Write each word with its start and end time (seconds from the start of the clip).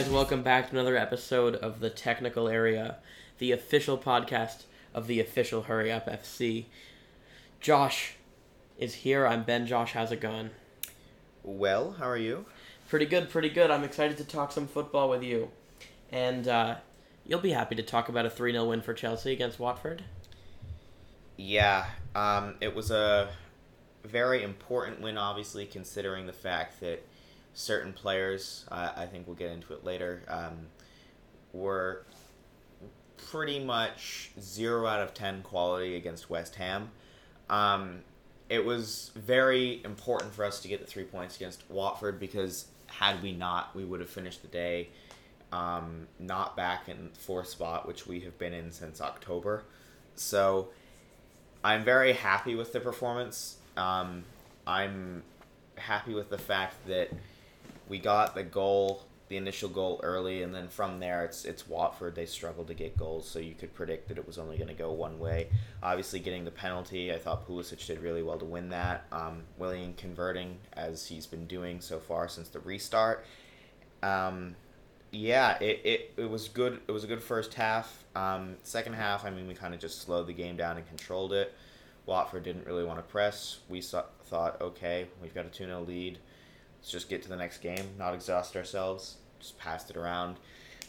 How's 0.00 0.08
it 0.08 0.12
going, 0.12 0.22
guys? 0.22 0.30
Welcome 0.30 0.42
back 0.42 0.70
to 0.70 0.76
another 0.76 0.96
episode 0.96 1.56
of 1.56 1.80
the 1.80 1.90
Technical 1.90 2.48
Area, 2.48 2.96
the 3.38 3.52
official 3.52 3.98
podcast 3.98 4.62
of 4.94 5.06
the 5.06 5.20
official 5.20 5.64
Hurry 5.64 5.92
Up 5.92 6.06
FC. 6.06 6.64
Josh 7.60 8.14
is 8.78 8.94
here. 8.94 9.26
I'm 9.26 9.42
Ben. 9.42 9.66
Josh, 9.66 9.92
how's 9.92 10.10
it 10.10 10.22
going? 10.22 10.52
Well, 11.42 11.96
how 11.98 12.08
are 12.08 12.16
you? 12.16 12.46
Pretty 12.88 13.04
good, 13.04 13.28
pretty 13.28 13.50
good. 13.50 13.70
I'm 13.70 13.84
excited 13.84 14.16
to 14.16 14.24
talk 14.24 14.52
some 14.52 14.66
football 14.66 15.10
with 15.10 15.22
you. 15.22 15.50
And 16.10 16.48
uh, 16.48 16.76
you'll 17.26 17.40
be 17.40 17.52
happy 17.52 17.74
to 17.74 17.82
talk 17.82 18.08
about 18.08 18.24
a 18.24 18.30
3 18.30 18.52
0 18.52 18.70
win 18.70 18.80
for 18.80 18.94
Chelsea 18.94 19.34
against 19.34 19.58
Watford. 19.58 20.02
Yeah, 21.36 21.84
um, 22.14 22.54
it 22.62 22.74
was 22.74 22.90
a 22.90 23.28
very 24.02 24.42
important 24.44 25.02
win, 25.02 25.18
obviously, 25.18 25.66
considering 25.66 26.24
the 26.24 26.32
fact 26.32 26.80
that 26.80 27.04
certain 27.54 27.92
players, 27.92 28.64
uh, 28.70 28.90
I 28.96 29.06
think 29.06 29.26
we'll 29.26 29.36
get 29.36 29.50
into 29.50 29.72
it 29.72 29.84
later, 29.84 30.22
um, 30.28 30.66
were 31.52 32.04
pretty 33.16 33.62
much 33.62 34.30
0 34.40 34.86
out 34.86 35.00
of 35.00 35.14
10 35.14 35.42
quality 35.42 35.96
against 35.96 36.30
West 36.30 36.54
Ham. 36.56 36.90
Um, 37.48 38.00
it 38.48 38.64
was 38.64 39.12
very 39.14 39.80
important 39.84 40.32
for 40.32 40.44
us 40.44 40.60
to 40.60 40.68
get 40.68 40.80
the 40.80 40.86
three 40.86 41.04
points 41.04 41.36
against 41.36 41.68
Watford 41.70 42.18
because 42.18 42.66
had 42.86 43.22
we 43.22 43.32
not, 43.32 43.74
we 43.74 43.84
would 43.84 44.00
have 44.00 44.10
finished 44.10 44.42
the 44.42 44.48
day 44.48 44.88
um, 45.52 46.06
not 46.18 46.56
back 46.56 46.88
in 46.88 47.10
fourth 47.18 47.48
spot, 47.48 47.86
which 47.86 48.06
we 48.06 48.20
have 48.20 48.38
been 48.38 48.52
in 48.52 48.72
since 48.72 49.00
October. 49.00 49.64
So 50.14 50.68
I'm 51.62 51.84
very 51.84 52.12
happy 52.12 52.54
with 52.54 52.72
the 52.72 52.80
performance. 52.80 53.56
Um, 53.76 54.24
I'm 54.66 55.22
happy 55.76 56.14
with 56.14 56.30
the 56.30 56.38
fact 56.38 56.74
that 56.86 57.10
we 57.90 57.98
got 57.98 58.36
the 58.36 58.44
goal, 58.44 59.02
the 59.28 59.36
initial 59.36 59.68
goal 59.68 60.00
early, 60.04 60.44
and 60.44 60.54
then 60.54 60.68
from 60.68 61.00
there 61.00 61.24
it's 61.24 61.44
it's 61.44 61.68
Watford. 61.68 62.14
They 62.14 62.24
struggled 62.24 62.68
to 62.68 62.74
get 62.74 62.96
goals, 62.96 63.28
so 63.28 63.40
you 63.40 63.54
could 63.54 63.74
predict 63.74 64.08
that 64.08 64.16
it 64.16 64.26
was 64.26 64.38
only 64.38 64.56
going 64.56 64.68
to 64.68 64.74
go 64.74 64.92
one 64.92 65.18
way. 65.18 65.48
Obviously, 65.82 66.20
getting 66.20 66.44
the 66.44 66.52
penalty, 66.52 67.12
I 67.12 67.18
thought 67.18 67.46
Pulisic 67.46 67.84
did 67.84 68.00
really 68.00 68.22
well 68.22 68.38
to 68.38 68.44
win 68.44 68.70
that. 68.70 69.04
Um, 69.10 69.42
converting 69.98 70.56
as 70.72 71.08
he's 71.08 71.26
been 71.26 71.46
doing 71.46 71.80
so 71.80 71.98
far 71.98 72.28
since 72.28 72.48
the 72.48 72.60
restart. 72.60 73.26
Um, 74.04 74.54
yeah, 75.10 75.58
it, 75.58 75.80
it, 75.84 76.14
it 76.16 76.30
was 76.30 76.48
good. 76.48 76.80
It 76.86 76.92
was 76.92 77.02
a 77.02 77.08
good 77.08 77.22
first 77.22 77.54
half. 77.54 78.04
Um, 78.14 78.56
second 78.62 78.92
half, 78.92 79.24
I 79.24 79.30
mean, 79.30 79.48
we 79.48 79.54
kind 79.54 79.74
of 79.74 79.80
just 79.80 80.02
slowed 80.02 80.28
the 80.28 80.32
game 80.32 80.56
down 80.56 80.76
and 80.76 80.86
controlled 80.86 81.32
it. 81.32 81.52
Watford 82.06 82.44
didn't 82.44 82.66
really 82.66 82.84
want 82.84 82.98
to 82.98 83.02
press. 83.02 83.58
We 83.68 83.80
saw, 83.80 84.04
thought, 84.24 84.60
okay, 84.60 85.08
we've 85.20 85.34
got 85.34 85.46
a 85.46 85.48
2 85.48 85.66
0 85.66 85.82
lead. 85.82 86.18
Let's 86.80 86.90
just 86.90 87.08
get 87.10 87.22
to 87.22 87.28
the 87.28 87.36
next 87.36 87.58
game, 87.58 87.90
not 87.98 88.14
exhaust 88.14 88.56
ourselves. 88.56 89.16
Just 89.38 89.58
passed 89.58 89.90
it 89.90 89.96
around. 89.96 90.36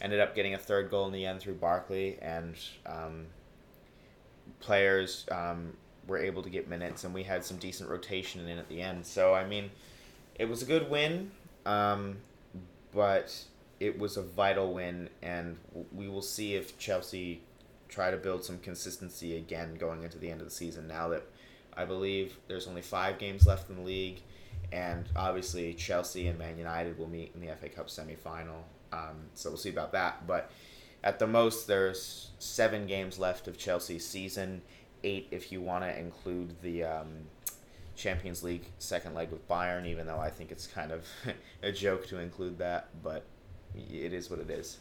Ended 0.00 0.20
up 0.20 0.34
getting 0.34 0.54
a 0.54 0.58
third 0.58 0.90
goal 0.90 1.06
in 1.06 1.12
the 1.12 1.26
end 1.26 1.40
through 1.40 1.54
Barkley, 1.54 2.18
and 2.20 2.56
um, 2.86 3.26
players 4.60 5.26
um, 5.30 5.76
were 6.06 6.18
able 6.18 6.42
to 6.42 6.50
get 6.50 6.68
minutes, 6.68 7.04
and 7.04 7.12
we 7.14 7.22
had 7.22 7.44
some 7.44 7.58
decent 7.58 7.88
rotation 7.90 8.46
in 8.48 8.58
at 8.58 8.68
the 8.68 8.80
end. 8.80 9.06
So, 9.06 9.34
I 9.34 9.46
mean, 9.46 9.70
it 10.34 10.48
was 10.48 10.62
a 10.62 10.66
good 10.66 10.90
win, 10.90 11.30
um, 11.66 12.16
but 12.92 13.44
it 13.80 13.98
was 13.98 14.16
a 14.16 14.22
vital 14.22 14.72
win, 14.72 15.10
and 15.22 15.56
we 15.92 16.08
will 16.08 16.22
see 16.22 16.54
if 16.54 16.78
Chelsea 16.78 17.42
try 17.88 18.10
to 18.10 18.16
build 18.16 18.42
some 18.42 18.58
consistency 18.58 19.36
again 19.36 19.74
going 19.74 20.02
into 20.02 20.18
the 20.18 20.30
end 20.30 20.40
of 20.40 20.46
the 20.46 20.54
season 20.54 20.88
now 20.88 21.08
that 21.08 21.22
I 21.76 21.84
believe 21.84 22.38
there's 22.48 22.66
only 22.66 22.82
five 22.82 23.18
games 23.18 23.46
left 23.46 23.68
in 23.70 23.76
the 23.76 23.82
league, 23.82 24.22
and 24.72 25.08
obviously 25.14 25.74
Chelsea 25.74 26.26
and 26.26 26.38
Man 26.38 26.56
United 26.56 26.98
will 26.98 27.08
meet 27.08 27.32
in 27.34 27.46
the 27.46 27.54
FA 27.54 27.68
Cup 27.68 27.88
semifinal. 27.88 28.62
Um, 28.92 29.28
so 29.34 29.50
we'll 29.50 29.58
see 29.58 29.68
about 29.68 29.92
that. 29.92 30.26
But 30.26 30.50
at 31.04 31.18
the 31.18 31.26
most, 31.26 31.66
there's 31.66 32.30
seven 32.38 32.86
games 32.86 33.18
left 33.18 33.46
of 33.46 33.58
Chelsea's 33.58 34.06
season, 34.06 34.62
eight 35.04 35.28
if 35.30 35.52
you 35.52 35.60
want 35.60 35.84
to 35.84 35.98
include 35.98 36.60
the 36.62 36.84
um, 36.84 37.08
Champions 37.96 38.42
League 38.42 38.64
second 38.78 39.14
leg 39.14 39.30
with 39.30 39.46
Bayern. 39.46 39.86
Even 39.86 40.06
though 40.06 40.18
I 40.18 40.30
think 40.30 40.50
it's 40.50 40.66
kind 40.66 40.90
of 40.90 41.06
a 41.62 41.70
joke 41.70 42.06
to 42.08 42.18
include 42.18 42.58
that, 42.58 42.88
but 43.02 43.24
it 43.74 44.12
is 44.12 44.30
what 44.30 44.38
it 44.38 44.50
is. 44.50 44.78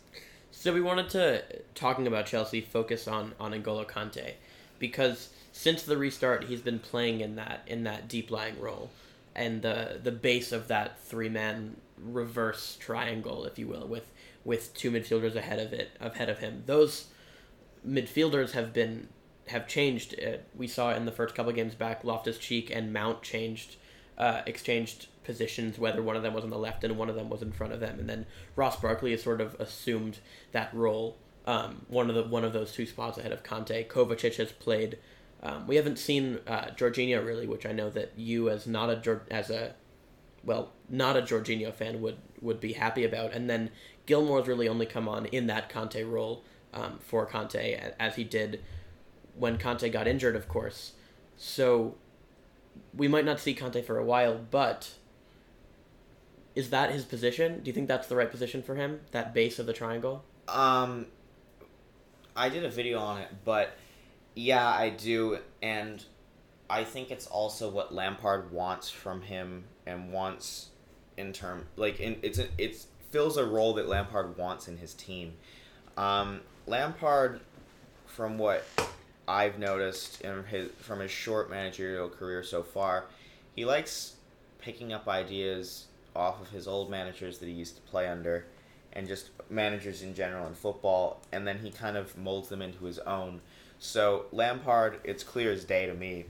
So 0.51 0.73
we 0.73 0.81
wanted 0.81 1.09
to 1.11 1.43
talking 1.75 2.07
about 2.07 2.25
Chelsea 2.25 2.61
focus 2.61 3.07
on 3.07 3.33
on 3.39 3.51
N'Golo 3.51 3.85
Kante 3.85 4.33
because 4.79 5.29
since 5.51 5.83
the 5.83 5.97
restart 5.97 6.45
he's 6.45 6.61
been 6.61 6.79
playing 6.79 7.21
in 7.21 7.35
that 7.35 7.61
in 7.67 7.83
that 7.83 8.07
deep 8.07 8.31
lying 8.31 8.59
role 8.59 8.89
and 9.35 9.61
the 9.61 9.99
the 10.03 10.11
base 10.11 10.51
of 10.51 10.67
that 10.67 10.99
three 10.99 11.29
man 11.29 11.77
reverse 11.97 12.77
triangle 12.79 13.45
if 13.45 13.59
you 13.59 13.67
will 13.67 13.87
with 13.87 14.11
with 14.43 14.73
two 14.73 14.91
midfielders 14.91 15.35
ahead 15.35 15.59
of 15.59 15.71
it 15.71 15.91
ahead 15.99 16.29
of 16.29 16.39
him 16.39 16.63
those 16.65 17.07
midfielders 17.87 18.51
have 18.51 18.73
been 18.73 19.07
have 19.47 19.67
changed 19.67 20.15
uh, 20.19 20.37
we 20.55 20.67
saw 20.67 20.93
in 20.93 21.05
the 21.05 21.11
first 21.11 21.35
couple 21.35 21.51
games 21.51 21.75
back 21.75 22.03
Loftus 22.03 22.37
Cheek 22.37 22.71
and 22.73 22.91
Mount 22.91 23.21
changed 23.21 23.75
uh, 24.17 24.41
exchanged 24.45 25.07
positions, 25.23 25.79
whether 25.79 26.01
one 26.01 26.15
of 26.15 26.23
them 26.23 26.33
was 26.33 26.43
on 26.43 26.49
the 26.49 26.57
left 26.57 26.83
and 26.83 26.97
one 26.97 27.09
of 27.09 27.15
them 27.15 27.29
was 27.29 27.41
in 27.41 27.51
front 27.51 27.73
of 27.73 27.79
them, 27.79 27.99
and 27.99 28.07
then 28.07 28.25
Ross 28.55 28.79
Barkley 28.79 29.11
has 29.11 29.23
sort 29.23 29.41
of 29.41 29.55
assumed 29.59 30.19
that 30.51 30.73
role, 30.73 31.17
um, 31.45 31.85
one 31.87 32.09
of 32.09 32.15
the 32.15 32.23
one 32.23 32.43
of 32.43 32.53
those 32.53 32.71
two 32.71 32.85
spots 32.85 33.17
ahead 33.17 33.31
of 33.31 33.43
Kante. 33.43 33.87
Kovacic 33.87 34.35
has 34.35 34.51
played. 34.51 34.97
Um, 35.43 35.65
we 35.67 35.75
haven't 35.75 35.97
seen 35.97 36.39
uh, 36.45 36.67
Jorginho 36.75 37.25
really, 37.25 37.47
which 37.47 37.65
I 37.65 37.71
know 37.71 37.89
that 37.89 38.13
you 38.15 38.49
as 38.49 38.67
not 38.67 38.89
a 38.89 39.21
as 39.31 39.49
a 39.49 39.73
well 40.43 40.71
not 40.89 41.17
a 41.17 41.21
Jorginho 41.21 41.73
fan 41.73 42.01
would 42.01 42.17
would 42.41 42.59
be 42.59 42.73
happy 42.73 43.03
about, 43.03 43.33
and 43.33 43.49
then 43.49 43.71
Gilmour's 44.05 44.47
really 44.47 44.67
only 44.67 44.85
come 44.85 45.07
on 45.07 45.25
in 45.27 45.47
that 45.47 45.69
Kante 45.69 46.09
role 46.09 46.43
um, 46.73 46.99
for 46.99 47.27
Kante 47.27 47.93
as 47.99 48.15
he 48.15 48.23
did 48.23 48.61
when 49.35 49.57
Kante 49.57 49.91
got 49.91 50.07
injured, 50.07 50.35
of 50.35 50.47
course. 50.47 50.93
So 51.37 51.95
we 52.93 53.07
might 53.07 53.25
not 53.25 53.39
see 53.39 53.55
Kante 53.55 53.83
for 53.83 53.97
a 53.97 54.05
while, 54.05 54.37
but 54.37 54.91
is 56.55 56.69
that 56.69 56.91
his 56.91 57.05
position? 57.05 57.61
Do 57.63 57.69
you 57.69 57.73
think 57.73 57.87
that's 57.87 58.07
the 58.07 58.15
right 58.15 58.29
position 58.29 58.61
for 58.61 58.75
him? 58.75 59.01
That 59.11 59.33
base 59.33 59.57
of 59.57 59.65
the 59.65 59.73
triangle? 59.73 60.23
Um, 60.47 61.07
I 62.35 62.49
did 62.49 62.65
a 62.65 62.69
video 62.69 62.99
on 62.99 63.21
it, 63.21 63.29
but 63.45 63.71
yeah, 64.35 64.67
I 64.67 64.89
do, 64.89 65.39
and 65.61 66.03
I 66.69 66.83
think 66.83 67.11
it's 67.11 67.27
also 67.27 67.69
what 67.69 67.93
Lampard 67.93 68.51
wants 68.51 68.89
from 68.89 69.21
him 69.21 69.65
and 69.85 70.11
wants 70.11 70.69
in 71.17 71.33
term 71.33 71.65
like 71.75 71.99
in 71.99 72.17
it's 72.21 72.39
a, 72.39 72.47
it's 72.57 72.87
fills 73.11 73.35
a 73.35 73.45
role 73.45 73.73
that 73.73 73.87
Lampard 73.87 74.37
wants 74.37 74.67
in 74.67 74.77
his 74.77 74.93
team. 74.93 75.33
Um, 75.97 76.41
Lampard, 76.65 77.41
from 78.05 78.37
what 78.37 78.65
I've 79.27 79.59
noticed 79.59 80.21
in 80.21 80.43
his 80.45 80.69
from 80.79 80.99
his 80.99 81.11
short 81.11 81.49
managerial 81.49 82.09
career 82.09 82.43
so 82.43 82.63
far, 82.63 83.05
he 83.55 83.65
likes 83.65 84.15
picking 84.59 84.93
up 84.93 85.07
ideas 85.07 85.87
off 86.15 86.41
of 86.41 86.49
his 86.49 86.67
old 86.67 86.89
managers 86.89 87.39
that 87.39 87.47
he 87.47 87.51
used 87.51 87.75
to 87.75 87.81
play 87.83 88.07
under 88.07 88.45
and 88.93 89.07
just 89.07 89.29
managers 89.49 90.01
in 90.01 90.13
general 90.13 90.45
in 90.47 90.53
football 90.53 91.21
and 91.31 91.47
then 91.47 91.57
he 91.59 91.71
kind 91.71 91.95
of 91.95 92.17
molds 92.17 92.49
them 92.49 92.61
into 92.61 92.85
his 92.85 92.99
own. 92.99 93.41
So 93.83 94.25
Lampard, 94.31 94.99
it's 95.03 95.23
clear 95.23 95.51
as 95.51 95.65
day 95.65 95.87
to 95.87 95.95
me 95.95 96.25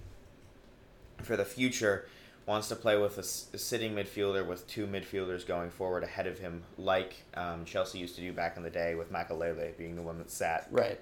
for 1.22 1.36
the 1.36 1.44
future 1.44 2.08
wants 2.46 2.70
to 2.70 2.78
play 2.78 2.98
with 2.98 3.18
a, 3.18 3.56
a 3.56 3.60
sitting 3.60 3.94
midfielder 3.94 4.48
with 4.48 4.66
two 4.68 4.88
midfielders 4.88 5.46
going 5.46 5.70
forward 5.70 6.02
ahead 6.02 6.28
of 6.28 6.40
him 6.40 6.64
like 6.78 7.14
um, 7.34 7.66
Chelsea 7.66 8.00
used 8.00 8.16
to 8.16 8.22
do 8.22 8.32
back 8.32 8.56
in 8.56 8.64
the 8.64 8.70
day 8.70 8.96
with 8.96 9.12
Makelele 9.12 9.78
being 9.78 9.98
the 9.98 10.02
one 10.02 10.18
that 10.18 10.32
sat. 10.32 10.70
Right. 10.72 10.98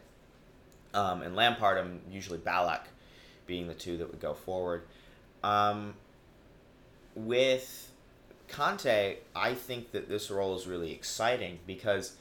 Um, 0.95 1.21
and 1.21 1.35
Lampard 1.35 1.77
and 1.77 2.01
usually 2.11 2.39
Ballack 2.39 2.81
being 3.45 3.67
the 3.67 3.75
two 3.75 3.97
that 3.97 4.09
would 4.09 4.19
go 4.19 4.33
forward. 4.33 4.81
Um, 5.43 5.93
with 7.13 7.91
Kante, 8.49 9.17
I 9.35 9.53
think 9.53 9.91
that 9.91 10.09
this 10.09 10.31
role 10.31 10.57
is 10.57 10.65
really 10.65 10.91
exciting 10.93 11.59
because 11.67 12.15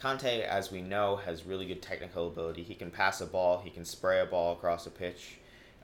Kante, 0.00 0.42
as 0.42 0.70
we 0.70 0.82
know, 0.82 1.16
has 1.16 1.44
really 1.44 1.66
good 1.66 1.82
technical 1.82 2.26
ability. 2.28 2.62
He 2.62 2.74
can 2.74 2.90
pass 2.90 3.20
a 3.20 3.26
ball, 3.26 3.60
he 3.62 3.70
can 3.70 3.84
spray 3.84 4.20
a 4.20 4.26
ball 4.26 4.52
across 4.52 4.86
a 4.86 4.90
pitch. 4.90 5.38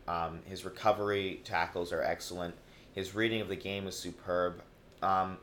Um, 0.06 0.40
his 0.44 0.64
recovery 0.64 1.40
tackles 1.44 1.92
are 1.92 2.02
excellent. 2.02 2.54
His 2.92 3.14
reading 3.14 3.40
of 3.40 3.48
the 3.48 3.56
game 3.56 3.86
is 3.86 3.96
superb. 3.96 4.62
Um, 5.02 5.38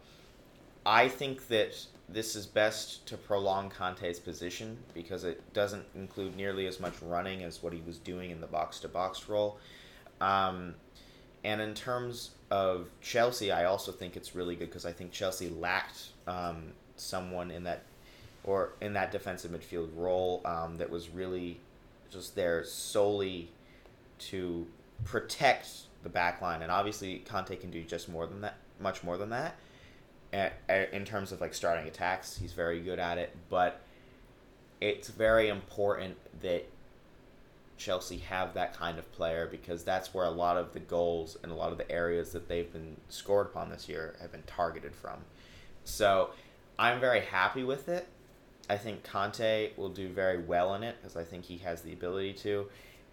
I 0.86 1.08
think 1.08 1.48
that 1.48 1.76
this 2.08 2.36
is 2.36 2.46
best 2.46 3.06
to 3.08 3.18
prolong 3.18 3.70
Kante's 3.70 4.20
position 4.20 4.78
because 4.94 5.24
it 5.24 5.54
doesn't 5.54 5.86
include 5.96 6.36
nearly 6.36 6.68
as 6.68 6.80
much 6.80 6.94
running 7.02 7.44
as 7.44 7.62
what 7.62 7.74
he 7.74 7.82
was 7.86 7.98
doing 7.98 8.32
in 8.32 8.42
the 8.42 8.48
box 8.48 8.80
to 8.80 8.88
box 8.88 9.30
role. 9.30 9.60
Um, 10.20 10.76
and 11.44 11.62
in 11.62 11.74
terms 11.74 12.32
of 12.52 12.90
Chelsea, 13.02 13.52
I 13.52 13.66
also 13.66 13.92
think 13.92 14.18
it's 14.18 14.36
really 14.36 14.56
good 14.56 14.70
because 14.70 14.86
I 14.86 14.92
think 14.92 15.12
Chelsea 15.12 15.50
lacked 15.50 16.10
um, 16.28 16.74
someone 16.96 17.52
in 17.52 17.64
that 17.64 17.84
or 18.50 18.74
in 18.82 18.94
that 18.94 19.12
defensive 19.12 19.52
midfield 19.52 19.90
role 19.96 20.42
um, 20.44 20.78
that 20.78 20.90
was 20.90 21.10
really 21.10 21.60
just 22.10 22.36
there 22.36 22.64
solely 22.64 23.52
to 24.18 24.66
protect 25.06 25.70
the 26.02 26.10
back 26.10 26.42
line. 26.42 26.64
And 26.64 26.72
obviously, 26.72 27.24
Kante 27.30 27.62
can 27.62 27.70
do 27.70 27.84
just 27.84 28.10
more 28.10 28.26
than 28.26 28.42
that, 28.42 28.58
much 28.80 29.04
more 29.04 29.18
than 29.18 29.30
that. 29.30 29.56
in 30.92 31.06
terms 31.06 31.32
of 31.32 31.42
like 31.42 31.54
starting 31.54 31.88
attacks, 31.88 32.38
he's 32.38 32.54
very 32.54 32.82
good 32.82 32.98
at 32.98 33.20
it. 33.20 33.36
But 33.52 33.82
it's 34.82 35.10
very 35.10 35.50
important 35.50 36.18
that 36.42 36.68
Chelsea 37.78 38.18
have 38.18 38.56
that 38.56 38.76
kind 38.76 38.98
of 38.98 39.12
player 39.12 39.48
because 39.50 39.84
that's 39.84 40.12
where 40.12 40.26
a 40.26 40.32
lot 40.32 40.58
of 40.58 40.74
the 40.74 40.80
goals 40.80 41.38
and 41.44 41.52
a 41.52 41.56
lot 41.56 41.72
of 41.72 41.78
the 41.78 41.90
areas 41.92 42.32
that 42.32 42.48
they've 42.48 42.74
been 42.74 42.98
scored 43.10 43.46
upon 43.46 43.70
this 43.70 43.88
year 43.88 44.16
have 44.20 44.32
been 44.32 44.44
targeted 44.48 44.96
from. 44.96 45.20
So 45.84 46.32
I'm 46.80 47.00
very 47.00 47.22
happy 47.22 47.64
with 47.64 47.88
it. 47.88 48.08
I 48.70 48.78
think 48.78 49.04
Kante 49.04 49.76
will 49.78 49.90
do 49.90 50.10
very 50.10 50.38
well 50.38 50.76
in 50.76 50.84
it 50.84 50.96
because 51.02 51.18
I 51.18 51.24
think 51.24 51.46
he 51.46 51.58
has 51.60 51.82
the 51.82 51.92
ability 51.92 52.34
to. 52.34 52.68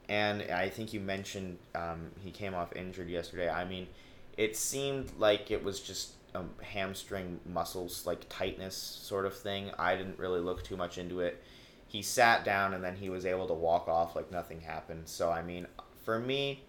And 0.09 0.43
I 0.43 0.69
think 0.69 0.93
you 0.93 1.01
mentioned 1.01 1.59
um, 1.75 2.11
he 2.23 2.31
came 2.31 2.55
off 2.55 2.77
injured 2.77 3.09
yesterday. 3.09 3.49
I 3.49 3.65
mean, 3.65 3.89
it 4.37 4.57
seemed 4.57 5.13
like 5.19 5.51
it 5.51 5.65
was 5.65 5.81
just 5.81 6.13
a 6.35 6.43
hamstring 6.63 7.41
muscles 7.47 8.07
like 8.07 8.27
tightness 8.29 8.77
sort 8.77 9.25
of 9.25 9.35
thing. 9.35 9.71
I 9.79 9.97
didn't 9.97 10.19
really 10.19 10.41
look 10.41 10.63
too 10.63 10.77
much 10.77 10.99
into 10.99 11.21
it. 11.21 11.43
He 11.89 12.03
sat 12.03 12.45
down 12.45 12.75
and 12.75 12.85
then 12.85 12.97
he 12.97 13.09
was 13.09 13.25
able 13.25 13.47
to 13.49 13.55
walk 13.55 13.89
off 13.89 14.15
like 14.15 14.31
nothing 14.31 14.61
happened. 14.61 15.03
So 15.07 15.31
I 15.31 15.43
mean, 15.43 15.67
for 16.05 16.19
me, 16.19 16.63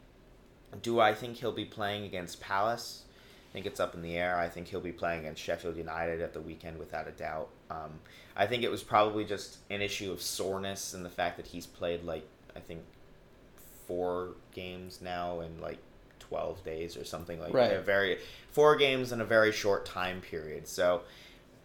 do 0.81 0.99
I 0.99 1.13
think 1.13 1.37
he'll 1.37 1.51
be 1.51 1.65
playing 1.65 2.05
against 2.05 2.39
Palace? 2.39 3.03
I 3.49 3.53
think 3.53 3.65
it's 3.65 3.79
up 3.79 3.95
in 3.95 4.01
the 4.01 4.15
air. 4.15 4.37
I 4.37 4.47
think 4.49 4.67
he'll 4.67 4.79
be 4.79 4.91
playing 4.91 5.21
against 5.21 5.41
Sheffield 5.41 5.77
United 5.77 6.21
at 6.21 6.33
the 6.33 6.41
weekend 6.41 6.77
without 6.77 7.07
a 7.07 7.11
doubt. 7.11 7.49
Um, 7.69 7.99
I 8.35 8.47
think 8.47 8.63
it 8.63 8.71
was 8.71 8.83
probably 8.83 9.25
just 9.25 9.57
an 9.69 9.81
issue 9.81 10.11
of 10.11 10.21
soreness 10.21 10.93
and 10.93 11.03
the 11.03 11.09
fact 11.09 11.37
that 11.37 11.47
he's 11.47 11.65
played 11.65 12.03
like 12.03 12.27
I 12.55 12.59
think 12.59 12.81
four 13.87 14.35
games 14.53 15.01
now 15.01 15.41
in 15.41 15.59
like 15.59 15.79
12 16.19 16.63
days 16.63 16.97
or 16.97 17.03
something 17.05 17.39
like 17.39 17.53
right. 17.53 17.69
that. 17.69 17.85
Very 17.85 18.19
four 18.51 18.75
games 18.75 19.11
in 19.11 19.21
a 19.21 19.25
very 19.25 19.51
short 19.51 19.85
time 19.85 20.21
period. 20.21 20.67
So 20.67 21.01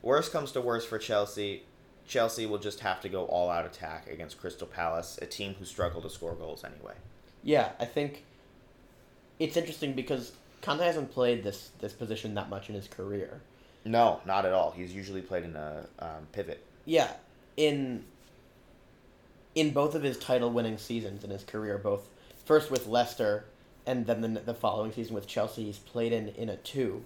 worst 0.02 0.32
comes 0.32 0.52
to 0.52 0.60
worst 0.60 0.88
for 0.88 0.98
Chelsea, 0.98 1.62
Chelsea 2.06 2.46
will 2.46 2.58
just 2.58 2.80
have 2.80 3.00
to 3.00 3.08
go 3.08 3.24
all 3.26 3.50
out 3.50 3.64
attack 3.64 4.10
against 4.10 4.38
Crystal 4.38 4.66
Palace, 4.66 5.18
a 5.22 5.26
team 5.26 5.54
who 5.58 5.64
struggle 5.64 6.02
to 6.02 6.10
score 6.10 6.34
goals 6.34 6.64
anyway. 6.64 6.94
Yeah, 7.42 7.70
I 7.80 7.84
think 7.84 8.24
it's 9.38 9.56
interesting 9.56 9.94
because 9.94 10.32
Kante 10.62 10.80
hasn't 10.80 11.10
played 11.10 11.42
this 11.42 11.70
this 11.80 11.92
position 11.92 12.34
that 12.34 12.48
much 12.48 12.68
in 12.68 12.74
his 12.74 12.88
career. 12.88 13.40
No, 13.84 14.20
not 14.24 14.46
at 14.46 14.52
all. 14.52 14.70
He's 14.70 14.94
usually 14.94 15.22
played 15.22 15.44
in 15.44 15.56
a 15.56 15.86
um, 15.98 16.26
pivot. 16.32 16.64
Yeah, 16.84 17.10
in 17.56 18.04
in 19.54 19.70
both 19.70 19.94
of 19.94 20.02
his 20.02 20.18
title-winning 20.18 20.78
seasons 20.78 21.24
in 21.24 21.30
his 21.30 21.44
career, 21.44 21.76
both 21.78 22.08
first 22.44 22.70
with 22.70 22.86
Leicester 22.86 23.44
and 23.84 24.06
then 24.06 24.20
the, 24.20 24.40
the 24.40 24.54
following 24.54 24.92
season 24.92 25.14
with 25.14 25.26
Chelsea, 25.26 25.64
he's 25.64 25.78
played 25.78 26.12
in 26.12 26.28
in 26.28 26.48
a 26.48 26.56
two, 26.56 27.04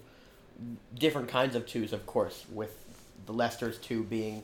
different 0.97 1.27
kinds 1.27 1.55
of 1.55 1.65
twos, 1.65 1.93
of 1.93 2.05
course, 2.05 2.45
with 2.51 2.85
the 3.25 3.33
Leicester's 3.33 3.77
two 3.77 4.03
being 4.03 4.43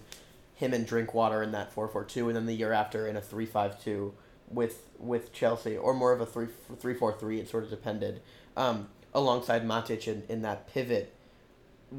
him 0.55 0.73
and 0.73 0.85
Drinkwater 0.85 1.43
in 1.43 1.51
that 1.51 1.71
four 1.71 1.87
four 1.87 2.03
two, 2.03 2.27
and 2.27 2.35
then 2.35 2.45
the 2.45 2.53
year 2.53 2.73
after 2.73 3.07
in 3.07 3.15
a 3.15 3.21
three 3.21 3.45
five 3.45 3.81
two 3.83 4.13
with 4.49 4.83
with 4.97 5.33
Chelsea, 5.33 5.77
or 5.77 5.93
more 5.93 6.11
of 6.11 6.21
a 6.21 6.25
three 6.25 6.47
three 6.79 6.93
four 6.93 7.13
three. 7.13 7.39
It 7.39 7.49
sort 7.49 7.63
of 7.63 7.69
depended. 7.69 8.21
Um, 8.57 8.87
alongside 9.13 9.65
Matic 9.65 10.07
in, 10.07 10.23
in 10.27 10.41
that 10.41 10.67
pivot, 10.73 11.13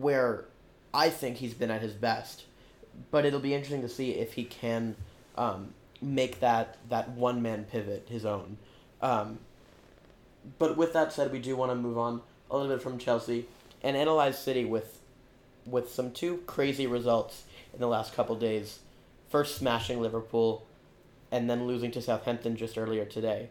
where 0.01 0.45
I 0.93 1.11
think 1.11 1.37
he's 1.37 1.55
been 1.55 1.71
at 1.71 1.83
his 1.83 1.93
best. 1.93 2.45
But 3.11 3.25
it'll 3.25 3.41
be 3.41 3.55
interesting 3.55 3.83
to 3.83 3.89
see 3.89 4.13
if 4.13 4.35
he 4.35 4.45
can 4.45 4.95
um, 5.37 5.75
make 6.01 6.41
that 6.41 6.79
that 6.89 7.11
one 7.11 7.43
man 7.43 7.65
pivot 7.65 8.07
his 8.09 8.25
own. 8.25 8.57
Um, 9.03 9.39
but 10.59 10.77
with 10.77 10.93
that 10.93 11.13
said, 11.13 11.33
we 11.33 11.39
do 11.39 11.57
want 11.57 11.71
to 11.71 11.75
move 11.75 11.99
on 11.99 12.21
a 12.51 12.57
little 12.57 12.73
bit 12.73 12.83
from 12.83 12.99
Chelsea 12.99 13.47
and 13.83 13.97
analyze 13.97 14.39
City 14.39 14.65
with 14.65 15.01
with 15.67 15.91
some 15.91 16.13
two 16.13 16.39
crazy 16.47 16.87
results 16.87 17.45
in 17.73 17.81
the 17.81 17.89
last 17.89 18.15
couple 18.15 18.37
days. 18.37 18.81
First 19.29 19.57
smashing 19.57 20.01
Liverpool 20.01 20.67
and 21.33 21.51
then 21.51 21.67
losing 21.67 21.91
to 21.93 22.03
Southampton 22.03 22.57
just 22.57 22.79
earlier 22.79 23.05
today. 23.05 23.49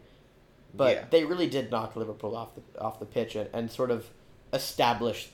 But 0.72 0.96
yeah. 0.96 1.04
they 1.10 1.24
really 1.24 1.48
did 1.48 1.70
knock 1.70 1.96
Liverpool 1.96 2.34
off 2.34 2.54
the 2.54 2.80
off 2.80 2.98
the 2.98 3.06
pitch 3.06 3.36
and, 3.36 3.48
and 3.52 3.70
sort 3.70 3.90
of 3.90 4.06
establish 4.52 5.28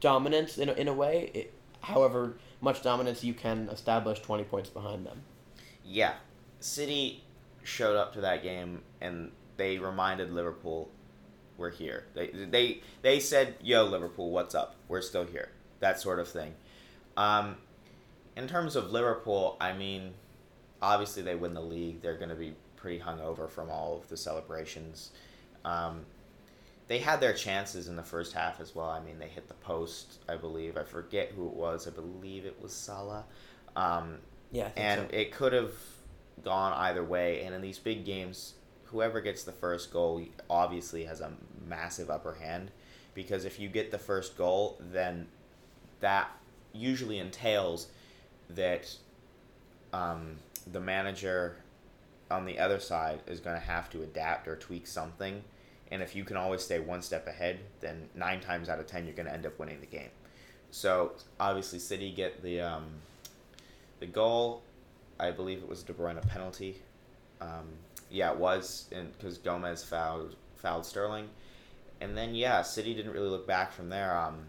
dominance 0.00 0.58
in 0.58 0.68
a, 0.68 0.72
in 0.72 0.88
a 0.88 0.92
way. 0.92 1.30
It, 1.34 1.54
however 1.80 2.36
much 2.60 2.82
dominance 2.82 3.22
you 3.22 3.34
can 3.34 3.68
establish 3.68 4.20
20 4.20 4.44
points 4.44 4.70
behind 4.70 5.04
them. 5.06 5.22
Yeah. 5.84 6.14
City 6.60 7.22
showed 7.62 7.96
up 7.96 8.14
to 8.14 8.20
that 8.22 8.42
game 8.42 8.82
and 9.00 9.30
they 9.56 9.78
reminded 9.78 10.32
Liverpool 10.32 10.90
we're 11.56 11.70
here. 11.70 12.04
They 12.14 12.28
they 12.28 12.80
they 13.02 13.20
said, 13.20 13.54
"Yo 13.62 13.84
Liverpool, 13.84 14.30
what's 14.30 14.54
up? 14.54 14.74
We're 14.88 15.02
still 15.02 15.24
here." 15.24 15.50
That 15.80 16.00
sort 16.00 16.18
of 16.18 16.28
thing. 16.28 16.54
Um, 17.16 17.56
in 18.36 18.48
terms 18.48 18.76
of 18.76 18.90
Liverpool, 18.90 19.56
I 19.60 19.72
mean, 19.72 20.14
obviously 20.82 21.22
they 21.22 21.34
win 21.34 21.54
the 21.54 21.62
league. 21.62 22.02
They're 22.02 22.16
going 22.16 22.30
to 22.30 22.34
be 22.34 22.54
pretty 22.76 23.00
hungover 23.00 23.48
from 23.48 23.70
all 23.70 23.96
of 23.96 24.08
the 24.08 24.16
celebrations. 24.16 25.10
Um, 25.64 26.04
they 26.86 26.98
had 26.98 27.20
their 27.20 27.32
chances 27.32 27.88
in 27.88 27.96
the 27.96 28.02
first 28.02 28.32
half 28.32 28.60
as 28.60 28.74
well. 28.74 28.90
I 28.90 29.00
mean, 29.00 29.18
they 29.18 29.28
hit 29.28 29.48
the 29.48 29.54
post, 29.54 30.18
I 30.28 30.36
believe. 30.36 30.76
I 30.76 30.84
forget 30.84 31.32
who 31.34 31.46
it 31.46 31.54
was. 31.54 31.88
I 31.88 31.90
believe 31.90 32.44
it 32.44 32.60
was 32.60 32.72
Salah. 32.72 33.24
Um, 33.74 34.18
yeah, 34.52 34.68
and 34.76 35.08
so. 35.10 35.16
it 35.16 35.32
could 35.32 35.52
have 35.52 35.72
gone 36.44 36.72
either 36.74 37.02
way. 37.02 37.42
And 37.42 37.54
in 37.54 37.62
these 37.62 37.78
big 37.78 38.04
games, 38.04 38.54
whoever 38.86 39.20
gets 39.20 39.44
the 39.44 39.52
first 39.52 39.92
goal 39.92 40.22
obviously 40.50 41.04
has 41.04 41.20
a 41.20 41.32
massive 41.66 42.10
upper 42.10 42.34
hand 42.34 42.70
because 43.14 43.44
if 43.44 43.58
you 43.58 43.68
get 43.68 43.90
the 43.90 43.98
first 43.98 44.36
goal, 44.36 44.78
then 44.92 45.26
that 46.00 46.30
usually 46.72 47.18
entails 47.18 47.86
that 48.50 48.94
um, 49.92 50.36
the 50.70 50.80
manager 50.80 51.56
on 52.30 52.44
the 52.44 52.58
other 52.58 52.80
side 52.80 53.20
is 53.26 53.40
going 53.40 53.58
to 53.58 53.66
have 53.66 53.88
to 53.90 54.02
adapt 54.02 54.48
or 54.48 54.56
tweak 54.56 54.86
something. 54.86 55.42
And 55.94 56.02
if 56.02 56.16
you 56.16 56.24
can 56.24 56.36
always 56.36 56.60
stay 56.60 56.80
one 56.80 57.02
step 57.02 57.28
ahead, 57.28 57.60
then 57.78 58.08
nine 58.16 58.40
times 58.40 58.68
out 58.68 58.80
of 58.80 58.88
ten 58.88 59.04
you're 59.04 59.14
going 59.14 59.28
to 59.28 59.32
end 59.32 59.46
up 59.46 59.56
winning 59.60 59.78
the 59.78 59.86
game. 59.86 60.10
So 60.72 61.12
obviously, 61.38 61.78
City 61.78 62.10
get 62.10 62.42
the 62.42 62.62
um, 62.62 62.86
the 64.00 64.06
goal. 64.06 64.64
I 65.20 65.30
believe 65.30 65.58
it 65.58 65.68
was 65.68 65.84
De 65.84 65.92
Bruyne 65.92 66.18
a 66.18 66.26
penalty. 66.26 66.82
Um, 67.40 67.68
yeah, 68.10 68.32
it 68.32 68.38
was, 68.38 68.90
because 68.90 69.38
Gomez 69.38 69.84
fouled 69.84 70.34
fouled 70.56 70.84
Sterling, 70.84 71.28
and 72.00 72.18
then 72.18 72.34
yeah, 72.34 72.62
City 72.62 72.92
didn't 72.92 73.12
really 73.12 73.28
look 73.28 73.46
back 73.46 73.70
from 73.70 73.88
there. 73.88 74.18
Um, 74.18 74.46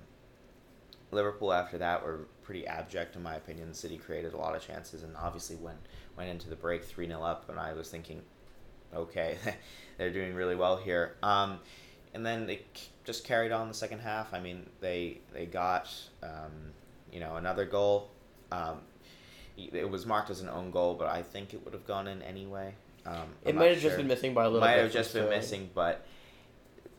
Liverpool 1.11 1.53
after 1.53 1.77
that 1.77 2.03
were 2.03 2.27
pretty 2.41 2.65
abject 2.65 3.15
in 3.15 3.21
my 3.21 3.35
opinion. 3.35 3.71
City 3.75 3.97
created 3.99 4.33
a 4.33 4.37
lot 4.37 4.55
of 4.55 4.65
chances 4.65 5.03
and 5.03 5.15
obviously 5.15 5.57
went 5.57 5.77
went 6.17 6.31
into 6.31 6.49
the 6.49 6.55
break 6.55 6.83
three 6.83 7.05
0 7.05 7.21
up, 7.21 7.47
and 7.49 7.59
I 7.59 7.73
was 7.73 7.89
thinking, 7.89 8.23
okay, 8.95 9.37
they're 9.97 10.11
doing 10.11 10.33
really 10.33 10.55
well 10.55 10.77
here. 10.77 11.15
Um, 11.23 11.59
and 12.13 12.25
then 12.25 12.47
they 12.47 12.61
just 13.03 13.25
carried 13.25 13.51
on 13.51 13.67
the 13.67 13.73
second 13.73 13.99
half. 13.99 14.33
I 14.33 14.39
mean, 14.39 14.69
they 14.79 15.19
they 15.33 15.45
got 15.45 15.93
um, 16.23 16.73
you 17.11 17.19
know 17.19 17.35
another 17.35 17.65
goal. 17.65 18.11
Um, 18.51 18.79
it 19.57 19.89
was 19.89 20.05
marked 20.05 20.29
as 20.29 20.41
an 20.41 20.49
own 20.49 20.69
goal, 20.69 20.95
but 20.95 21.07
I 21.07 21.21
think 21.21 21.53
it 21.53 21.63
would 21.63 21.73
have 21.73 21.87
gone 21.87 22.07
in 22.07 22.21
anyway. 22.21 22.73
Um, 23.05 23.29
it 23.43 23.55
might 23.55 23.69
have 23.69 23.79
sure. 23.79 23.89
just 23.89 23.97
been 23.97 24.07
missing 24.07 24.33
by 24.33 24.43
a 24.43 24.47
little. 24.47 24.61
Might 24.61 24.79
have 24.79 24.91
just 24.91 25.13
been 25.13 25.29
missing, 25.29 25.69
but 25.73 26.05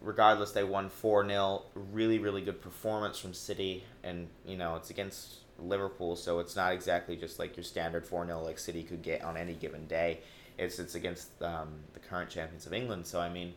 regardless, 0.01 0.53
they 0.53 0.65
won 0.65 0.89
4 0.89 1.29
0. 1.29 1.63
Really, 1.93 2.19
really 2.19 2.43
good 2.43 2.61
performance 2.63 3.19
from 3.19 3.35
City. 3.35 3.85
And, 4.03 4.29
you 4.47 4.57
know, 4.57 4.77
it's 4.77 4.91
against 4.91 5.39
Liverpool, 5.59 6.17
so 6.17 6.39
it's 6.39 6.57
not 6.57 6.73
exactly 6.73 7.17
just 7.17 7.39
like 7.39 7.57
your 7.57 7.65
standard 7.65 8.07
4 8.07 8.27
0 8.27 8.43
like 8.43 8.59
City 8.59 8.83
could 8.83 9.03
get 9.03 9.23
on 9.23 9.37
any 9.37 9.55
given 9.55 9.87
day. 9.87 10.21
It's, 10.59 10.79
it's 10.79 10.95
against 10.95 11.43
um, 11.43 11.75
the 11.93 12.01
current 12.01 12.31
champions 12.31 12.67
of 12.67 12.73
England. 12.73 13.07
So, 13.07 13.21
I 13.21 13.29
mean, 13.29 13.55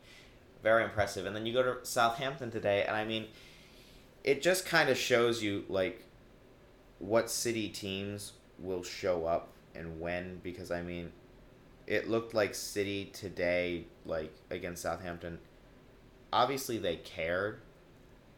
very 0.64 0.84
impressive. 0.84 1.26
And 1.26 1.36
then 1.36 1.46
you 1.46 1.54
go 1.54 1.64
to 1.64 1.86
Southampton 1.86 2.52
today, 2.52 2.84
and 2.86 2.96
I 2.96 3.06
mean, 3.06 3.26
it 4.24 4.42
just 4.42 4.66
kind 4.66 4.90
of 4.90 4.98
shows 4.98 5.42
you, 5.42 5.66
like, 5.70 6.04
what 7.00 7.30
City 7.30 7.70
teams 7.70 8.34
will 8.58 8.84
show 8.84 9.26
up 9.26 9.50
and 9.74 10.00
when, 10.02 10.42
because, 10.44 10.72
I 10.72 10.82
mean, 10.82 11.12
it 11.88 12.10
looked 12.10 12.34
like 12.34 12.54
City 12.54 13.10
today, 13.14 13.86
like, 14.06 14.34
against 14.50 14.82
Southampton 14.82 15.40
obviously 16.32 16.78
they 16.78 16.98
cared 16.98 17.60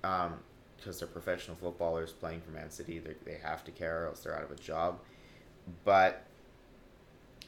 because 0.01 0.27
um, 0.27 0.93
they're 0.99 1.07
professional 1.07 1.57
footballers 1.57 2.11
playing 2.11 2.41
for 2.41 2.51
Man 2.51 2.69
City. 2.69 2.99
They 2.99 3.15
they 3.25 3.37
have 3.43 3.63
to 3.65 3.71
care, 3.71 4.03
or 4.03 4.07
else 4.07 4.21
they're 4.21 4.35
out 4.35 4.43
of 4.43 4.51
a 4.51 4.55
job. 4.55 4.99
But 5.83 6.25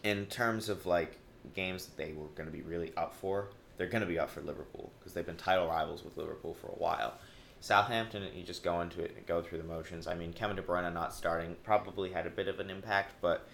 in 0.04 0.26
terms 0.28 0.70
of 0.70 0.86
like 0.86 1.18
games 1.54 1.86
that 1.86 1.98
they 1.98 2.14
were 2.14 2.28
going 2.36 2.48
to 2.48 2.52
be 2.52 2.62
really 2.62 2.94
up 2.96 3.16
for, 3.16 3.50
they're 3.78 3.88
going 3.88 4.02
to 4.02 4.08
be 4.08 4.20
up 4.20 4.30
for 4.30 4.42
Liverpool 4.42 4.92
because 5.00 5.14
they've 5.14 5.26
been 5.26 5.36
title 5.36 5.68
rivals 5.68 6.04
with 6.04 6.18
Liverpool 6.18 6.54
for 6.54 6.68
a 6.68 6.76
while. 6.76 7.14
Southampton, 7.60 8.24
you 8.36 8.44
just 8.44 8.64
go 8.64 8.82
into 8.82 9.02
it 9.02 9.14
and 9.16 9.26
go 9.26 9.42
through 9.42 9.58
the 9.58 9.64
motions. 9.64 10.06
I 10.06 10.16
mean, 10.16 10.34
Kevin 10.34 10.58
De 10.58 10.62
Bruyne 10.62 10.94
not 10.94 11.14
starting 11.14 11.56
probably 11.64 12.12
had 12.12 12.28
a 12.28 12.30
bit 12.30 12.50
of 12.50 12.60
an 12.60 12.70
impact, 12.70 13.14
but 13.22 13.48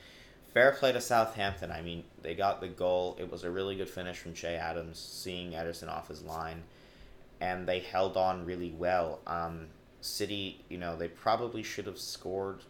fair 0.52 0.72
play 0.72 0.92
to 0.92 1.00
Southampton. 1.00 1.72
I 1.72 1.82
mean, 1.82 2.04
they 2.22 2.34
got 2.34 2.60
the 2.60 2.68
goal. 2.68 3.16
It 3.20 3.32
was 3.32 3.44
a 3.44 3.52
really 3.52 3.76
good 3.76 3.90
finish 3.90 4.18
from 4.18 4.34
Che 4.34 4.56
Adams, 4.56 4.98
seeing 4.98 5.52
Ederson 5.52 5.90
off 5.90 6.08
his 6.08 6.24
line 6.24 6.64
and 7.42 7.68
they 7.68 7.80
held 7.80 8.18
on 8.18 8.46
really 8.46 8.72
well. 8.72 9.20
Um, 9.28 9.68
City, 10.02 10.64
you 10.70 10.78
know, 10.78 10.96
they 10.96 11.08
probably 11.08 11.64
should 11.64 11.86
have 11.86 12.00
scored, 12.00 12.62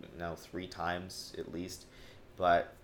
you 0.00 0.18
know, 0.18 0.34
three 0.34 0.66
times 0.66 1.34
at 1.38 1.52
least. 1.52 1.86
But 2.36 2.74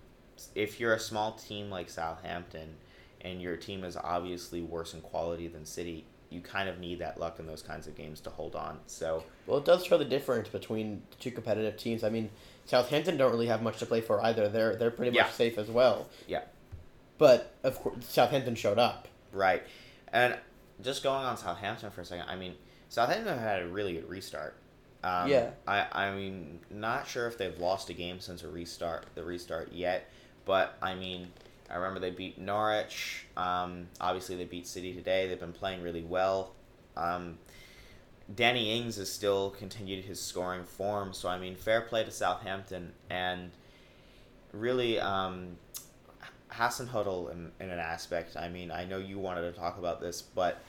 if 0.55 0.79
you're 0.79 0.93
a 0.93 0.99
small 0.99 1.33
team 1.33 1.69
like 1.69 1.89
Southampton 1.89 2.75
and 3.21 3.41
your 3.41 3.57
team 3.57 3.83
is 3.83 3.97
obviously 3.97 4.61
worse 4.61 4.93
in 4.93 5.01
quality 5.01 5.47
than 5.47 5.65
City, 5.65 6.05
you 6.29 6.41
kind 6.41 6.69
of 6.69 6.79
need 6.79 6.99
that 6.99 7.19
luck 7.19 7.39
in 7.39 7.47
those 7.47 7.61
kinds 7.61 7.87
of 7.87 7.95
games 7.95 8.21
to 8.21 8.29
hold 8.29 8.55
on. 8.55 8.79
So, 8.85 9.23
well, 9.47 9.57
it 9.57 9.65
does 9.65 9.85
show 9.85 9.97
the 9.97 10.05
difference 10.05 10.47
between 10.47 11.01
the 11.09 11.15
two 11.17 11.31
competitive 11.31 11.75
teams. 11.77 12.03
I 12.03 12.09
mean, 12.09 12.29
Southampton 12.65 13.17
don't 13.17 13.31
really 13.31 13.47
have 13.47 13.63
much 13.63 13.79
to 13.79 13.85
play 13.85 14.01
for 14.01 14.23
either. 14.23 14.47
They're 14.47 14.75
they're 14.75 14.91
pretty 14.91 15.17
much 15.17 15.31
safe 15.33 15.57
as 15.57 15.67
well. 15.69 16.07
Yeah. 16.27 16.43
But 17.17 17.53
of 17.63 17.79
course, 17.79 18.05
Southampton 18.07 18.55
showed 18.55 18.79
up. 18.79 19.07
right. 19.31 19.63
And 20.11 20.37
just 20.81 21.03
going 21.03 21.23
on 21.25 21.37
Southampton 21.37 21.91
for 21.91 22.01
a 22.01 22.05
second, 22.05 22.25
I 22.29 22.35
mean, 22.35 22.55
Southampton 22.89 23.37
had 23.37 23.61
a 23.61 23.67
really 23.67 23.93
good 23.93 24.09
restart. 24.09 24.55
Um, 25.03 25.29
Yeah. 25.29 25.51
I, 25.67 25.87
I 25.91 26.11
mean, 26.11 26.59
not 26.69 27.07
sure 27.07 27.27
if 27.27 27.37
they've 27.37 27.57
lost 27.57 27.89
a 27.89 27.93
game 27.93 28.19
since 28.19 28.43
a 28.43 28.49
restart, 28.49 29.05
the 29.15 29.23
restart 29.23 29.71
yet, 29.71 30.09
but 30.45 30.77
I 30.81 30.95
mean, 30.95 31.27
I 31.69 31.75
remember 31.75 31.99
they 31.99 32.09
beat 32.09 32.39
Norwich. 32.39 33.25
Um, 33.37 33.87
obviously, 34.01 34.35
they 34.35 34.45
beat 34.45 34.67
City 34.67 34.93
today. 34.93 35.27
They've 35.27 35.39
been 35.39 35.53
playing 35.53 35.83
really 35.83 36.03
well. 36.03 36.53
Um, 36.97 37.37
Danny 38.33 38.77
Ings 38.77 38.97
has 38.97 39.11
still 39.11 39.51
continued 39.51 40.05
his 40.05 40.19
scoring 40.19 40.63
form, 40.63 41.13
so 41.13 41.29
I 41.29 41.39
mean, 41.39 41.55
fair 41.55 41.81
play 41.81 42.03
to 42.03 42.11
Southampton 42.11 42.93
and 43.09 43.51
really 44.51 44.99
um, 44.99 45.57
Hasenhüttl 46.51 47.31
in, 47.31 47.51
in 47.59 47.69
an 47.69 47.79
aspect. 47.79 48.35
I 48.35 48.49
mean, 48.49 48.71
I 48.71 48.85
know 48.85 48.97
you 48.97 49.19
wanted 49.19 49.41
to 49.41 49.51
talk 49.51 49.77
about 49.77 50.01
this, 50.01 50.21
but 50.21 50.59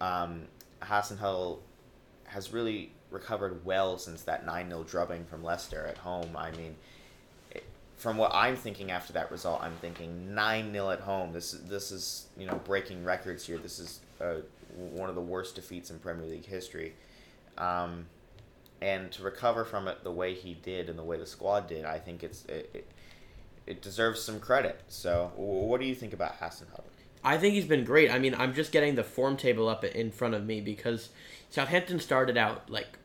um, 0.00 0.42
Hasenhüttl 0.82 1.58
has 2.24 2.52
really 2.52 2.92
recovered 3.10 3.64
well 3.64 3.98
since 3.98 4.22
that 4.22 4.46
9 4.46 4.68
0 4.68 4.84
drubbing 4.84 5.24
from 5.24 5.42
Leicester 5.42 5.86
at 5.86 5.98
home. 5.98 6.36
I 6.36 6.50
mean, 6.52 6.76
from 7.96 8.16
what 8.16 8.32
I'm 8.32 8.56
thinking 8.56 8.90
after 8.90 9.12
that 9.12 9.30
result, 9.30 9.62
I'm 9.62 9.76
thinking 9.80 10.34
9 10.34 10.72
0 10.72 10.90
at 10.90 11.00
home. 11.00 11.32
This, 11.32 11.52
this 11.52 11.92
is, 11.92 12.26
you 12.38 12.46
know, 12.46 12.60
breaking 12.64 13.04
records 13.04 13.46
here. 13.46 13.58
This 13.58 13.78
is 13.78 14.00
uh, 14.20 14.36
one 14.76 15.08
of 15.08 15.14
the 15.14 15.20
worst 15.20 15.54
defeats 15.54 15.90
in 15.90 15.98
Premier 15.98 16.26
League 16.26 16.46
history. 16.46 16.94
Um, 17.58 18.06
and 18.80 19.12
to 19.12 19.22
recover 19.22 19.64
from 19.64 19.88
it 19.88 20.02
the 20.02 20.10
way 20.10 20.32
he 20.34 20.54
did 20.54 20.88
and 20.88 20.98
the 20.98 21.02
way 21.02 21.18
the 21.18 21.26
squad 21.26 21.68
did, 21.68 21.84
I 21.84 21.98
think 21.98 22.22
it's 22.24 22.44
it, 22.46 22.70
it, 22.72 22.90
it 23.66 23.82
deserves 23.82 24.22
some 24.22 24.40
credit. 24.40 24.80
So, 24.88 25.32
what 25.36 25.80
do 25.80 25.86
you 25.86 25.94
think 25.94 26.14
about 26.14 26.40
Hasenhüttl? 26.40 26.84
I 27.22 27.36
think 27.36 27.54
he's 27.54 27.66
been 27.66 27.84
great. 27.84 28.10
I 28.10 28.18
mean, 28.18 28.34
I'm 28.34 28.54
just 28.54 28.72
getting 28.72 28.94
the 28.94 29.04
form 29.04 29.36
table 29.36 29.68
up 29.68 29.84
in 29.84 30.10
front 30.10 30.34
of 30.34 30.46
me 30.46 30.62
because 30.62 31.10
Southampton 31.50 32.00
started 32.00 32.38
out 32.38 32.70
like 32.70 32.98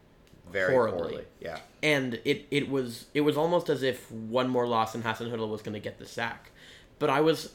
Very 0.52 0.74
Horribly. 0.74 1.00
poorly. 1.00 1.24
Yeah. 1.40 1.60
and 1.82 2.20
it, 2.24 2.46
it 2.52 2.70
was 2.70 3.06
it 3.14 3.22
was 3.22 3.36
almost 3.36 3.70
as 3.70 3.84
if 3.84 4.12
one 4.12 4.48
more 4.50 4.68
loss 4.68 4.96
and 4.96 5.04
Hasenhüttl 5.04 5.50
was 5.50 5.62
going 5.62 5.74
to 5.74 5.80
get 5.80 6.00
the 6.00 6.06
sack. 6.06 6.52
But 7.00 7.10
I 7.10 7.20
was, 7.22 7.54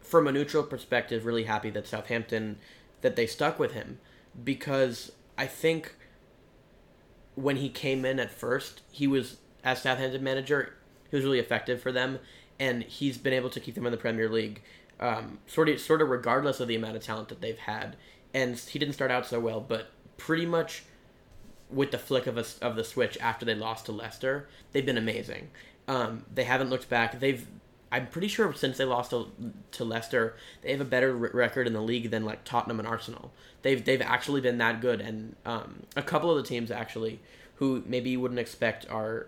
from 0.00 0.26
a 0.26 0.32
neutral 0.32 0.62
perspective, 0.62 1.24
really 1.24 1.44
happy 1.44 1.70
that 1.70 1.86
Southampton 1.86 2.58
that 3.02 3.14
they 3.16 3.26
stuck 3.26 3.58
with 3.58 3.72
him 3.72 3.98
because 4.42 5.12
I 5.38 5.46
think 5.46 5.94
when 7.34 7.56
he 7.56 7.68
came 7.68 8.04
in 8.04 8.18
at 8.18 8.30
first, 8.30 8.82
he 8.90 9.06
was 9.06 9.36
as 9.64 9.82
Southampton 9.82 10.22
manager, 10.24 10.74
he 11.10 11.16
was 11.16 11.24
really 11.24 11.38
effective 11.38 11.80
for 11.80 11.92
them, 11.92 12.18
and 12.58 12.82
he's 12.82 13.18
been 13.18 13.32
able 13.32 13.50
to 13.50 13.60
keep 13.60 13.74
them 13.74 13.86
in 13.86 13.92
the 13.92 13.98
Premier 13.98 14.28
League, 14.28 14.62
um, 14.98 15.38
sort 15.46 15.68
of 15.68 15.80
sort 15.80 16.02
of 16.02 16.08
regardless 16.10 16.60
of 16.60 16.68
the 16.68 16.74
amount 16.76 16.96
of 16.96 17.02
talent 17.02 17.28
that 17.28 17.40
they've 17.40 17.58
had. 17.58 17.96
And 18.32 18.56
he 18.58 18.78
didn't 18.78 18.94
start 18.94 19.10
out 19.10 19.26
so 19.26 19.40
well, 19.40 19.60
but 19.60 19.90
pretty 20.16 20.46
much 20.46 20.84
with 21.72 21.90
the 21.90 21.98
flick 21.98 22.26
of 22.26 22.36
a, 22.36 22.44
of 22.62 22.76
the 22.76 22.84
switch 22.84 23.16
after 23.20 23.44
they 23.44 23.54
lost 23.54 23.86
to 23.86 23.92
Leicester, 23.92 24.48
they've 24.72 24.86
been 24.86 24.98
amazing. 24.98 25.50
Um, 25.88 26.24
they 26.32 26.44
haven't 26.44 26.70
looked 26.70 26.88
back. 26.88 27.20
They've 27.20 27.46
I'm 27.92 28.06
pretty 28.06 28.28
sure 28.28 28.52
since 28.54 28.78
they 28.78 28.84
lost 28.84 29.10
to, 29.10 29.30
to 29.72 29.84
Leicester, 29.84 30.36
they 30.62 30.70
have 30.70 30.80
a 30.80 30.84
better 30.84 31.10
r- 31.10 31.30
record 31.34 31.66
in 31.66 31.72
the 31.72 31.82
league 31.82 32.10
than 32.10 32.24
like 32.24 32.44
Tottenham 32.44 32.78
and 32.78 32.86
Arsenal. 32.86 33.32
They've 33.62 33.84
they've 33.84 34.00
actually 34.00 34.40
been 34.40 34.58
that 34.58 34.80
good, 34.80 35.00
and 35.00 35.34
um, 35.44 35.82
a 35.96 36.02
couple 36.02 36.30
of 36.30 36.36
the 36.36 36.48
teams 36.48 36.70
actually 36.70 37.20
who 37.56 37.82
maybe 37.86 38.10
you 38.10 38.20
wouldn't 38.20 38.40
expect 38.40 38.88
are 38.88 39.26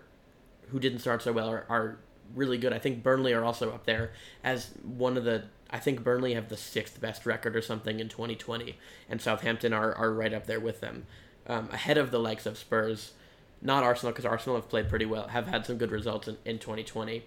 who 0.69 0.79
didn't 0.79 0.99
start 0.99 1.21
so 1.21 1.33
well 1.33 1.49
are, 1.49 1.65
are 1.69 1.97
really 2.33 2.57
good. 2.57 2.73
I 2.73 2.79
think 2.79 3.03
Burnley 3.03 3.33
are 3.33 3.43
also 3.43 3.71
up 3.71 3.85
there 3.85 4.11
as 4.43 4.71
one 4.83 5.17
of 5.17 5.23
the. 5.23 5.45
I 5.69 5.79
think 5.79 6.03
Burnley 6.03 6.35
have 6.35 6.49
the 6.49 6.57
sixth 6.57 7.01
best 7.01 7.25
record 7.25 7.55
or 7.55 7.61
something 7.61 7.99
in 7.99 8.07
2020, 8.07 8.77
and 9.09 9.19
Southampton 9.19 9.73
are, 9.73 9.93
are 9.95 10.13
right 10.13 10.33
up 10.33 10.45
there 10.45 10.59
with 10.59 10.81
them, 10.81 11.07
um, 11.47 11.69
ahead 11.71 11.97
of 11.97 12.11
the 12.11 12.19
likes 12.19 12.45
of 12.45 12.57
Spurs, 12.57 13.13
not 13.61 13.83
Arsenal 13.83 14.11
because 14.11 14.25
Arsenal 14.25 14.55
have 14.55 14.69
played 14.69 14.89
pretty 14.89 15.05
well, 15.05 15.27
have 15.27 15.47
had 15.47 15.65
some 15.65 15.77
good 15.77 15.91
results 15.91 16.27
in, 16.27 16.37
in 16.45 16.59
2020, 16.59 17.23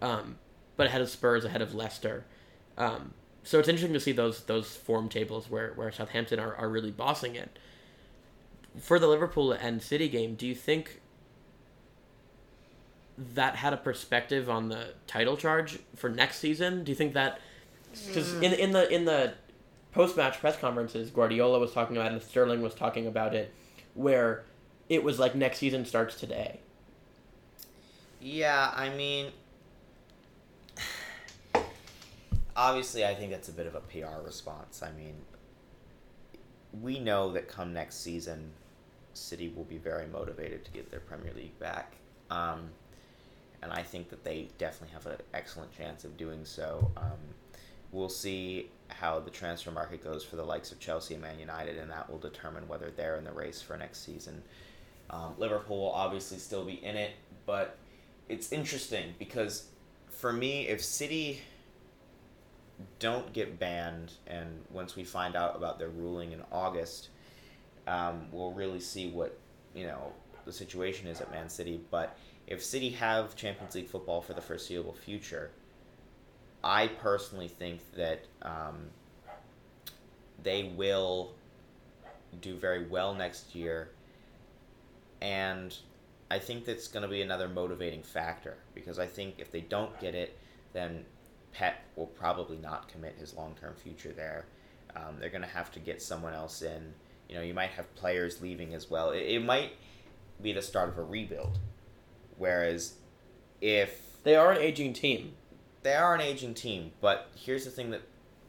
um, 0.00 0.38
but 0.76 0.86
ahead 0.86 1.00
of 1.00 1.08
Spurs, 1.08 1.44
ahead 1.44 1.62
of 1.62 1.74
Leicester. 1.74 2.24
Um, 2.76 3.14
so 3.42 3.58
it's 3.58 3.68
interesting 3.68 3.94
to 3.94 4.00
see 4.00 4.12
those 4.12 4.42
those 4.44 4.76
form 4.76 5.08
tables 5.08 5.50
where, 5.50 5.72
where 5.74 5.90
Southampton 5.90 6.38
are, 6.38 6.54
are 6.56 6.68
really 6.68 6.90
bossing 6.90 7.34
it. 7.34 7.58
For 8.78 8.98
the 8.98 9.08
Liverpool 9.08 9.52
and 9.52 9.82
City 9.82 10.08
game, 10.08 10.34
do 10.34 10.46
you 10.46 10.54
think 10.54 11.00
that 13.16 13.56
had 13.56 13.72
a 13.72 13.76
perspective 13.76 14.48
on 14.48 14.68
the 14.68 14.94
title 15.06 15.36
charge 15.36 15.80
for 15.96 16.08
next 16.08 16.38
season? 16.38 16.84
Do 16.84 16.92
you 16.92 16.96
think 16.96 17.14
that 17.14 17.40
because 18.06 18.34
in 18.34 18.52
in 18.52 18.72
the 18.72 18.92
in 18.92 19.04
the 19.04 19.34
post 19.92 20.16
match 20.16 20.38
press 20.38 20.56
conferences, 20.56 21.10
Guardiola 21.10 21.58
was 21.58 21.72
talking 21.72 21.96
about 21.96 22.12
it, 22.12 22.14
and 22.14 22.22
Sterling 22.22 22.62
was 22.62 22.74
talking 22.74 23.06
about 23.06 23.34
it, 23.34 23.52
where 23.98 24.44
it 24.88 25.02
was 25.02 25.18
like 25.18 25.34
next 25.34 25.58
season 25.58 25.84
starts 25.84 26.14
today. 26.14 26.60
Yeah, 28.20 28.72
I 28.74 28.90
mean, 28.90 29.32
obviously, 32.56 33.04
I 33.04 33.14
think 33.14 33.32
that's 33.32 33.48
a 33.48 33.52
bit 33.52 33.66
of 33.66 33.74
a 33.74 33.80
PR 33.80 34.24
response. 34.24 34.84
I 34.84 34.92
mean, 34.92 35.16
we 36.80 37.00
know 37.00 37.32
that 37.32 37.48
come 37.48 37.72
next 37.72 37.96
season, 37.96 38.52
City 39.14 39.52
will 39.54 39.64
be 39.64 39.78
very 39.78 40.06
motivated 40.06 40.64
to 40.64 40.70
get 40.70 40.92
their 40.92 41.00
Premier 41.00 41.32
League 41.34 41.58
back. 41.58 41.94
Um, 42.30 42.70
and 43.62 43.72
I 43.72 43.82
think 43.82 44.10
that 44.10 44.22
they 44.22 44.48
definitely 44.58 44.94
have 44.94 45.06
an 45.06 45.18
excellent 45.34 45.76
chance 45.76 46.04
of 46.04 46.16
doing 46.16 46.44
so. 46.44 46.88
Um, 46.96 47.18
we'll 47.92 48.08
see 48.08 48.70
how 48.88 49.20
the 49.20 49.30
transfer 49.30 49.70
market 49.70 50.02
goes 50.02 50.24
for 50.24 50.36
the 50.36 50.42
likes 50.42 50.72
of 50.72 50.80
Chelsea 50.80 51.14
and 51.14 51.22
Man 51.22 51.38
United, 51.38 51.78
and 51.78 51.90
that 51.90 52.10
will 52.10 52.18
determine 52.18 52.66
whether 52.68 52.90
they're 52.90 53.16
in 53.16 53.24
the 53.24 53.32
race 53.32 53.60
for 53.60 53.76
next 53.76 54.04
season. 54.04 54.42
Um, 55.10 55.34
Liverpool 55.38 55.78
will 55.78 55.92
obviously 55.92 56.38
still 56.38 56.64
be 56.64 56.84
in 56.84 56.96
it, 56.96 57.12
but 57.46 57.78
it's 58.28 58.52
interesting 58.52 59.14
because 59.18 59.68
for 60.08 60.32
me, 60.32 60.68
if 60.68 60.82
City 60.82 61.40
don't 62.98 63.32
get 63.32 63.58
banned, 63.58 64.12
and 64.26 64.64
once 64.70 64.96
we 64.96 65.04
find 65.04 65.36
out 65.36 65.56
about 65.56 65.78
their 65.78 65.88
ruling 65.88 66.32
in 66.32 66.42
August, 66.52 67.08
um, 67.86 68.26
we'll 68.32 68.52
really 68.52 68.80
see 68.80 69.08
what 69.08 69.38
you 69.74 69.86
know 69.86 70.12
the 70.44 70.52
situation 70.52 71.06
is 71.06 71.20
at 71.20 71.30
Man 71.30 71.48
City. 71.48 71.80
But 71.90 72.16
if 72.46 72.62
City 72.62 72.90
have 72.90 73.36
Champions 73.36 73.74
League 73.74 73.88
football 73.88 74.20
for 74.20 74.34
the 74.34 74.40
foreseeable 74.40 74.94
future, 74.94 75.50
I 76.62 76.88
personally 76.88 77.48
think 77.48 77.80
that 77.94 78.24
um, 78.42 78.90
they 80.42 80.72
will 80.76 81.32
do 82.40 82.56
very 82.56 82.86
well 82.86 83.14
next 83.14 83.54
year, 83.54 83.90
and 85.20 85.74
I 86.30 86.38
think 86.38 86.64
that's 86.64 86.88
going 86.88 87.02
to 87.02 87.08
be 87.08 87.22
another 87.22 87.48
motivating 87.48 88.02
factor 88.02 88.56
because 88.74 88.98
I 88.98 89.06
think 89.06 89.36
if 89.38 89.50
they 89.50 89.60
don't 89.60 89.98
get 90.00 90.14
it, 90.14 90.38
then 90.72 91.04
Pep 91.52 91.80
will 91.96 92.06
probably 92.06 92.58
not 92.58 92.88
commit 92.88 93.16
his 93.18 93.34
long 93.34 93.54
term 93.60 93.74
future 93.74 94.12
there. 94.12 94.46
Um, 94.96 95.16
they're 95.18 95.30
going 95.30 95.42
to 95.42 95.48
have 95.48 95.70
to 95.72 95.80
get 95.80 96.02
someone 96.02 96.34
else 96.34 96.62
in. 96.62 96.92
You 97.28 97.36
know, 97.36 97.42
you 97.42 97.54
might 97.54 97.70
have 97.70 97.94
players 97.94 98.40
leaving 98.40 98.74
as 98.74 98.90
well. 98.90 99.10
It, 99.10 99.22
it 99.22 99.44
might 99.44 99.72
be 100.42 100.52
the 100.52 100.62
start 100.62 100.88
of 100.88 100.98
a 100.98 101.02
rebuild. 101.02 101.58
Whereas 102.36 102.94
if 103.60 104.22
They 104.24 104.36
are 104.36 104.52
an 104.52 104.58
aging 104.58 104.92
team. 104.92 105.32
They 105.88 105.94
are 105.94 106.14
an 106.14 106.20
aging 106.20 106.52
team, 106.52 106.92
but 107.00 107.30
here's 107.34 107.64
the 107.64 107.70
thing 107.70 107.90
that 107.92 108.02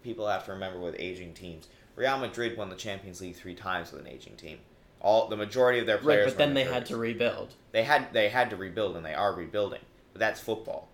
people 0.03 0.27
have 0.27 0.43
to 0.45 0.51
remember 0.51 0.77
with 0.77 0.93
aging 0.99 1.33
teams. 1.33 1.69
Real 1.95 2.17
Madrid 2.17 2.57
won 2.57 2.69
the 2.69 2.75
Champions 2.75 3.21
League 3.21 3.37
three 3.37 3.55
times 3.55 3.93
with 3.93 4.01
an 4.01 4.07
aging 4.07 4.35
team. 4.35 4.57
All 4.99 5.29
the 5.29 5.37
majority 5.37 5.79
of 5.79 5.85
their 5.85 5.99
players. 5.99 6.25
Right, 6.25 6.31
but 6.31 6.37
then 6.37 6.53
they 6.53 6.65
had 6.65 6.85
to 6.87 6.97
rebuild. 6.97 7.53
They 7.71 7.83
had 7.83 8.11
they 8.11 8.27
had 8.27 8.49
to 8.49 8.57
rebuild, 8.57 8.97
and 8.97 9.05
they 9.05 9.13
are 9.13 9.33
rebuilding. 9.33 9.79
But 10.11 10.19
that's 10.19 10.41
football. 10.41 10.89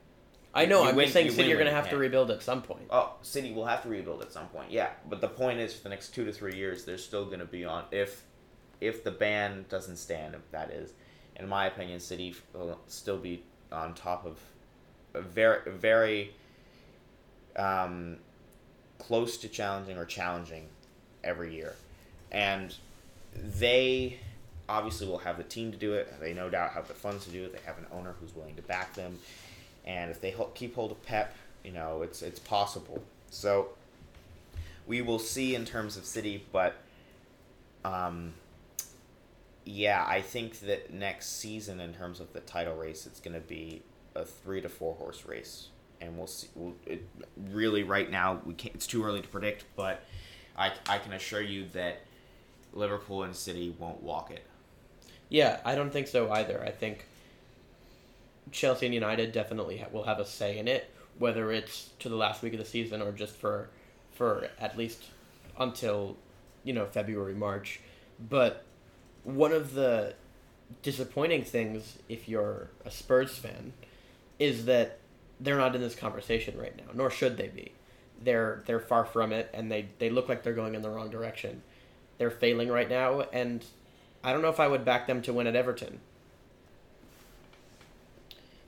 I 0.53 0.67
know. 0.67 0.83
You 0.83 0.89
I'm 0.89 0.95
win- 0.95 1.05
just 1.05 1.13
saying, 1.13 1.25
you 1.25 1.31
City 1.31 1.51
are 1.51 1.55
going 1.55 1.65
to 1.65 1.73
have 1.73 1.89
to 1.89 1.97
rebuild 1.97 2.29
at 2.29 2.43
some 2.43 2.61
point. 2.61 2.85
Oh, 2.91 3.15
City 3.23 3.51
will 3.51 3.65
have 3.65 3.81
to 3.81 3.89
rebuild 3.89 4.21
at 4.21 4.31
some 4.31 4.45
point. 4.49 4.69
Yeah, 4.69 4.89
but 5.09 5.21
the 5.21 5.27
point 5.27 5.59
is, 5.59 5.73
for 5.73 5.81
the 5.81 5.89
next 5.89 6.09
two 6.09 6.25
to 6.25 6.31
three 6.31 6.55
years, 6.55 6.85
they're 6.85 6.99
still 6.99 7.25
going 7.25 7.39
to 7.39 7.45
be 7.45 7.65
on. 7.65 7.85
If 7.89 8.21
if 8.79 9.03
the 9.03 9.11
ban 9.11 9.65
doesn't 9.67 9.97
stand, 9.97 10.35
if 10.35 10.51
that 10.51 10.69
is, 10.69 10.93
in 11.37 11.49
my 11.49 11.65
opinion, 11.65 11.99
City 11.99 12.35
will 12.53 12.79
still 12.85 13.17
be 13.17 13.43
on 13.71 13.95
top 13.95 14.27
of 14.27 14.37
very 15.21 15.71
very 15.71 16.33
um, 17.55 18.17
close 18.99 19.37
to 19.37 19.47
challenging 19.47 19.97
or 19.97 20.05
challenging 20.05 20.67
every 21.23 21.53
year, 21.55 21.75
and 22.31 22.75
they 23.33 24.19
obviously 24.67 25.07
will 25.07 25.19
have 25.19 25.37
the 25.37 25.43
team 25.43 25.71
to 25.71 25.77
do 25.77 25.93
it. 25.93 26.19
They 26.19 26.33
no 26.33 26.49
doubt 26.49 26.71
have 26.71 26.87
the 26.87 26.93
funds 26.93 27.25
to 27.25 27.31
do 27.31 27.43
it. 27.45 27.53
They 27.53 27.61
have 27.65 27.77
an 27.77 27.85
owner 27.91 28.15
who's 28.19 28.35
willing 28.35 28.55
to 28.55 28.61
back 28.61 28.93
them, 28.93 29.19
and 29.85 30.11
if 30.11 30.21
they 30.21 30.33
keep 30.53 30.75
hold 30.75 30.91
of 30.91 31.03
Pep, 31.03 31.35
you 31.63 31.71
know 31.71 32.01
it's 32.01 32.21
it's 32.21 32.39
possible. 32.39 33.03
So 33.29 33.69
we 34.87 35.01
will 35.01 35.19
see 35.19 35.55
in 35.55 35.65
terms 35.65 35.97
of 35.97 36.05
City, 36.05 36.45
but 36.51 36.75
um, 37.83 38.33
yeah, 39.65 40.05
I 40.07 40.21
think 40.21 40.59
that 40.61 40.93
next 40.93 41.37
season 41.37 41.79
in 41.79 41.93
terms 41.93 42.19
of 42.19 42.33
the 42.33 42.39
title 42.41 42.75
race, 42.75 43.05
it's 43.05 43.19
going 43.19 43.33
to 43.33 43.39
be 43.39 43.81
a 44.15 44.25
three 44.25 44.61
to 44.61 44.69
four 44.69 44.95
horse 44.95 45.25
race, 45.25 45.67
and 46.01 46.17
we'll 46.17 46.27
see. 46.27 46.47
We'll, 46.55 46.75
it, 46.85 47.07
really, 47.51 47.83
right 47.83 48.09
now, 48.09 48.41
we 48.45 48.53
can't. 48.53 48.75
It's 48.75 48.87
too 48.87 49.03
early 49.03 49.21
to 49.21 49.27
predict, 49.27 49.65
but 49.75 50.03
I 50.57 50.71
I 50.87 50.97
can 50.99 51.13
assure 51.13 51.41
you 51.41 51.65
that 51.73 52.01
Liverpool 52.73 53.23
and 53.23 53.35
City 53.35 53.75
won't 53.77 54.01
walk 54.01 54.31
it. 54.31 54.43
Yeah, 55.29 55.59
I 55.65 55.75
don't 55.75 55.91
think 55.91 56.07
so 56.07 56.31
either. 56.31 56.63
I 56.63 56.71
think 56.71 57.05
Chelsea 58.51 58.85
and 58.85 58.93
United 58.93 59.31
definitely 59.31 59.77
ha- 59.77 59.87
will 59.91 60.03
have 60.03 60.19
a 60.19 60.25
say 60.25 60.57
in 60.57 60.67
it, 60.67 60.91
whether 61.17 61.51
it's 61.51 61.89
to 61.99 62.09
the 62.09 62.15
last 62.15 62.41
week 62.41 62.53
of 62.53 62.59
the 62.59 62.65
season 62.65 63.01
or 63.01 63.11
just 63.11 63.35
for 63.35 63.69
for 64.13 64.49
at 64.59 64.77
least 64.77 65.05
until 65.59 66.15
you 66.63 66.73
know 66.73 66.85
February 66.85 67.33
March. 67.33 67.79
But 68.29 68.63
one 69.23 69.51
of 69.51 69.73
the 69.73 70.13
disappointing 70.81 71.43
things, 71.43 71.97
if 72.07 72.29
you're 72.29 72.69
a 72.85 72.91
Spurs 72.91 73.37
fan, 73.37 73.73
is 74.39 74.65
that 74.65 74.99
they're 75.39 75.57
not 75.57 75.75
in 75.75 75.81
this 75.81 75.95
conversation 75.95 76.57
right 76.57 76.75
now, 76.77 76.91
nor 76.93 77.09
should 77.09 77.37
they 77.37 77.47
be. 77.47 77.71
They're 78.23 78.63
they're 78.65 78.79
far 78.79 79.05
from 79.05 79.31
it, 79.33 79.49
and 79.53 79.71
they 79.71 79.87
they 79.99 80.09
look 80.09 80.29
like 80.29 80.43
they're 80.43 80.53
going 80.53 80.75
in 80.75 80.81
the 80.81 80.89
wrong 80.89 81.09
direction. 81.09 81.61
They're 82.17 82.31
failing 82.31 82.69
right 82.69 82.89
now, 82.89 83.21
and 83.33 83.63
I 84.23 84.31
don't 84.31 84.41
know 84.41 84.49
if 84.49 84.59
I 84.59 84.67
would 84.67 84.85
back 84.85 85.07
them 85.07 85.21
to 85.23 85.33
win 85.33 85.47
at 85.47 85.55
Everton. 85.55 85.99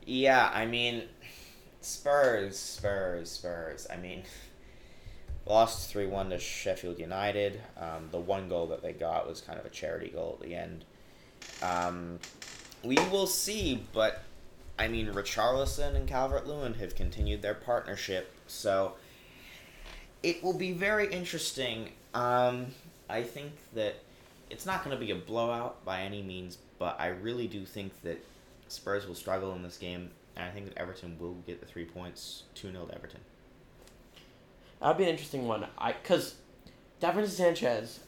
Yeah, 0.05 0.49
I 0.53 0.65
mean, 0.65 1.03
Spurs, 1.81 2.57
Spurs, 2.57 3.31
Spurs. 3.31 3.87
I 3.91 3.97
mean, 3.97 4.23
lost 5.45 5.89
3 5.89 6.07
1 6.07 6.29
to 6.29 6.39
Sheffield 6.39 6.99
United. 6.99 7.61
Um, 7.77 8.09
the 8.11 8.19
one 8.19 8.49
goal 8.49 8.67
that 8.67 8.81
they 8.81 8.93
got 8.93 9.27
was 9.27 9.41
kind 9.41 9.59
of 9.59 9.65
a 9.65 9.69
charity 9.69 10.09
goal 10.09 10.37
at 10.39 10.47
the 10.47 10.55
end. 10.55 10.85
Um, 11.61 12.19
we 12.83 12.95
will 13.11 13.27
see, 13.27 13.83
but 13.93 14.21
I 14.79 14.87
mean, 14.87 15.07
Richarlison 15.07 15.95
and 15.95 16.07
Calvert 16.07 16.47
Lewin 16.47 16.75
have 16.75 16.95
continued 16.95 17.41
their 17.41 17.55
partnership, 17.55 18.31
so 18.45 18.93
it 20.21 20.43
will 20.43 20.53
be 20.53 20.71
very 20.71 21.11
interesting. 21.11 21.89
Um, 22.13 22.67
I 23.09 23.23
think 23.23 23.53
that 23.73 23.95
it's 24.49 24.65
not 24.65 24.83
going 24.83 24.95
to 24.97 25.03
be 25.03 25.11
a 25.11 25.15
blowout 25.15 25.83
by 25.83 26.01
any 26.01 26.21
means, 26.21 26.57
but 26.77 26.99
I 26.99 27.07
really 27.07 27.47
do 27.47 27.65
think 27.65 28.01
that 28.03 28.23
Spurs 28.67 29.07
will 29.07 29.15
struggle 29.15 29.53
in 29.53 29.63
this 29.63 29.77
game, 29.77 30.11
and 30.35 30.45
I 30.45 30.51
think 30.51 30.67
that 30.67 30.77
Everton 30.77 31.17
will 31.19 31.35
get 31.47 31.59
the 31.59 31.65
three 31.65 31.85
points, 31.85 32.43
2 32.55 32.71
0 32.71 32.85
to 32.85 32.95
Everton. 32.95 33.21
That'd 34.79 34.97
be 34.97 35.03
an 35.03 35.09
interesting 35.09 35.47
one. 35.47 35.65
I 35.77 35.93
because 35.93 36.35
Davinson 37.01 37.29
Sanchez 37.29 37.99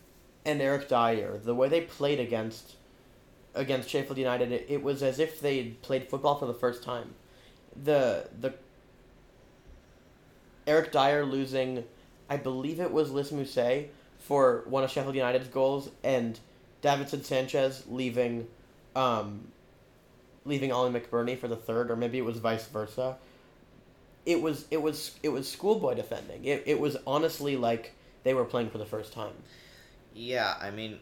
and 0.45 0.61
Eric 0.61 0.87
Dier, 0.87 1.39
the 1.43 1.55
way 1.55 1.67
they 1.67 1.81
played 1.81 2.19
against 2.19 2.75
against 3.59 3.89
Sheffield 3.89 4.17
United, 4.17 4.51
it, 4.51 4.65
it 4.69 4.83
was 4.83 5.03
as 5.03 5.19
if 5.19 5.39
they 5.39 5.65
played 5.81 6.09
football 6.09 6.35
for 6.35 6.45
the 6.45 6.53
first 6.53 6.83
time. 6.83 7.13
The 7.83 8.27
the 8.39 8.53
Eric 10.65 10.91
Dier 10.91 11.25
losing, 11.25 11.83
I 12.29 12.37
believe 12.37 12.79
it 12.79 12.91
was 12.91 13.11
Lys 13.11 13.31
Mousset 13.31 13.87
for 14.17 14.63
one 14.67 14.83
of 14.83 14.91
Sheffield 14.91 15.15
United's 15.15 15.47
goals, 15.47 15.89
and 16.03 16.39
Davinson 16.83 17.23
Sanchez 17.23 17.83
leaving, 17.87 18.47
um, 18.95 19.47
leaving 20.45 20.71
Oli 20.71 20.91
McBurnie 20.91 21.37
for 21.37 21.47
the 21.47 21.55
third, 21.55 21.89
or 21.89 21.95
maybe 21.95 22.17
it 22.17 22.25
was 22.25 22.37
vice 22.37 22.67
versa 22.67 23.17
it 24.25 24.41
was 24.41 24.65
it 24.69 24.81
was 24.81 25.17
it 25.23 25.29
was 25.29 25.49
schoolboy 25.49 25.95
defending. 25.95 26.45
It 26.45 26.63
it 26.65 26.79
was 26.79 26.97
honestly 27.07 27.57
like 27.57 27.93
they 28.23 28.33
were 28.33 28.45
playing 28.45 28.69
for 28.69 28.77
the 28.77 28.85
first 28.85 29.11
time. 29.11 29.33
Yeah, 30.13 30.55
I 30.59 30.71
mean, 30.71 30.99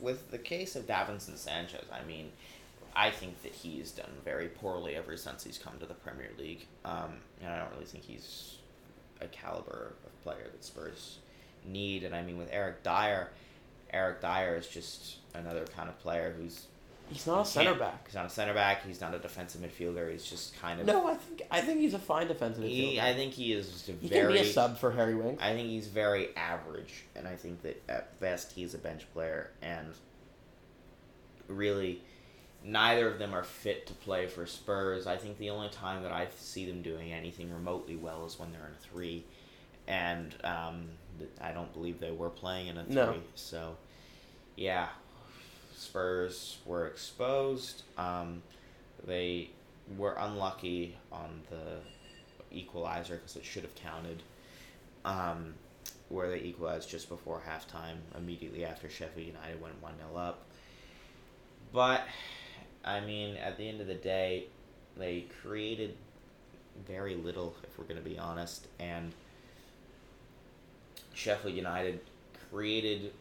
with 0.00 0.30
the 0.30 0.38
case 0.38 0.76
of 0.76 0.86
Davinson 0.86 1.36
Sanchez, 1.36 1.84
I 1.92 2.04
mean, 2.06 2.30
I 2.94 3.10
think 3.10 3.42
that 3.42 3.52
he's 3.52 3.90
done 3.90 4.10
very 4.24 4.48
poorly 4.48 4.96
ever 4.96 5.16
since 5.16 5.44
he's 5.44 5.58
come 5.58 5.78
to 5.80 5.86
the 5.86 5.94
Premier 5.94 6.30
League. 6.38 6.66
Um, 6.84 7.16
and 7.42 7.52
I 7.52 7.58
don't 7.58 7.70
really 7.72 7.84
think 7.84 8.04
he's 8.04 8.56
a 9.20 9.26
caliber 9.26 9.94
of 10.04 10.22
player 10.22 10.46
that 10.50 10.64
Spurs 10.64 11.18
need. 11.64 12.04
And 12.04 12.14
I 12.14 12.22
mean, 12.22 12.38
with 12.38 12.48
Eric 12.50 12.82
Dier, 12.82 13.30
Eric 13.92 14.20
Dier 14.20 14.56
is 14.56 14.66
just 14.66 15.16
another 15.34 15.66
kind 15.66 15.88
of 15.88 15.98
player 15.98 16.34
who's 16.38 16.66
He's 17.08 17.26
not 17.26 17.42
a 17.42 17.44
center 17.44 17.74
back. 17.74 18.06
He's 18.06 18.14
not 18.14 18.26
a 18.26 18.30
center 18.30 18.54
back. 18.54 18.84
He's 18.84 19.00
not 19.00 19.14
a 19.14 19.18
defensive 19.18 19.60
midfielder. 19.60 20.10
He's 20.10 20.24
just 20.24 20.58
kind 20.60 20.80
of. 20.80 20.86
No, 20.86 21.06
I 21.06 21.14
think 21.14 21.42
I 21.50 21.60
think 21.60 21.80
he's 21.80 21.94
a 21.94 21.98
fine 21.98 22.26
defensive 22.26 22.64
He, 22.64 22.96
midfielder. 22.96 23.02
I 23.02 23.14
think 23.14 23.32
he 23.32 23.52
is 23.52 23.70
just 23.70 23.88
a 23.88 23.92
he 23.92 24.08
very. 24.08 24.34
can 24.34 24.42
be 24.42 24.48
a 24.48 24.52
sub 24.52 24.78
for 24.78 24.90
Harry 24.90 25.14
Winks. 25.14 25.42
I 25.42 25.52
think 25.52 25.68
he's 25.68 25.86
very 25.86 26.34
average, 26.36 27.04
and 27.14 27.28
I 27.28 27.36
think 27.36 27.62
that 27.62 27.82
at 27.88 28.18
best 28.20 28.52
he's 28.52 28.74
a 28.74 28.78
bench 28.78 29.06
player, 29.12 29.50
and 29.62 29.94
really, 31.48 32.02
neither 32.64 33.08
of 33.08 33.18
them 33.18 33.34
are 33.34 33.44
fit 33.44 33.86
to 33.86 33.94
play 33.94 34.26
for 34.26 34.46
Spurs. 34.46 35.06
I 35.06 35.16
think 35.16 35.38
the 35.38 35.50
only 35.50 35.68
time 35.68 36.02
that 36.02 36.12
I 36.12 36.26
see 36.38 36.66
them 36.66 36.82
doing 36.82 37.12
anything 37.12 37.52
remotely 37.52 37.96
well 37.96 38.26
is 38.26 38.38
when 38.38 38.50
they're 38.52 38.66
in 38.66 38.72
a 38.72 38.92
three, 38.92 39.24
and 39.86 40.34
um, 40.42 40.88
I 41.40 41.52
don't 41.52 41.72
believe 41.72 42.00
they 42.00 42.10
were 42.10 42.30
playing 42.30 42.66
in 42.66 42.78
a 42.78 42.84
three. 42.84 42.94
No. 42.94 43.14
So, 43.36 43.76
yeah, 44.56 44.88
Spurs 45.76 46.58
were 46.64 46.86
exposed. 46.86 47.82
Um, 47.98 48.42
they 49.06 49.50
were 49.96 50.16
unlucky 50.18 50.96
on 51.12 51.42
the 51.50 52.56
equalizer 52.56 53.16
because 53.16 53.36
it 53.36 53.44
should 53.44 53.62
have 53.62 53.74
counted. 53.74 54.22
Um, 55.04 55.54
where 56.08 56.30
they 56.30 56.38
equalized 56.38 56.88
just 56.88 57.08
before 57.08 57.42
halftime, 57.46 57.96
immediately 58.16 58.64
after 58.64 58.88
Sheffield 58.88 59.26
United 59.26 59.60
went 59.60 59.80
1 59.82 59.94
0 59.98 60.20
up. 60.20 60.44
But, 61.72 62.02
I 62.84 63.00
mean, 63.00 63.36
at 63.36 63.56
the 63.56 63.68
end 63.68 63.80
of 63.80 63.86
the 63.86 63.94
day, 63.94 64.46
they 64.96 65.26
created 65.42 65.96
very 66.86 67.16
little, 67.16 67.54
if 67.64 67.78
we're 67.78 67.84
going 67.84 68.02
to 68.02 68.08
be 68.08 68.18
honest, 68.18 68.66
and 68.78 69.12
Sheffield 71.14 71.54
United 71.54 72.00
created 72.50 73.12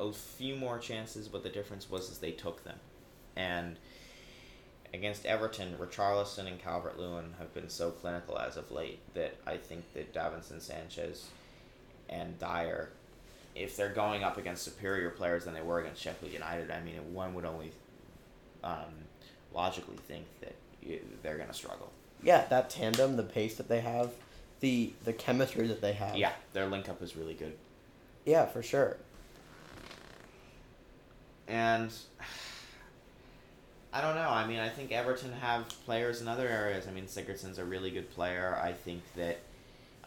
a 0.00 0.12
few 0.12 0.56
more 0.56 0.78
chances, 0.78 1.28
but 1.28 1.42
the 1.42 1.50
difference 1.50 1.88
was 1.90 2.10
is 2.10 2.18
they 2.18 2.32
took 2.32 2.64
them. 2.64 2.78
And 3.36 3.76
against 4.92 5.26
Everton, 5.26 5.76
Richarlison 5.78 6.46
and 6.46 6.60
Calvert 6.60 6.98
Lewin 6.98 7.34
have 7.38 7.54
been 7.54 7.68
so 7.68 7.90
clinical 7.90 8.38
as 8.38 8.56
of 8.56 8.70
late 8.70 8.98
that 9.14 9.36
I 9.46 9.56
think 9.58 9.92
that 9.94 10.12
Davinson 10.12 10.60
Sanchez 10.60 11.28
and 12.08 12.38
Dier, 12.38 12.90
if 13.54 13.76
they're 13.76 13.92
going 13.92 14.24
up 14.24 14.38
against 14.38 14.62
superior 14.64 15.10
players 15.10 15.44
than 15.44 15.54
they 15.54 15.62
were 15.62 15.80
against 15.80 16.02
Sheffield 16.02 16.32
United, 16.32 16.70
I 16.70 16.80
mean, 16.80 16.96
one 17.12 17.34
would 17.34 17.44
only 17.44 17.72
um, 18.64 19.06
logically 19.54 19.96
think 20.08 20.24
that 20.40 20.54
you, 20.82 21.00
they're 21.22 21.36
going 21.36 21.48
to 21.48 21.54
struggle. 21.54 21.92
Yeah, 22.22 22.46
that 22.46 22.70
tandem, 22.70 23.16
the 23.16 23.22
pace 23.22 23.56
that 23.56 23.68
they 23.68 23.80
have, 23.80 24.10
the 24.60 24.92
the 25.04 25.12
chemistry 25.14 25.66
that 25.68 25.80
they 25.80 25.94
have. 25.94 26.16
Yeah, 26.16 26.32
their 26.52 26.66
link 26.66 26.88
up 26.88 27.00
is 27.02 27.16
really 27.16 27.32
good. 27.32 27.56
Yeah, 28.26 28.44
for 28.44 28.62
sure. 28.62 28.98
And 31.50 31.92
I 33.92 34.00
don't 34.00 34.14
know. 34.14 34.28
I 34.28 34.46
mean, 34.46 34.60
I 34.60 34.68
think 34.68 34.92
Everton 34.92 35.32
have 35.40 35.68
players 35.84 36.20
in 36.20 36.28
other 36.28 36.48
areas. 36.48 36.86
I 36.86 36.92
mean, 36.92 37.06
Sigurdsson's 37.06 37.58
a 37.58 37.64
really 37.64 37.90
good 37.90 38.08
player. 38.10 38.58
I 38.62 38.72
think 38.72 39.02
that 39.16 39.40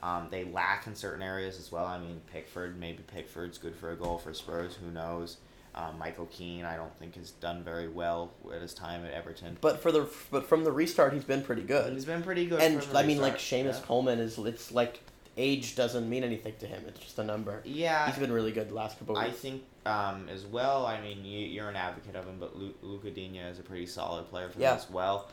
um, 0.02 0.28
they 0.32 0.46
lack 0.46 0.88
in 0.88 0.96
certain 0.96 1.22
areas 1.22 1.60
as 1.60 1.72
well. 1.72 1.86
I 1.86 2.00
mean, 2.00 2.22
Pickford, 2.32 2.80
maybe 2.80 3.04
Pickford's 3.08 3.58
good 3.58 3.76
for 3.76 3.92
a 3.92 3.96
goal 3.96 4.18
for 4.18 4.34
Spurs. 4.34 4.76
Who 4.76 4.90
knows? 4.92 5.38
Um, 5.76 5.98
Michael 5.98 6.28
Keane, 6.28 6.66
I 6.66 6.76
don't 6.76 6.96
think 7.00 7.16
has 7.16 7.32
done 7.32 7.64
very 7.64 7.88
well 7.88 8.32
at 8.54 8.62
his 8.62 8.74
time 8.74 9.06
at 9.06 9.12
Everton. 9.12 9.58
But 9.60 9.82
for 9.82 9.92
the 9.92 10.08
but 10.30 10.46
from 10.48 10.64
the 10.64 10.72
restart, 10.72 11.14
he's 11.14 11.24
been 11.24 11.42
pretty 11.42 11.64
good. 11.64 11.94
He's 11.94 12.06
been 12.06 12.22
pretty 12.22 12.46
good. 12.46 12.62
And 12.62 12.86
I 12.94 13.04
mean, 13.04 13.20
like 13.20 13.38
Seamus 13.38 13.80
yeah. 13.80 13.86
Coleman 13.86 14.20
is. 14.20 14.38
It's 14.38 14.72
like 14.72 15.02
age 15.38 15.76
doesn't 15.76 16.10
mean 16.10 16.24
anything 16.24 16.54
to 16.60 16.68
him. 16.68 16.84
It's 16.88 17.00
just 17.00 17.18
a 17.20 17.24
number. 17.24 17.62
Yeah, 17.66 18.08
He's 18.10 18.20
been 18.20 18.32
really 18.32 18.52
good 18.52 18.70
the 18.70 18.74
last 18.76 19.00
couple 19.00 19.18
of 19.18 19.24
I 19.24 19.32
think 19.32 19.64
um, 19.86 20.28
as 20.30 20.46
well. 20.46 20.86
I 20.86 21.02
mean, 21.02 21.26
you, 21.26 21.40
you're 21.40 21.70
an 21.70 21.76
advocate 21.76 22.16
of 22.16 22.26
him, 22.26 22.38
but 22.40 22.56
Lu- 22.58 22.74
Luca 22.82 23.10
Digne 23.12 23.40
is 23.40 23.60
a 23.60 23.64
pretty 23.64 23.86
solid 23.88 24.30
player 24.30 24.50
for 24.50 24.60
Yeah. 24.60 24.72
them 24.72 24.78
as 24.80 24.90
well. 24.90 25.30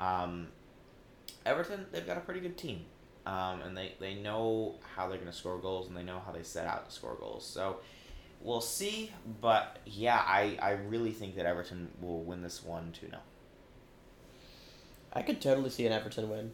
Um, 0.00 0.48
Everton, 1.44 1.86
they've 1.92 2.06
got 2.06 2.16
a 2.16 2.20
pretty 2.20 2.40
good 2.40 2.56
team, 2.56 2.80
um, 3.26 3.60
and 3.62 3.76
they, 3.76 3.92
they 4.00 4.14
know 4.14 4.76
how 4.96 5.08
they're 5.08 5.18
going 5.18 5.30
to 5.30 5.36
score 5.36 5.58
goals, 5.58 5.88
and 5.88 5.96
they 5.96 6.02
know 6.02 6.20
how 6.24 6.32
they 6.32 6.42
set 6.42 6.66
out 6.66 6.86
to 6.88 6.92
score 6.94 7.14
goals. 7.20 7.44
So 7.46 7.76
we'll 8.40 8.60
see. 8.60 9.10
But 9.40 9.78
yeah, 9.84 10.22
I, 10.26 10.56
I 10.62 10.70
really 10.72 11.10
think 11.12 11.36
that 11.36 11.44
Everton 11.46 11.88
will 12.00 12.22
win 12.22 12.42
this 12.42 12.62
one 12.64 12.92
two 12.92 13.06
0 13.08 13.18
I 15.12 15.22
could 15.22 15.40
totally 15.42 15.68
see 15.70 15.86
an 15.86 15.92
Everton 15.92 16.30
win. 16.30 16.52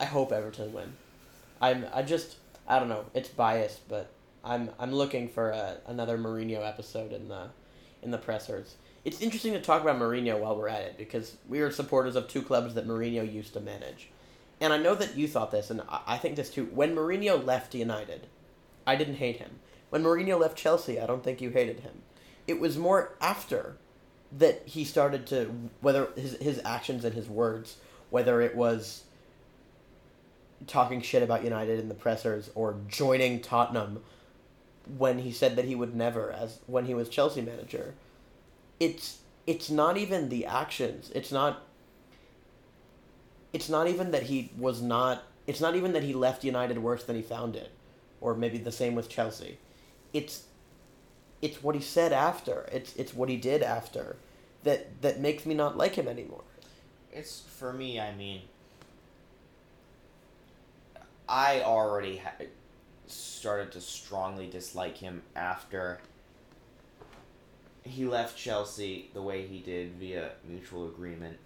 I 0.00 0.04
hope 0.06 0.32
Everton 0.32 0.72
win. 0.72 0.94
I'm. 1.64 1.86
I 1.94 2.02
just. 2.02 2.36
I 2.66 2.78
don't 2.78 2.88
know. 2.88 3.06
It's 3.14 3.28
biased, 3.28 3.88
but 3.88 4.10
I'm. 4.44 4.70
I'm 4.78 4.92
looking 4.92 5.28
for 5.28 5.50
a, 5.50 5.78
another 5.86 6.18
Mourinho 6.18 6.66
episode 6.66 7.12
in 7.12 7.28
the, 7.28 7.48
in 8.02 8.10
the 8.10 8.18
pressers. 8.18 8.76
It's 9.04 9.20
interesting 9.20 9.52
to 9.54 9.60
talk 9.60 9.82
about 9.82 9.98
Mourinho 9.98 10.38
while 10.38 10.56
we're 10.56 10.68
at 10.68 10.82
it 10.82 10.98
because 10.98 11.36
we 11.48 11.60
are 11.60 11.70
supporters 11.70 12.16
of 12.16 12.28
two 12.28 12.42
clubs 12.42 12.74
that 12.74 12.86
Mourinho 12.86 13.30
used 13.30 13.52
to 13.54 13.60
manage. 13.60 14.10
And 14.60 14.72
I 14.72 14.78
know 14.78 14.94
that 14.94 15.16
you 15.16 15.26
thought 15.26 15.50
this, 15.50 15.70
and 15.70 15.82
I 16.06 16.16
think 16.16 16.36
this 16.36 16.50
too. 16.50 16.66
When 16.66 16.94
Mourinho 16.94 17.44
left 17.44 17.74
United, 17.74 18.28
I 18.86 18.96
didn't 18.96 19.16
hate 19.16 19.36
him. 19.36 19.60
When 19.90 20.02
Mourinho 20.02 20.38
left 20.38 20.56
Chelsea, 20.56 21.00
I 21.00 21.06
don't 21.06 21.24
think 21.24 21.40
you 21.40 21.50
hated 21.50 21.80
him. 21.80 22.02
It 22.46 22.60
was 22.60 22.76
more 22.76 23.16
after 23.20 23.76
that 24.36 24.62
he 24.66 24.84
started 24.84 25.26
to 25.28 25.54
whether 25.80 26.08
his 26.16 26.36
his 26.40 26.60
actions 26.64 27.04
and 27.04 27.14
his 27.14 27.28
words, 27.28 27.76
whether 28.10 28.40
it 28.40 28.54
was 28.54 29.03
talking 30.66 31.00
shit 31.00 31.22
about 31.22 31.44
United 31.44 31.78
in 31.78 31.88
the 31.88 31.94
pressers 31.94 32.50
or 32.54 32.76
joining 32.88 33.40
Tottenham 33.40 34.02
when 34.98 35.18
he 35.18 35.32
said 35.32 35.56
that 35.56 35.64
he 35.64 35.74
would 35.74 35.94
never 35.94 36.30
as 36.30 36.58
when 36.66 36.86
he 36.86 36.94
was 36.94 37.08
Chelsea 37.08 37.40
manager. 37.40 37.94
It's 38.80 39.18
it's 39.46 39.70
not 39.70 39.96
even 39.96 40.28
the 40.28 40.46
actions. 40.46 41.10
It's 41.14 41.32
not 41.32 41.62
it's 43.52 43.68
not 43.68 43.88
even 43.88 44.10
that 44.10 44.24
he 44.24 44.52
was 44.58 44.82
not 44.82 45.22
it's 45.46 45.60
not 45.60 45.76
even 45.76 45.92
that 45.92 46.02
he 46.02 46.12
left 46.12 46.44
United 46.44 46.78
worse 46.78 47.04
than 47.04 47.16
he 47.16 47.22
found 47.22 47.56
it 47.56 47.70
or 48.20 48.34
maybe 48.34 48.58
the 48.58 48.72
same 48.72 48.94
with 48.94 49.08
Chelsea. 49.08 49.58
It's 50.12 50.44
it's 51.42 51.62
what 51.62 51.74
he 51.74 51.80
said 51.80 52.12
after. 52.12 52.66
It's 52.72 52.94
it's 52.96 53.14
what 53.14 53.28
he 53.28 53.36
did 53.36 53.62
after 53.62 54.16
that 54.62 55.02
that 55.02 55.20
makes 55.20 55.46
me 55.46 55.54
not 55.54 55.76
like 55.76 55.94
him 55.94 56.08
anymore. 56.08 56.44
It's 57.12 57.42
for 57.42 57.72
me, 57.72 58.00
I 58.00 58.14
mean 58.14 58.42
I 61.28 61.62
already 61.62 62.16
had 62.16 62.48
started 63.06 63.72
to 63.72 63.80
strongly 63.80 64.48
dislike 64.48 64.98
him 64.98 65.22
after 65.36 66.00
he 67.82 68.04
left 68.04 68.38
Chelsea 68.38 69.10
the 69.12 69.22
way 69.22 69.46
he 69.46 69.58
did 69.58 69.94
via 69.94 70.30
mutual 70.48 70.88
agreement. 70.88 71.38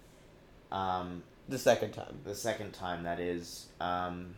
Um, 0.71 1.23
the 1.47 1.57
second 1.57 1.91
time. 1.91 2.19
The 2.23 2.35
second 2.35 2.73
time, 2.73 3.03
that 3.03 3.19
is. 3.19 3.67
Um, 3.81 4.35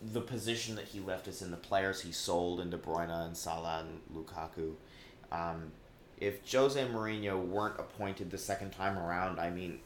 the 0.00 0.20
position 0.20 0.76
that 0.76 0.86
he 0.86 1.00
left 1.00 1.28
us 1.28 1.42
in, 1.42 1.50
the 1.50 1.56
players 1.56 2.00
he 2.00 2.12
sold 2.12 2.60
in 2.60 2.70
De 2.70 2.78
Bruyne 2.78 3.10
and 3.10 3.36
Salah 3.36 3.84
and 3.84 4.00
Lukaku. 4.16 4.74
Um, 5.30 5.72
if 6.18 6.50
Jose 6.52 6.80
Mourinho 6.86 7.44
weren't 7.44 7.78
appointed 7.78 8.30
the 8.30 8.38
second 8.38 8.70
time 8.70 8.98
around, 8.98 9.40
I 9.40 9.50
mean, 9.50 9.80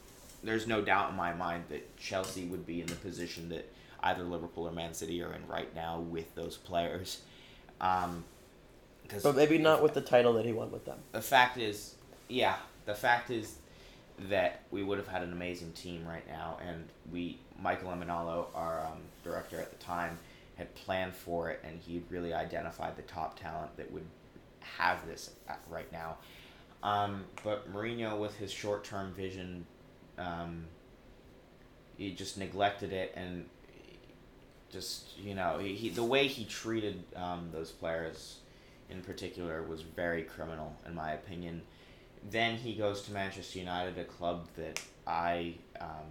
there's 0.47 0.67
no 0.67 0.81
doubt 0.81 1.09
in 1.11 1.15
my 1.15 1.33
mind 1.33 1.65
that 1.69 1.97
Chelsea 1.97 2.45
would 2.45 2.65
be 2.65 2.81
in 2.81 2.87
the 2.87 2.95
position 2.95 3.49
that 3.49 3.71
either 4.01 4.23
Liverpool 4.23 4.67
or 4.67 4.71
Man 4.71 4.93
City 4.93 5.21
are 5.21 5.33
in 5.33 5.45
right 5.47 5.73
now 5.75 5.99
with 5.99 6.33
those 6.35 6.57
players. 6.57 7.21
Um, 7.81 8.23
cause 9.07 9.23
but 9.23 9.35
maybe 9.35 9.57
not 9.57 9.83
with 9.83 9.93
the 9.93 10.01
title 10.01 10.33
that 10.33 10.45
he 10.45 10.51
won 10.51 10.71
with 10.71 10.85
them. 10.85 10.97
The 11.11 11.21
fact 11.21 11.57
is, 11.57 11.95
yeah, 12.27 12.55
the 12.85 12.95
fact 12.95 13.29
is 13.29 13.55
that 14.29 14.61
we 14.71 14.83
would 14.83 14.97
have 14.97 15.07
had 15.07 15.21
an 15.21 15.31
amazing 15.31 15.71
team 15.73 16.07
right 16.07 16.27
now, 16.27 16.57
and 16.65 16.85
we 17.11 17.39
Michael 17.61 17.91
Emenalo, 17.91 18.45
our 18.55 18.85
um, 18.85 18.99
director 19.23 19.59
at 19.59 19.69
the 19.69 19.83
time, 19.83 20.17
had 20.55 20.73
planned 20.75 21.13
for 21.13 21.49
it, 21.49 21.59
and 21.63 21.79
he 21.79 22.01
really 22.09 22.33
identified 22.33 22.95
the 22.95 23.03
top 23.03 23.39
talent 23.39 23.75
that 23.77 23.91
would 23.91 24.05
have 24.59 25.05
this 25.07 25.31
right 25.69 25.91
now. 25.91 26.17
Um, 26.83 27.25
but 27.43 27.71
Mourinho, 27.73 28.19
with 28.19 28.35
his 28.37 28.51
short 28.51 28.83
term 28.83 29.13
vision, 29.13 29.65
um, 30.17 30.65
he 31.97 32.11
just 32.11 32.37
neglected 32.37 32.93
it 32.93 33.13
and 33.15 33.45
just 34.71 35.17
you 35.17 35.33
know 35.33 35.57
he, 35.59 35.75
he 35.75 35.89
the 35.89 36.03
way 36.03 36.27
he 36.27 36.45
treated 36.45 37.03
um, 37.15 37.49
those 37.51 37.71
players 37.71 38.39
in 38.89 39.01
particular 39.01 39.63
was 39.63 39.81
very 39.81 40.23
criminal 40.23 40.75
in 40.85 40.95
my 40.95 41.13
opinion. 41.13 41.61
Then 42.29 42.57
he 42.57 42.73
goes 42.73 43.03
to 43.03 43.13
Manchester 43.13 43.59
United, 43.59 43.97
a 43.97 44.03
club 44.03 44.47
that 44.57 44.81
I 45.05 45.53
um, 45.79 46.09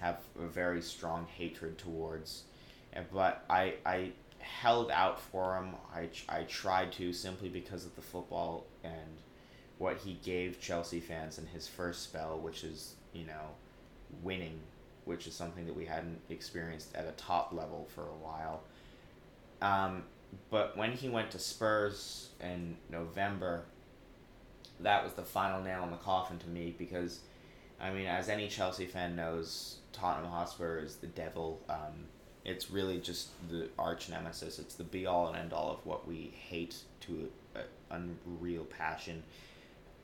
have 0.00 0.18
a 0.38 0.46
very 0.46 0.82
strong 0.82 1.26
hatred 1.36 1.78
towards, 1.78 2.42
but 3.12 3.44
I 3.48 3.74
I 3.86 4.12
held 4.40 4.90
out 4.90 5.20
for 5.20 5.56
him. 5.56 5.74
I, 5.94 6.08
I 6.28 6.42
tried 6.44 6.92
to 6.92 7.12
simply 7.12 7.48
because 7.48 7.84
of 7.84 7.94
the 7.94 8.02
football 8.02 8.66
and 8.82 9.18
what 9.78 9.98
he 9.98 10.18
gave 10.24 10.60
Chelsea 10.60 11.00
fans 11.00 11.38
in 11.38 11.46
his 11.46 11.66
first 11.68 12.02
spell, 12.02 12.38
which 12.38 12.64
is 12.64 12.94
you 13.12 13.26
know 13.26 13.50
winning 14.22 14.60
which 15.04 15.26
is 15.26 15.34
something 15.34 15.66
that 15.66 15.74
we 15.74 15.84
hadn't 15.84 16.20
experienced 16.28 16.94
at 16.94 17.04
a 17.04 17.12
top 17.12 17.52
level 17.52 17.88
for 17.94 18.02
a 18.02 18.16
while. 18.22 18.62
Um, 19.60 20.04
but 20.50 20.76
when 20.76 20.92
he 20.92 21.08
went 21.08 21.32
to 21.32 21.38
Spurs 21.38 22.28
in 22.40 22.76
November, 22.88 23.64
that 24.78 25.02
was 25.02 25.14
the 25.14 25.22
final 25.22 25.62
nail 25.62 25.82
in 25.82 25.90
the 25.90 25.96
coffin 25.96 26.38
to 26.38 26.48
me 26.48 26.74
because, 26.78 27.20
I 27.80 27.90
mean, 27.90 28.06
as 28.06 28.28
any 28.28 28.48
Chelsea 28.48 28.86
fan 28.86 29.16
knows, 29.16 29.78
Tottenham 29.92 30.30
Hotspur 30.30 30.78
is 30.78 30.96
the 30.96 31.08
devil. 31.08 31.60
Um, 31.68 32.06
it's 32.44 32.70
really 32.70 32.98
just 32.98 33.30
the 33.50 33.68
arch 33.78 34.08
nemesis. 34.08 34.58
It's 34.58 34.74
the 34.74 34.84
be 34.84 35.06
all 35.06 35.26
and 35.28 35.36
end 35.36 35.52
all 35.52 35.70
of 35.72 35.84
what 35.84 36.06
we 36.06 36.32
hate 36.48 36.76
to 37.00 37.28
an 37.90 38.16
unreal 38.24 38.64
passion. 38.64 39.22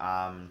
Um, 0.01 0.51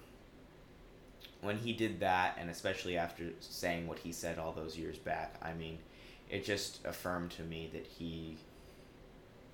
when 1.45 1.57
he 1.57 1.73
did 1.73 1.99
that, 1.99 2.37
and 2.39 2.49
especially 2.49 2.97
after 2.97 3.29
saying 3.39 3.87
what 3.87 3.99
he 3.99 4.11
said 4.11 4.39
all 4.39 4.51
those 4.51 4.77
years 4.77 4.97
back, 4.97 5.35
I 5.41 5.53
mean, 5.53 5.79
it 6.29 6.43
just 6.43 6.83
affirmed 6.85 7.31
to 7.31 7.43
me 7.43 7.69
that 7.73 7.85
he 7.85 8.37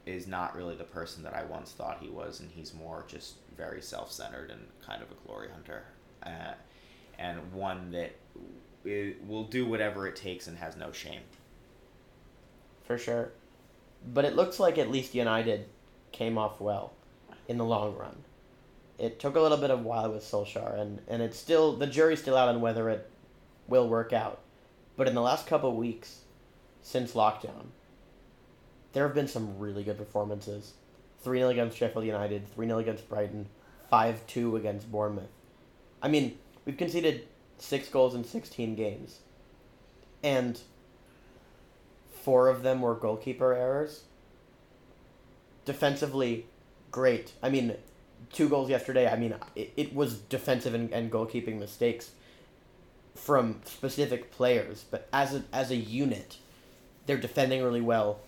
is 0.06 0.28
not 0.28 0.56
really 0.56 0.76
the 0.76 0.84
person 0.84 1.24
that 1.24 1.36
I 1.36 1.44
once 1.44 1.72
thought 1.72 2.00
he 2.02 2.10
was, 2.10 2.40
and 2.40 2.50
he's 2.52 2.74
more 2.74 3.06
just 3.08 3.36
very 3.56 3.82
self 3.82 4.12
centered 4.12 4.50
and 4.50 4.62
kind 4.86 5.02
of 5.02 5.10
a 5.12 5.28
glory 5.28 5.50
hunter, 5.52 5.84
uh, 6.24 6.54
and 7.20 7.54
one 7.54 7.92
that 7.92 8.16
will 9.28 9.44
do 9.44 9.66
whatever 9.66 10.08
it 10.08 10.16
takes 10.16 10.48
and 10.48 10.58
has 10.58 10.76
no 10.76 10.92
shame. 10.92 11.22
For 12.84 12.98
sure. 12.98 13.32
But 14.14 14.26
it 14.26 14.36
looks 14.36 14.60
like 14.60 14.80
at 14.80 14.90
least 14.90 15.14
United 15.14 15.68
came 16.12 16.38
off 16.38 16.60
well 16.60 16.94
in 17.48 17.58
the 17.58 17.66
long 17.66 17.96
run 17.96 18.24
it 19.02 19.20
took 19.20 19.36
a 19.36 19.42
little 19.42 19.58
bit 19.58 19.72
of 19.72 19.84
while 19.84 20.12
with 20.12 20.24
Solskjaer, 20.24 20.80
and, 20.80 21.02
and 21.08 21.24
it's 21.24 21.38
still 21.38 21.76
the 21.76 21.88
jury's 21.88 22.22
still 22.22 22.38
out 22.38 22.50
on 22.50 22.62
whether 22.62 22.88
it 22.88 23.10
will 23.68 23.90
work 23.90 24.14
out. 24.14 24.42
But 24.96 25.08
in 25.08 25.16
the 25.16 25.22
last 25.22 25.48
couple 25.48 25.76
weeks, 25.76 26.22
since 26.84 27.14
lockdown, 27.14 27.70
there 28.94 29.04
have 29.04 29.16
been 29.16 29.28
some 29.28 29.58
really 29.58 29.84
good 29.84 29.98
performances. 29.98 30.74
3 31.24 31.40
0 31.40 31.50
against 31.50 31.78
Sheffield 31.78 32.06
United, 32.06 32.48
3 32.54 32.68
0 32.68 32.78
against 32.78 33.10
Brighton, 33.10 33.48
5 33.90 34.28
2 34.28 34.56
against 34.56 34.92
Bournemouth. 34.92 35.30
I 36.02 36.08
mean, 36.08 36.38
we've 36.66 36.78
conceded 36.78 37.28
six 37.58 37.90
goals 37.90 38.14
in 38.14 38.24
16 38.24 38.76
games. 38.76 39.20
And 40.24 40.60
four 42.12 42.50
of 42.50 42.62
them 42.62 42.82
were 42.82 42.94
goalkeeper 42.94 43.54
errors. 43.54 44.04
Defensively, 45.66 46.46
great. 46.92 47.34
I 47.42 47.50
mean, 47.50 47.76
two 48.32 48.50
goals 48.50 48.70
yesterday. 48.70 49.08
I 49.08 49.16
mean, 49.18 49.36
it, 49.56 49.74
it 49.76 49.96
was 49.96 50.16
defensive 50.16 50.74
and, 50.74 50.92
and 50.92 51.12
goalkeeping 51.12 51.60
mistakes 51.60 52.12
from 53.16 53.62
specific 53.66 54.32
players, 54.32 54.86
but 54.90 55.08
as 55.12 55.36
a 55.36 55.44
as 55.52 55.70
a 55.72 55.76
unit, 55.76 56.38
they're 57.06 57.18
defending 57.18 57.64
really 57.64 57.82
well. 57.82 58.20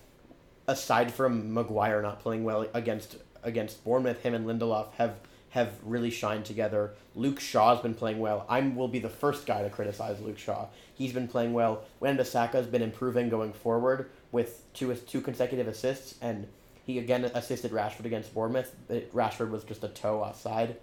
Aside 0.66 1.12
from 1.12 1.52
Maguire 1.52 2.00
not 2.00 2.20
playing 2.20 2.44
well 2.44 2.66
against 2.74 3.16
against 3.42 3.84
Bournemouth, 3.84 4.22
him 4.22 4.34
and 4.34 4.46
Lindelof 4.46 4.92
have 4.94 5.16
have 5.50 5.72
really 5.84 6.10
shined 6.10 6.44
together. 6.44 6.94
Luke 7.14 7.38
Shaw's 7.38 7.80
been 7.80 7.94
playing 7.94 8.18
well. 8.18 8.44
I 8.48 8.60
will 8.60 8.88
be 8.88 8.98
the 8.98 9.08
first 9.08 9.46
guy 9.46 9.62
to 9.62 9.70
criticize 9.70 10.20
Luke 10.20 10.38
Shaw. 10.38 10.66
He's 10.94 11.12
been 11.12 11.28
playing 11.28 11.52
well. 11.52 11.84
Wan-Bissaka's 12.00 12.66
been 12.66 12.82
improving 12.82 13.28
going 13.28 13.52
forward 13.52 14.10
with 14.32 14.62
two 14.74 14.94
two 14.94 15.20
consecutive 15.20 15.68
assists 15.68 16.16
and 16.20 16.48
he 16.84 16.98
again 16.98 17.24
assisted 17.24 17.72
Rashford 17.72 18.04
against 18.04 18.34
Bournemouth. 18.34 18.74
Rashford 18.88 19.50
was 19.50 19.64
just 19.64 19.84
a 19.84 19.88
toe 19.88 20.20
offside. 20.20 20.76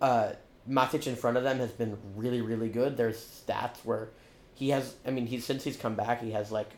Uh, 0.00 0.32
Matic 0.68 1.06
in 1.06 1.16
front 1.16 1.36
of 1.36 1.42
them 1.42 1.58
has 1.58 1.70
been 1.70 1.96
really, 2.16 2.40
really 2.40 2.68
good. 2.68 2.96
There's 2.96 3.16
stats 3.16 3.78
where 3.84 4.08
he 4.54 4.70
has. 4.70 4.94
I 5.06 5.10
mean, 5.10 5.26
he's 5.26 5.44
since 5.44 5.64
he's 5.64 5.76
come 5.76 5.94
back, 5.94 6.22
he 6.22 6.32
has 6.32 6.50
like 6.50 6.70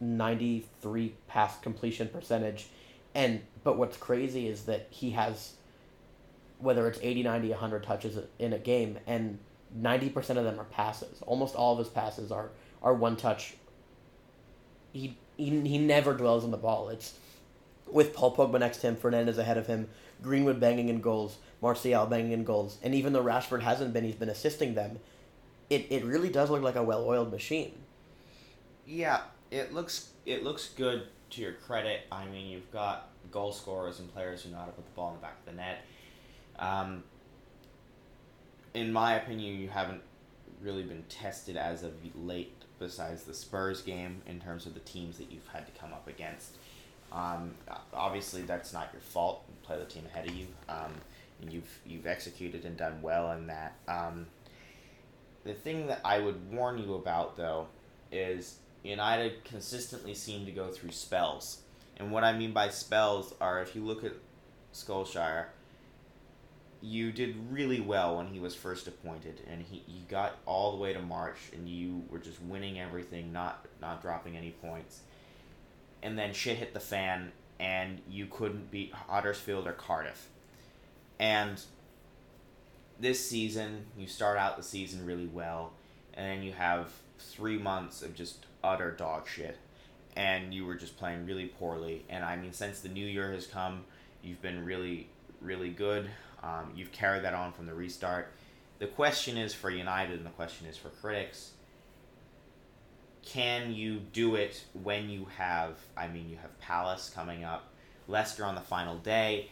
ninety 0.00 0.66
three 0.80 1.14
pass 1.28 1.58
completion 1.60 2.08
percentage, 2.08 2.66
and 3.14 3.42
but 3.62 3.78
what's 3.78 3.96
crazy 3.96 4.48
is 4.48 4.64
that 4.64 4.86
he 4.90 5.10
has 5.10 5.54
whether 6.58 6.88
it's 6.88 6.98
80, 7.02 7.22
90, 7.24 7.50
100 7.50 7.82
touches 7.82 8.18
in 8.38 8.52
a 8.52 8.58
game, 8.58 8.98
and 9.06 9.38
90% 9.78 10.16
of 10.30 10.44
them 10.44 10.58
are 10.58 10.64
passes. 10.64 11.20
Almost 11.22 11.54
all 11.54 11.72
of 11.72 11.78
his 11.78 11.88
passes 11.88 12.32
are, 12.32 12.50
are 12.82 12.94
one 12.94 13.16
touch. 13.16 13.54
He, 14.92 15.16
he, 15.36 15.60
he 15.60 15.78
never 15.78 16.14
dwells 16.14 16.44
on 16.44 16.50
the 16.50 16.56
ball. 16.56 16.88
It's 16.88 17.14
with 17.94 18.12
Paul 18.12 18.36
Pogba 18.36 18.58
next 18.58 18.78
to 18.78 18.88
him, 18.88 18.96
Fernandes 18.96 19.38
ahead 19.38 19.56
of 19.56 19.68
him, 19.68 19.88
Greenwood 20.20 20.58
banging 20.58 20.88
in 20.88 21.00
goals, 21.00 21.38
Martial 21.62 22.04
banging 22.06 22.32
in 22.32 22.42
goals, 22.42 22.76
and 22.82 22.92
even 22.92 23.12
though 23.12 23.22
Rashford 23.22 23.62
hasn't 23.62 23.94
been, 23.94 24.02
he's 24.02 24.16
been 24.16 24.28
assisting 24.28 24.74
them. 24.74 24.98
It, 25.70 25.86
it 25.90 26.04
really 26.04 26.28
does 26.28 26.50
look 26.50 26.60
like 26.60 26.74
a 26.74 26.82
well 26.82 27.06
oiled 27.06 27.30
machine. 27.30 27.72
Yeah, 28.84 29.20
it 29.50 29.72
looks 29.72 30.10
it 30.26 30.42
looks 30.42 30.70
good 30.70 31.04
to 31.30 31.40
your 31.40 31.52
credit. 31.52 32.00
I 32.10 32.26
mean, 32.26 32.50
you've 32.50 32.70
got 32.72 33.08
goal 33.30 33.52
scorers 33.52 34.00
and 34.00 34.12
players 34.12 34.42
who 34.42 34.50
know 34.50 34.58
how 34.58 34.66
to 34.66 34.72
put 34.72 34.84
the 34.84 34.92
ball 34.96 35.10
in 35.10 35.14
the 35.14 35.20
back 35.20 35.36
of 35.38 35.52
the 35.52 35.56
net. 35.56 35.84
Um, 36.58 37.04
in 38.74 38.92
my 38.92 39.14
opinion, 39.14 39.58
you 39.60 39.68
haven't 39.68 40.02
really 40.60 40.82
been 40.82 41.04
tested 41.08 41.56
as 41.56 41.84
of 41.84 41.92
late, 42.16 42.52
besides 42.80 43.22
the 43.22 43.34
Spurs 43.34 43.82
game, 43.82 44.20
in 44.26 44.40
terms 44.40 44.66
of 44.66 44.74
the 44.74 44.80
teams 44.80 45.16
that 45.18 45.30
you've 45.30 45.46
had 45.52 45.64
to 45.66 45.80
come 45.80 45.92
up 45.92 46.08
against. 46.08 46.56
Um, 47.14 47.54
obviously, 47.92 48.42
that's 48.42 48.72
not 48.72 48.90
your 48.92 49.00
fault. 49.00 49.44
You 49.48 49.54
play 49.62 49.78
the 49.78 49.84
team 49.84 50.04
ahead 50.06 50.28
of 50.28 50.34
you, 50.34 50.48
um, 50.68 50.92
and 51.40 51.52
you've 51.52 51.78
you've 51.86 52.06
executed 52.06 52.64
and 52.64 52.76
done 52.76 53.00
well 53.02 53.30
in 53.32 53.46
that. 53.46 53.74
Um, 53.86 54.26
the 55.44 55.54
thing 55.54 55.86
that 55.86 56.00
I 56.04 56.18
would 56.18 56.52
warn 56.52 56.78
you 56.78 56.94
about, 56.94 57.36
though, 57.36 57.68
is 58.10 58.56
United 58.82 59.44
consistently 59.44 60.14
seem 60.14 60.44
to 60.46 60.52
go 60.52 60.68
through 60.68 60.90
spells. 60.90 61.60
And 61.96 62.10
what 62.10 62.24
I 62.24 62.36
mean 62.36 62.52
by 62.52 62.68
spells 62.70 63.32
are 63.40 63.62
if 63.62 63.76
you 63.76 63.84
look 63.84 64.02
at 64.02 64.12
Solskjaer, 64.72 65.46
you 66.82 67.12
did 67.12 67.36
really 67.50 67.80
well 67.80 68.16
when 68.16 68.26
he 68.26 68.40
was 68.40 68.54
first 68.54 68.88
appointed, 68.88 69.40
and 69.48 69.62
he 69.62 69.84
you 69.86 70.00
got 70.08 70.36
all 70.46 70.72
the 70.72 70.78
way 70.78 70.92
to 70.92 71.00
March, 71.00 71.38
and 71.52 71.68
you 71.68 72.02
were 72.10 72.18
just 72.18 72.42
winning 72.42 72.80
everything, 72.80 73.32
not 73.32 73.66
not 73.80 74.02
dropping 74.02 74.36
any 74.36 74.50
points. 74.50 75.02
And 76.04 76.16
then 76.16 76.32
shit 76.34 76.58
hit 76.58 76.74
the 76.74 76.80
fan, 76.80 77.32
and 77.58 78.00
you 78.08 78.26
couldn't 78.26 78.70
beat 78.70 78.92
Huddersfield 78.92 79.66
or 79.66 79.72
Cardiff. 79.72 80.28
And 81.18 81.60
this 83.00 83.26
season, 83.26 83.86
you 83.98 84.06
start 84.06 84.38
out 84.38 84.56
the 84.56 84.62
season 84.62 85.06
really 85.06 85.26
well, 85.26 85.72
and 86.12 86.26
then 86.26 86.42
you 86.44 86.52
have 86.52 86.92
three 87.18 87.58
months 87.58 88.02
of 88.02 88.14
just 88.14 88.44
utter 88.62 88.90
dog 88.90 89.26
shit, 89.26 89.56
and 90.14 90.52
you 90.52 90.66
were 90.66 90.74
just 90.74 90.98
playing 90.98 91.26
really 91.26 91.46
poorly. 91.46 92.04
And 92.08 92.22
I 92.22 92.36
mean, 92.36 92.52
since 92.52 92.80
the 92.80 92.90
new 92.90 93.06
year 93.06 93.32
has 93.32 93.46
come, 93.46 93.84
you've 94.22 94.42
been 94.42 94.64
really, 94.64 95.08
really 95.40 95.70
good. 95.70 96.10
Um, 96.42 96.72
you've 96.76 96.92
carried 96.92 97.24
that 97.24 97.34
on 97.34 97.52
from 97.52 97.66
the 97.66 97.74
restart. 97.74 98.30
The 98.78 98.86
question 98.86 99.38
is 99.38 99.54
for 99.54 99.70
United, 99.70 100.18
and 100.18 100.26
the 100.26 100.30
question 100.30 100.66
is 100.66 100.76
for 100.76 100.90
critics. 100.90 101.52
Can 103.24 103.74
you 103.74 104.00
do 104.12 104.34
it 104.36 104.64
when 104.82 105.08
you 105.08 105.26
have? 105.36 105.78
I 105.96 106.08
mean, 106.08 106.28
you 106.28 106.36
have 106.36 106.58
Palace 106.60 107.10
coming 107.14 107.44
up, 107.44 107.64
Leicester 108.06 108.44
on 108.44 108.54
the 108.54 108.60
final 108.60 108.96
day, 108.98 109.48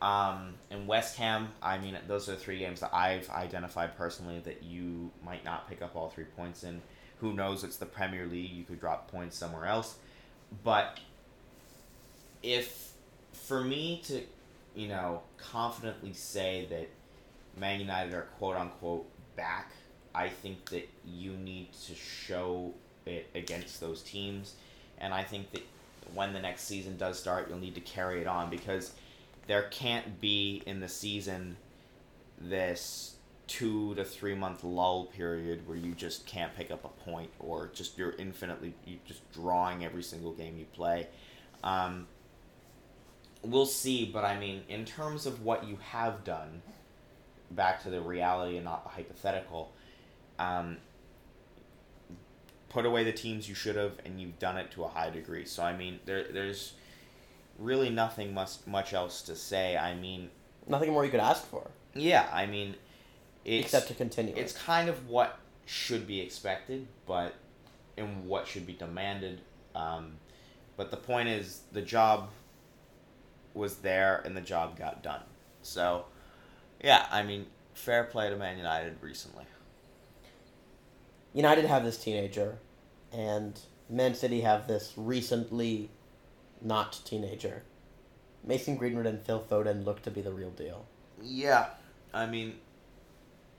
um, 0.00 0.54
and 0.70 0.86
West 0.86 1.16
Ham. 1.16 1.48
I 1.62 1.78
mean, 1.78 1.96
those 2.08 2.28
are 2.28 2.32
the 2.32 2.38
three 2.38 2.58
games 2.58 2.80
that 2.80 2.94
I've 2.94 3.28
identified 3.30 3.96
personally 3.96 4.40
that 4.40 4.62
you 4.62 5.10
might 5.24 5.44
not 5.44 5.68
pick 5.68 5.82
up 5.82 5.96
all 5.96 6.08
three 6.08 6.24
points 6.24 6.64
in. 6.64 6.80
Who 7.20 7.34
knows? 7.34 7.64
It's 7.64 7.76
the 7.76 7.86
Premier 7.86 8.26
League. 8.26 8.50
You 8.50 8.64
could 8.64 8.80
drop 8.80 9.10
points 9.10 9.36
somewhere 9.36 9.66
else, 9.66 9.96
but 10.64 10.98
if 12.42 12.92
for 13.32 13.62
me 13.62 14.00
to 14.06 14.22
you 14.74 14.88
know, 14.88 15.22
confidently 15.36 16.12
say 16.12 16.66
that 16.70 16.88
Man 17.60 17.80
United 17.80 18.14
are 18.14 18.28
quote 18.38 18.56
unquote 18.56 19.06
back, 19.36 19.72
I 20.14 20.28
think 20.28 20.70
that 20.70 20.88
you 21.04 21.32
need 21.32 21.72
to 21.86 21.94
show 21.94 22.72
against 23.34 23.80
those 23.80 24.02
teams. 24.02 24.54
And 24.98 25.14
I 25.14 25.22
think 25.22 25.50
that 25.52 25.62
when 26.14 26.32
the 26.32 26.40
next 26.40 26.62
season 26.62 26.96
does 26.96 27.18
start, 27.18 27.48
you'll 27.48 27.58
need 27.58 27.74
to 27.74 27.80
carry 27.80 28.20
it 28.20 28.26
on 28.26 28.50
because 28.50 28.92
there 29.46 29.62
can't 29.70 30.20
be 30.20 30.62
in 30.66 30.80
the 30.80 30.88
season 30.88 31.56
this 32.40 33.16
two 33.46 33.94
to 33.96 34.04
three 34.04 34.34
month 34.34 34.62
lull 34.62 35.06
period 35.06 35.66
where 35.66 35.76
you 35.76 35.92
just 35.92 36.24
can't 36.24 36.54
pick 36.54 36.70
up 36.70 36.84
a 36.84 37.10
point 37.10 37.30
or 37.40 37.68
just 37.74 37.98
you're 37.98 38.14
infinitely 38.16 38.72
you 38.86 38.96
just 39.04 39.28
drawing 39.32 39.84
every 39.84 40.02
single 40.02 40.32
game 40.32 40.56
you 40.56 40.66
play. 40.66 41.08
Um, 41.64 42.06
we'll 43.42 43.66
see, 43.66 44.04
but 44.04 44.24
I 44.24 44.38
mean, 44.38 44.62
in 44.68 44.84
terms 44.84 45.26
of 45.26 45.44
what 45.44 45.66
you 45.66 45.78
have 45.90 46.22
done, 46.24 46.62
back 47.50 47.82
to 47.82 47.90
the 47.90 48.00
reality 48.00 48.56
and 48.56 48.64
not 48.64 48.84
the 48.84 48.90
hypothetical, 48.90 49.72
um, 50.38 50.76
put 52.70 52.86
away 52.86 53.04
the 53.04 53.12
teams 53.12 53.48
you 53.48 53.54
should 53.54 53.76
have, 53.76 53.92
and 54.06 54.20
you've 54.20 54.38
done 54.38 54.56
it 54.56 54.70
to 54.72 54.84
a 54.84 54.88
high 54.88 55.10
degree. 55.10 55.44
So 55.44 55.62
I 55.62 55.76
mean, 55.76 56.00
there 56.06 56.24
there's 56.32 56.72
really 57.58 57.90
nothing 57.90 58.32
much 58.32 58.66
much 58.66 58.94
else 58.94 59.20
to 59.22 59.36
say. 59.36 59.76
I 59.76 59.94
mean, 59.94 60.30
nothing 60.66 60.90
more 60.92 61.04
you 61.04 61.10
could 61.10 61.20
ask 61.20 61.44
for. 61.46 61.70
Yeah, 61.94 62.26
I 62.32 62.46
mean, 62.46 62.76
except 63.44 63.88
to 63.88 63.94
continue. 63.94 64.34
It's 64.34 64.54
it. 64.54 64.58
kind 64.58 64.88
of 64.88 65.08
what 65.08 65.38
should 65.66 66.06
be 66.06 66.20
expected, 66.20 66.86
but 67.06 67.34
and 67.98 68.26
what 68.26 68.46
should 68.46 68.66
be 68.66 68.72
demanded. 68.72 69.42
Um, 69.74 70.14
but 70.76 70.90
the 70.90 70.96
point 70.96 71.28
is, 71.28 71.60
the 71.72 71.82
job 71.82 72.30
was 73.52 73.76
there 73.76 74.22
and 74.24 74.36
the 74.36 74.40
job 74.40 74.78
got 74.78 75.02
done. 75.02 75.20
So, 75.62 76.06
yeah, 76.82 77.06
I 77.10 77.22
mean, 77.22 77.46
fair 77.74 78.04
play 78.04 78.30
to 78.30 78.36
Man 78.36 78.56
United 78.56 78.96
recently. 79.00 79.44
United 81.32 81.64
have 81.64 81.84
this 81.84 81.98
teenager, 81.98 82.58
and 83.12 83.58
Man 83.88 84.14
City 84.14 84.40
have 84.40 84.66
this 84.66 84.92
recently 84.96 85.90
not 86.60 87.00
teenager. 87.04 87.62
Mason 88.44 88.76
Greenwood 88.76 89.06
and 89.06 89.20
Phil 89.20 89.44
Foden 89.48 89.84
look 89.84 90.02
to 90.02 90.10
be 90.10 90.22
the 90.22 90.32
real 90.32 90.50
deal. 90.50 90.86
Yeah, 91.22 91.66
I 92.12 92.26
mean, 92.26 92.54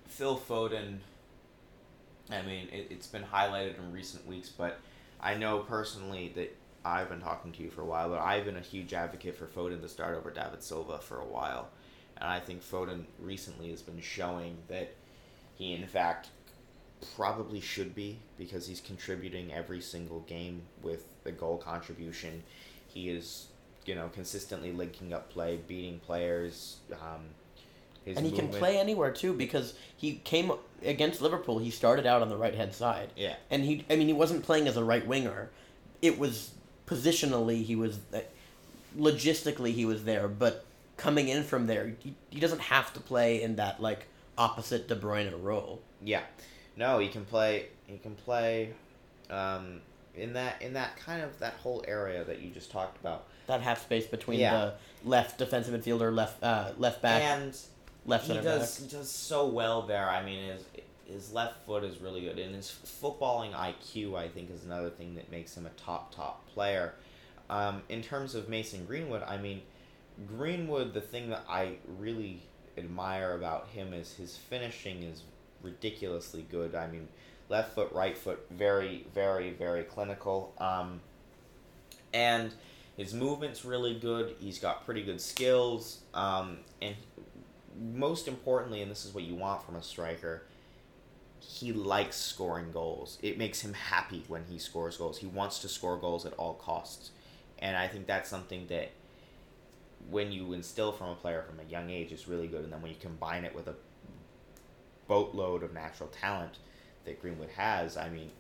Phil 0.08 0.38
Foden. 0.38 0.98
I 2.30 2.42
mean, 2.44 2.68
it, 2.72 2.88
it's 2.90 3.08
been 3.08 3.24
highlighted 3.24 3.78
in 3.78 3.92
recent 3.92 4.26
weeks, 4.26 4.50
but 4.50 4.80
I 5.20 5.36
know 5.36 5.60
personally 5.60 6.32
that 6.36 6.58
I've 6.84 7.10
been 7.10 7.22
talking 7.22 7.52
to 7.54 7.64
you 7.64 7.70
for 7.70 7.82
a 7.82 7.86
while, 7.86 8.10
but 8.10 8.20
I've 8.20 8.46
been 8.46 8.58
a 8.58 8.62
huge 8.62 8.94
advocate 8.94 9.36
for 9.36 9.46
Foden 9.46 9.82
to 9.82 9.90
start 9.90 10.18
over 10.18 10.32
David 10.32 10.64
Silva 10.64 10.98
for 11.00 11.20
a 11.20 11.26
while. 11.26 11.70
And 12.18 12.30
I 12.30 12.40
think 12.40 12.64
Foden 12.64 13.06
recently 13.20 13.70
has 13.70 13.82
been 13.82 14.00
showing 14.00 14.58
that 14.68 14.94
he, 15.56 15.74
in 15.74 15.86
fact, 15.88 16.30
probably 17.16 17.60
should 17.60 17.96
be 17.96 18.20
because 18.38 18.68
he's 18.68 18.82
contributing 18.82 19.52
every 19.54 19.82
single 19.82 20.22
game 20.22 20.62
with 20.82 21.06
the 21.24 21.32
goal 21.32 21.58
contribution. 21.58 22.44
He 22.88 23.10
is, 23.10 23.48
you 23.86 23.96
know, 23.96 24.10
consistently 24.14 24.72
linking 24.72 25.14
up 25.14 25.30
play, 25.30 25.60
beating 25.68 26.00
players. 26.00 26.78
Um, 26.92 27.22
and 28.06 28.18
he 28.18 28.24
movement. 28.24 28.52
can 28.52 28.60
play 28.60 28.80
anywhere 28.80 29.12
too 29.12 29.34
because 29.34 29.74
he 29.96 30.16
came 30.24 30.52
against 30.84 31.22
Liverpool. 31.22 31.60
He 31.60 31.70
started 31.70 32.06
out 32.06 32.22
on 32.22 32.30
the 32.30 32.38
right 32.38 32.56
hand 32.56 32.74
side. 32.74 33.10
Yeah. 33.16 33.36
And 33.50 33.64
he, 33.64 33.86
I 33.90 33.96
mean, 33.96 34.08
he 34.08 34.14
wasn't 34.14 34.44
playing 34.44 34.68
as 34.68 34.78
a 34.78 34.84
right 34.84 35.06
winger. 35.06 35.50
It 36.02 36.18
was 36.18 36.52
positionally 36.88 37.64
he 37.64 37.76
was 37.76 38.00
uh, 38.14 38.20
logistically 38.98 39.74
he 39.74 39.86
was 39.86 40.04
there, 40.04 40.28
but 40.28 40.66
coming 40.98 41.30
in 41.30 41.44
from 41.44 41.68
there, 41.68 41.94
he, 42.00 42.14
he 42.30 42.40
doesn't 42.40 42.62
have 42.62 42.94
to 42.94 43.00
play 43.00 43.42
in 43.42 43.56
that 43.56 43.82
like 43.82 44.08
opposite 44.38 44.88
De 44.88 44.96
Bruyne 44.96 45.32
role. 45.42 45.82
Yeah, 46.04 46.22
no, 46.76 47.00
he 47.00 47.08
can 47.08 47.26
play. 47.26 47.68
He 47.88 47.98
can 47.98 48.16
play 48.16 48.74
um, 49.30 49.82
in 50.16 50.34
that 50.34 50.62
in 50.62 50.74
that 50.74 50.98
kind 50.98 51.22
of 51.22 51.38
that 51.40 51.54
whole 51.56 51.84
area 51.88 52.24
that 52.24 52.42
you 52.42 52.50
just 52.52 52.72
talked 52.72 53.00
about. 53.00 53.28
That 53.48 53.62
half 53.62 53.82
space 53.82 54.06
between 54.06 54.40
yeah. 54.40 54.52
the 54.54 54.74
left 55.10 55.38
defensive 55.38 55.80
midfielder, 55.80 56.14
left 56.14 56.42
uh, 56.44 56.72
left 56.78 57.02
back, 57.02 57.22
and 57.22 57.58
left 58.06 58.28
he 58.28 58.34
does 58.40 58.80
back. 58.80 58.90
he 58.90 58.98
does 58.98 59.10
so 59.10 59.48
well 59.48 59.82
there. 59.84 60.10
I 60.10 60.24
mean, 60.24 60.52
his 60.52 60.64
his 61.06 61.34
left 61.34 61.66
foot 61.66 61.84
is 61.84 62.00
really 62.00 62.22
good, 62.22 62.40
and 62.40 62.56
his 62.56 62.74
footballing 62.86 63.54
IQ, 63.54 64.16
I 64.18 64.28
think, 64.28 64.50
is 64.52 64.64
another 64.64 64.90
thing 64.90 65.16
that 65.16 65.30
makes 65.32 65.56
him 65.56 65.66
a 65.66 65.82
top 65.82 66.14
top 66.16 66.48
player. 66.50 66.94
Um, 67.50 67.82
in 67.90 68.02
terms 68.02 68.34
of 68.34 68.48
Mason 68.48 68.86
Greenwood, 68.86 69.24
I 69.24 69.38
mean, 69.38 69.62
Greenwood, 70.26 70.94
the 70.94 71.02
thing 71.02 71.30
that 71.30 71.44
I 71.50 71.74
really 72.00 72.42
admire 72.78 73.34
about 73.34 73.68
him 73.68 73.94
is 73.94 74.14
his 74.14 74.38
finishing 74.38 75.04
is 75.04 75.24
ridiculously 75.62 76.46
good. 76.50 76.76
I 76.76 76.88
mean, 76.88 77.08
left 77.50 77.76
foot, 77.76 77.92
right 77.92 78.18
foot, 78.18 78.46
very, 78.50 79.06
very, 79.14 79.52
very 79.52 79.84
clinical. 79.84 80.54
Um, 80.58 81.02
and 82.14 82.54
his 82.98 83.14
movement's 83.14 83.64
really 83.66 83.94
good. 83.94 84.36
He's 84.40 84.60
got 84.60 84.86
pretty 84.86 85.04
good 85.04 85.22
skills. 85.22 86.00
Um, 86.14 86.60
and 86.82 86.96
most 87.94 88.28
importantly, 88.28 88.82
and 88.82 88.92
this 88.92 89.06
is 89.06 89.14
what 89.14 89.24
you 89.24 89.36
want 89.36 89.64
from 89.64 89.76
a 89.76 89.84
striker, 89.84 90.44
he 91.40 91.74
likes 91.74 92.16
scoring 92.16 92.72
goals. 92.72 93.18
It 93.22 93.38
makes 93.38 93.62
him 93.62 93.74
happy 93.74 94.24
when 94.28 94.44
he 94.50 94.60
scores 94.60 94.98
goals. 94.98 95.18
He 95.18 95.28
wants 95.28 95.60
to 95.60 95.70
score 95.70 95.98
goals 95.98 96.26
at 96.26 96.34
all 96.34 96.54
costs. 96.54 97.12
And 97.60 97.76
I 97.76 97.88
think 97.88 98.08
that's 98.08 98.30
something 98.30 98.68
that 98.68 98.92
when 100.10 100.32
you 100.32 100.54
instill 100.54 100.92
from 100.92 101.10
a 101.10 101.16
player 101.16 101.44
from 101.44 101.60
a 101.60 101.70
young 101.70 101.90
age 101.90 102.12
is 102.12 102.28
really 102.28 102.48
good. 102.48 102.64
And 102.64 102.74
then 102.74 102.82
when 102.82 102.92
you 102.92 102.98
combine 103.00 103.46
it 103.46 103.56
with 103.56 103.68
a 103.68 103.76
boatload 105.12 105.62
of 105.62 105.74
natural 105.74 106.08
talent 106.08 106.54
that 107.04 107.22
Greenwood 107.22 107.50
has, 107.58 107.98
I 107.98 108.08
mean, 108.08 108.32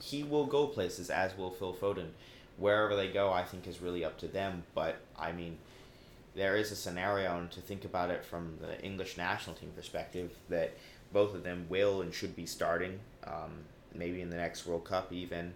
he 0.00 0.22
will 0.22 0.46
go 0.46 0.68
places, 0.68 1.10
as 1.10 1.36
will 1.36 1.50
Phil 1.50 1.74
Foden. 1.74 2.10
Wherever 2.58 2.94
they 2.94 3.08
go, 3.08 3.32
I 3.32 3.42
think 3.42 3.66
is 3.66 3.82
really 3.82 4.04
up 4.04 4.18
to 4.18 4.28
them. 4.28 4.62
But, 4.72 5.00
I 5.18 5.32
mean, 5.32 5.58
there 6.36 6.54
is 6.54 6.70
a 6.70 6.76
scenario, 6.76 7.36
and 7.36 7.50
to 7.50 7.60
think 7.60 7.84
about 7.84 8.10
it 8.10 8.24
from 8.24 8.58
the 8.60 8.80
English 8.84 9.16
national 9.16 9.56
team 9.56 9.72
perspective, 9.74 10.30
that 10.48 10.76
both 11.12 11.34
of 11.34 11.42
them 11.42 11.66
will 11.68 12.02
and 12.02 12.14
should 12.14 12.36
be 12.36 12.46
starting, 12.46 13.00
um, 13.26 13.50
maybe 13.92 14.20
in 14.20 14.30
the 14.30 14.36
next 14.36 14.64
World 14.64 14.84
Cup 14.84 15.12
even. 15.12 15.54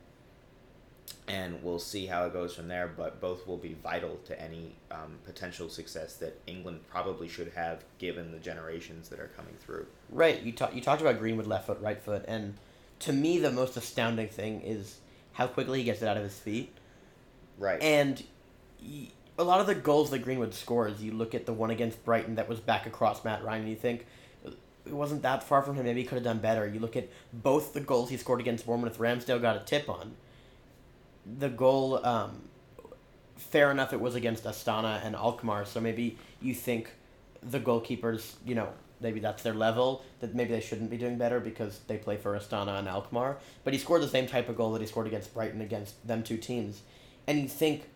And 1.28 1.62
we'll 1.62 1.78
see 1.78 2.06
how 2.06 2.24
it 2.26 2.32
goes 2.32 2.54
from 2.54 2.68
there. 2.68 2.90
But 2.96 3.20
both 3.20 3.46
will 3.46 3.56
be 3.56 3.74
vital 3.82 4.18
to 4.24 4.40
any 4.40 4.74
um, 4.90 5.18
potential 5.24 5.68
success 5.68 6.16
that 6.16 6.40
England 6.46 6.80
probably 6.90 7.28
should 7.28 7.52
have, 7.54 7.84
given 7.98 8.32
the 8.32 8.38
generations 8.38 9.08
that 9.08 9.20
are 9.20 9.30
coming 9.36 9.54
through. 9.60 9.86
Right. 10.10 10.42
You 10.42 10.52
talked. 10.52 10.74
You 10.74 10.80
talked 10.80 11.00
about 11.00 11.18
Greenwood 11.18 11.46
left 11.46 11.66
foot, 11.66 11.80
right 11.80 12.00
foot, 12.00 12.24
and 12.28 12.54
to 13.00 13.12
me, 13.12 13.38
the 13.38 13.50
most 13.50 13.76
astounding 13.76 14.28
thing 14.28 14.60
is 14.62 14.98
how 15.32 15.46
quickly 15.46 15.78
he 15.78 15.84
gets 15.84 16.02
it 16.02 16.08
out 16.08 16.16
of 16.16 16.22
his 16.22 16.38
feet. 16.38 16.72
Right. 17.58 17.82
And 17.82 18.22
a 19.38 19.44
lot 19.44 19.60
of 19.60 19.66
the 19.66 19.74
goals 19.74 20.10
that 20.10 20.20
Greenwood 20.20 20.54
scores, 20.54 21.02
you 21.02 21.12
look 21.12 21.34
at 21.34 21.46
the 21.46 21.52
one 21.52 21.70
against 21.70 22.04
Brighton 22.04 22.36
that 22.36 22.48
was 22.48 22.60
back 22.60 22.86
across 22.86 23.24
Mat 23.24 23.42
Ryan, 23.42 23.62
and 23.62 23.70
you 23.70 23.76
think 23.76 24.06
it 24.44 24.92
wasn't 24.92 25.22
that 25.22 25.42
far 25.42 25.62
from 25.62 25.76
him. 25.76 25.84
Maybe 25.84 26.02
he 26.02 26.06
could 26.06 26.16
have 26.16 26.24
done 26.24 26.38
better. 26.38 26.66
You 26.66 26.80
look 26.80 26.96
at 26.96 27.08
both 27.32 27.72
the 27.72 27.80
goals 27.80 28.10
he 28.10 28.16
scored 28.16 28.40
against 28.40 28.66
Bournemouth. 28.66 28.98
Ramsdale 28.98 29.40
got 29.40 29.56
a 29.56 29.60
tip 29.60 29.88
on. 29.88 30.14
The 31.24 31.48
goal, 31.48 32.04
um, 32.04 32.42
fair 33.36 33.70
enough, 33.70 33.92
it 33.92 34.00
was 34.00 34.14
against 34.14 34.44
Astana 34.44 35.04
and 35.04 35.14
Alkmaar. 35.14 35.64
So 35.64 35.80
maybe 35.80 36.18
you 36.40 36.54
think 36.54 36.90
the 37.42 37.60
goalkeepers, 37.60 38.34
you 38.44 38.54
know, 38.54 38.68
maybe 39.00 39.20
that's 39.20 39.42
their 39.42 39.54
level. 39.54 40.02
That 40.20 40.34
maybe 40.34 40.50
they 40.50 40.60
shouldn't 40.60 40.90
be 40.90 40.96
doing 40.96 41.18
better 41.18 41.40
because 41.40 41.80
they 41.86 41.96
play 41.96 42.16
for 42.16 42.38
Astana 42.38 42.78
and 42.78 42.88
Alkmaar. 42.88 43.38
But 43.64 43.72
he 43.72 43.78
scored 43.78 44.02
the 44.02 44.08
same 44.08 44.26
type 44.26 44.48
of 44.48 44.56
goal 44.56 44.72
that 44.72 44.80
he 44.80 44.86
scored 44.86 45.06
against 45.06 45.34
Brighton 45.34 45.60
against 45.60 46.06
them 46.06 46.22
two 46.22 46.36
teams, 46.36 46.82
and 47.26 47.38
you 47.38 47.48
think, 47.48 47.88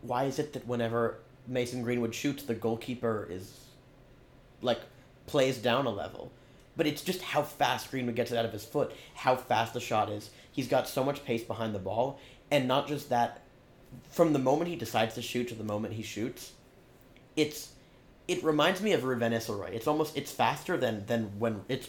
why 0.00 0.24
is 0.24 0.38
it 0.38 0.52
that 0.54 0.66
whenever 0.66 1.18
Mason 1.46 1.82
Greenwood 1.82 2.14
shoots, 2.14 2.42
the 2.42 2.54
goalkeeper 2.54 3.26
is 3.30 3.66
like 4.60 4.80
plays 5.26 5.58
down 5.58 5.86
a 5.86 5.90
level? 5.90 6.32
But 6.76 6.86
it's 6.86 7.02
just 7.02 7.20
how 7.20 7.42
fast 7.42 7.90
Greenwood 7.90 8.16
gets 8.16 8.32
it 8.32 8.38
out 8.38 8.46
of 8.46 8.52
his 8.52 8.64
foot, 8.64 8.92
how 9.14 9.36
fast 9.36 9.74
the 9.74 9.80
shot 9.80 10.08
is. 10.10 10.30
He's 10.52 10.68
got 10.68 10.88
so 10.88 11.02
much 11.02 11.24
pace 11.24 11.42
behind 11.42 11.74
the 11.74 11.80
ball, 11.80 12.20
and 12.50 12.68
not 12.68 12.86
just 12.86 13.08
that. 13.08 13.40
From 14.08 14.32
the 14.32 14.38
moment 14.38 14.70
he 14.70 14.76
decides 14.76 15.14
to 15.16 15.22
shoot 15.22 15.48
to 15.48 15.54
the 15.54 15.64
moment 15.64 15.94
he 15.94 16.02
shoots, 16.02 16.52
it's 17.36 17.72
it 18.28 18.42
reminds 18.42 18.80
me 18.80 18.92
of 18.92 19.02
Ruud 19.02 19.18
van 19.18 19.32
Nistelrooy. 19.32 19.72
It's 19.72 19.86
almost 19.86 20.16
it's 20.16 20.30
faster 20.30 20.76
than 20.76 21.04
than 21.06 21.38
when 21.38 21.62
it's 21.68 21.88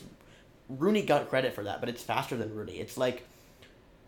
Rooney 0.70 1.04
got 1.04 1.30
credit 1.30 1.54
for 1.54 1.64
that, 1.64 1.80
but 1.80 1.90
it's 1.90 2.04
faster 2.04 2.36
than 2.36 2.56
Rooney. 2.56 2.80
It's 2.80 2.98
like 2.98 3.26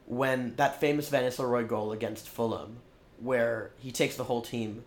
when 0.06 0.56
that 0.56 0.80
famous 0.80 1.10
Van 1.10 1.24
Nistelrooy 1.24 1.68
goal 1.68 1.92
against 1.92 2.30
Fulham, 2.30 2.78
where 3.20 3.72
he 3.78 3.92
takes 3.92 4.16
the 4.16 4.26
whole 4.26 4.42
team, 4.42 4.84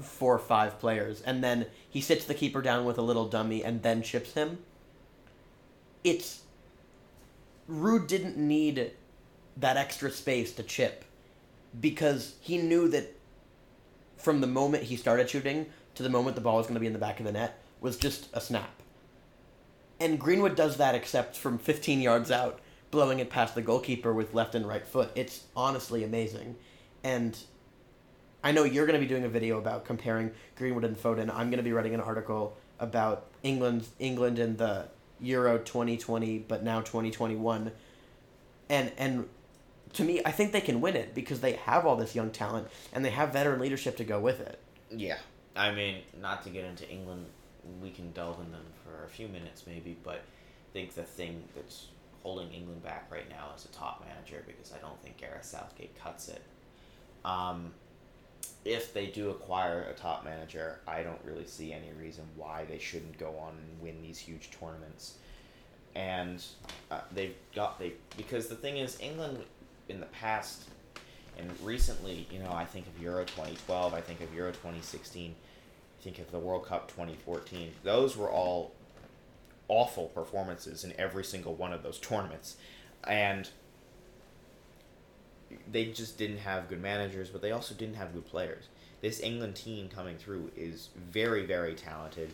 four 0.00 0.34
or 0.34 0.38
five 0.38 0.78
players, 0.78 1.20
and 1.22 1.42
then 1.42 1.66
he 1.88 2.00
sits 2.00 2.24
the 2.24 2.34
keeper 2.34 2.62
down 2.62 2.84
with 2.84 2.98
a 2.98 3.02
little 3.02 3.28
dummy 3.28 3.62
and 3.62 3.82
then 3.82 4.02
chips 4.02 4.34
him. 4.34 4.58
It's 6.02 6.42
Ruud 7.70 8.06
didn't 8.06 8.36
need 8.36 8.92
that 9.56 9.76
extra 9.76 10.10
space 10.10 10.52
to 10.54 10.62
chip 10.62 11.04
because 11.80 12.34
he 12.40 12.58
knew 12.58 12.88
that 12.88 13.16
from 14.16 14.40
the 14.40 14.46
moment 14.46 14.84
he 14.84 14.96
started 14.96 15.30
shooting 15.30 15.66
to 15.94 16.02
the 16.02 16.08
moment 16.08 16.34
the 16.34 16.42
ball 16.42 16.56
was 16.56 16.66
going 16.66 16.74
to 16.74 16.80
be 16.80 16.86
in 16.86 16.92
the 16.92 16.98
back 16.98 17.20
of 17.20 17.26
the 17.26 17.32
net 17.32 17.58
was 17.80 17.96
just 17.96 18.28
a 18.32 18.40
snap. 18.40 18.82
And 19.98 20.18
Greenwood 20.18 20.56
does 20.56 20.78
that 20.78 20.94
except 20.94 21.36
from 21.36 21.58
15 21.58 22.00
yards 22.00 22.30
out, 22.30 22.60
blowing 22.90 23.18
it 23.18 23.30
past 23.30 23.54
the 23.54 23.62
goalkeeper 23.62 24.12
with 24.12 24.34
left 24.34 24.54
and 24.54 24.66
right 24.66 24.86
foot. 24.86 25.10
It's 25.14 25.44
honestly 25.54 26.02
amazing. 26.04 26.56
And 27.04 27.38
I 28.42 28.52
know 28.52 28.64
you're 28.64 28.86
going 28.86 28.98
to 28.98 29.06
be 29.06 29.08
doing 29.08 29.24
a 29.24 29.28
video 29.28 29.58
about 29.58 29.84
comparing 29.84 30.32
Greenwood 30.56 30.84
and 30.84 30.96
Foden. 30.96 31.28
I'm 31.30 31.50
going 31.50 31.58
to 31.58 31.62
be 31.62 31.72
writing 31.72 31.94
an 31.94 32.00
article 32.00 32.56
about 32.78 33.26
England 33.42 33.86
England 33.98 34.38
and 34.38 34.56
the 34.56 34.88
Euro 35.22 35.58
2020 35.58 36.38
but 36.38 36.62
now 36.62 36.80
2021. 36.80 37.72
And 38.68 38.92
and 38.96 39.28
to 39.94 40.04
me, 40.04 40.20
I 40.24 40.30
think 40.30 40.52
they 40.52 40.60
can 40.60 40.80
win 40.80 40.96
it 40.96 41.14
because 41.14 41.40
they 41.40 41.52
have 41.52 41.84
all 41.84 41.96
this 41.96 42.14
young 42.14 42.30
talent 42.30 42.68
and 42.92 43.04
they 43.04 43.10
have 43.10 43.32
veteran 43.32 43.60
leadership 43.60 43.96
to 43.96 44.04
go 44.04 44.20
with 44.20 44.40
it. 44.40 44.58
Yeah. 44.90 45.18
I 45.56 45.72
mean, 45.72 46.02
not 46.20 46.44
to 46.44 46.50
get 46.50 46.64
into 46.64 46.88
England, 46.88 47.26
we 47.82 47.90
can 47.90 48.12
delve 48.12 48.38
in 48.40 48.52
them 48.52 48.64
for 48.84 49.04
a 49.04 49.08
few 49.08 49.28
minutes 49.28 49.64
maybe, 49.66 49.96
but 50.04 50.16
I 50.16 50.72
think 50.72 50.94
the 50.94 51.02
thing 51.02 51.42
that's 51.54 51.86
holding 52.22 52.52
England 52.52 52.82
back 52.82 53.08
right 53.10 53.28
now 53.28 53.48
is 53.56 53.64
a 53.64 53.68
top 53.68 54.04
manager 54.06 54.44
because 54.46 54.72
I 54.72 54.78
don't 54.78 55.00
think 55.02 55.16
Gareth 55.16 55.44
Southgate 55.44 55.98
cuts 56.00 56.28
it. 56.28 56.42
Um, 57.24 57.72
if 58.64 58.92
they 58.92 59.06
do 59.06 59.30
acquire 59.30 59.82
a 59.82 59.94
top 59.94 60.24
manager, 60.24 60.80
I 60.86 61.02
don't 61.02 61.20
really 61.24 61.46
see 61.46 61.72
any 61.72 61.92
reason 61.98 62.24
why 62.36 62.64
they 62.68 62.78
shouldn't 62.78 63.18
go 63.18 63.36
on 63.38 63.54
and 63.54 63.82
win 63.82 64.02
these 64.02 64.18
huge 64.18 64.50
tournaments. 64.50 65.14
And 65.94 66.44
uh, 66.90 67.00
they've 67.12 67.34
got 67.54 67.78
they 67.78 67.94
because 68.16 68.48
the 68.48 68.54
thing 68.54 68.76
is 68.76 68.98
England 69.00 69.38
in 69.88 69.98
the 69.98 70.06
past 70.06 70.64
and 71.40 71.50
recently, 71.62 72.26
you 72.30 72.38
know, 72.38 72.52
I 72.52 72.64
think 72.64 72.86
of 72.86 73.02
Euro 73.02 73.24
2012, 73.24 73.94
I 73.94 74.00
think 74.00 74.20
of 74.20 74.32
Euro 74.34 74.50
2016, 74.52 75.34
I 75.34 76.02
think 76.02 76.18
of 76.18 76.30
the 76.30 76.38
World 76.38 76.66
Cup 76.66 76.88
2014. 76.88 77.72
Those 77.82 78.16
were 78.16 78.30
all 78.30 78.72
awful 79.68 80.08
performances 80.08 80.84
in 80.84 80.92
every 80.98 81.24
single 81.24 81.54
one 81.54 81.72
of 81.72 81.82
those 81.82 81.98
tournaments. 81.98 82.56
And 83.04 83.48
they 85.70 85.86
just 85.86 86.18
didn't 86.18 86.38
have 86.38 86.68
good 86.68 86.80
managers, 86.80 87.28
but 87.28 87.42
they 87.42 87.52
also 87.52 87.74
didn't 87.74 87.96
have 87.96 88.12
good 88.12 88.26
players. 88.26 88.64
This 89.00 89.20
England 89.20 89.56
team 89.56 89.88
coming 89.88 90.16
through 90.16 90.50
is 90.56 90.90
very, 91.10 91.46
very 91.46 91.74
talented. 91.74 92.30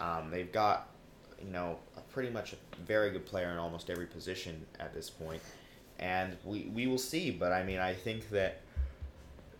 Um, 0.00 0.30
they've 0.30 0.50
got, 0.50 0.88
you 1.44 1.50
know, 1.50 1.78
a 1.96 2.00
pretty 2.00 2.30
much 2.30 2.52
a 2.54 2.56
very 2.86 3.10
good 3.10 3.26
player 3.26 3.50
in 3.50 3.58
almost 3.58 3.90
every 3.90 4.06
position 4.06 4.64
at 4.80 4.94
this 4.94 5.10
point, 5.10 5.42
and 5.98 6.36
we 6.44 6.70
we 6.74 6.86
will 6.86 6.98
see. 6.98 7.30
But 7.30 7.52
I 7.52 7.62
mean, 7.62 7.78
I 7.78 7.94
think 7.94 8.30
that 8.30 8.60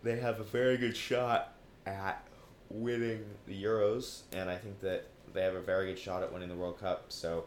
they 0.02 0.18
have 0.20 0.40
a 0.40 0.44
very 0.44 0.76
good 0.76 0.96
shot 0.96 1.54
at 1.86 2.24
winning 2.70 3.24
the 3.46 3.62
Euros, 3.62 4.22
and 4.32 4.48
I 4.48 4.56
think 4.56 4.80
that 4.80 5.06
they 5.34 5.42
have 5.42 5.54
a 5.54 5.60
very 5.60 5.86
good 5.86 5.98
shot 5.98 6.22
at 6.22 6.32
winning 6.32 6.48
the 6.48 6.54
World 6.54 6.80
Cup. 6.80 7.06
So 7.08 7.44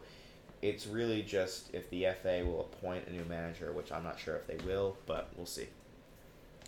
it's 0.62 0.86
really 0.86 1.22
just 1.22 1.74
if 1.74 1.90
the 1.90 2.06
FA 2.22 2.44
will 2.44 2.60
appoint 2.60 3.08
a 3.08 3.12
new 3.12 3.24
manager, 3.24 3.72
which 3.72 3.90
I'm 3.90 4.04
not 4.04 4.18
sure 4.18 4.36
if 4.36 4.46
they 4.46 4.64
will, 4.64 4.96
but 5.06 5.28
we'll 5.36 5.44
see. 5.44 5.66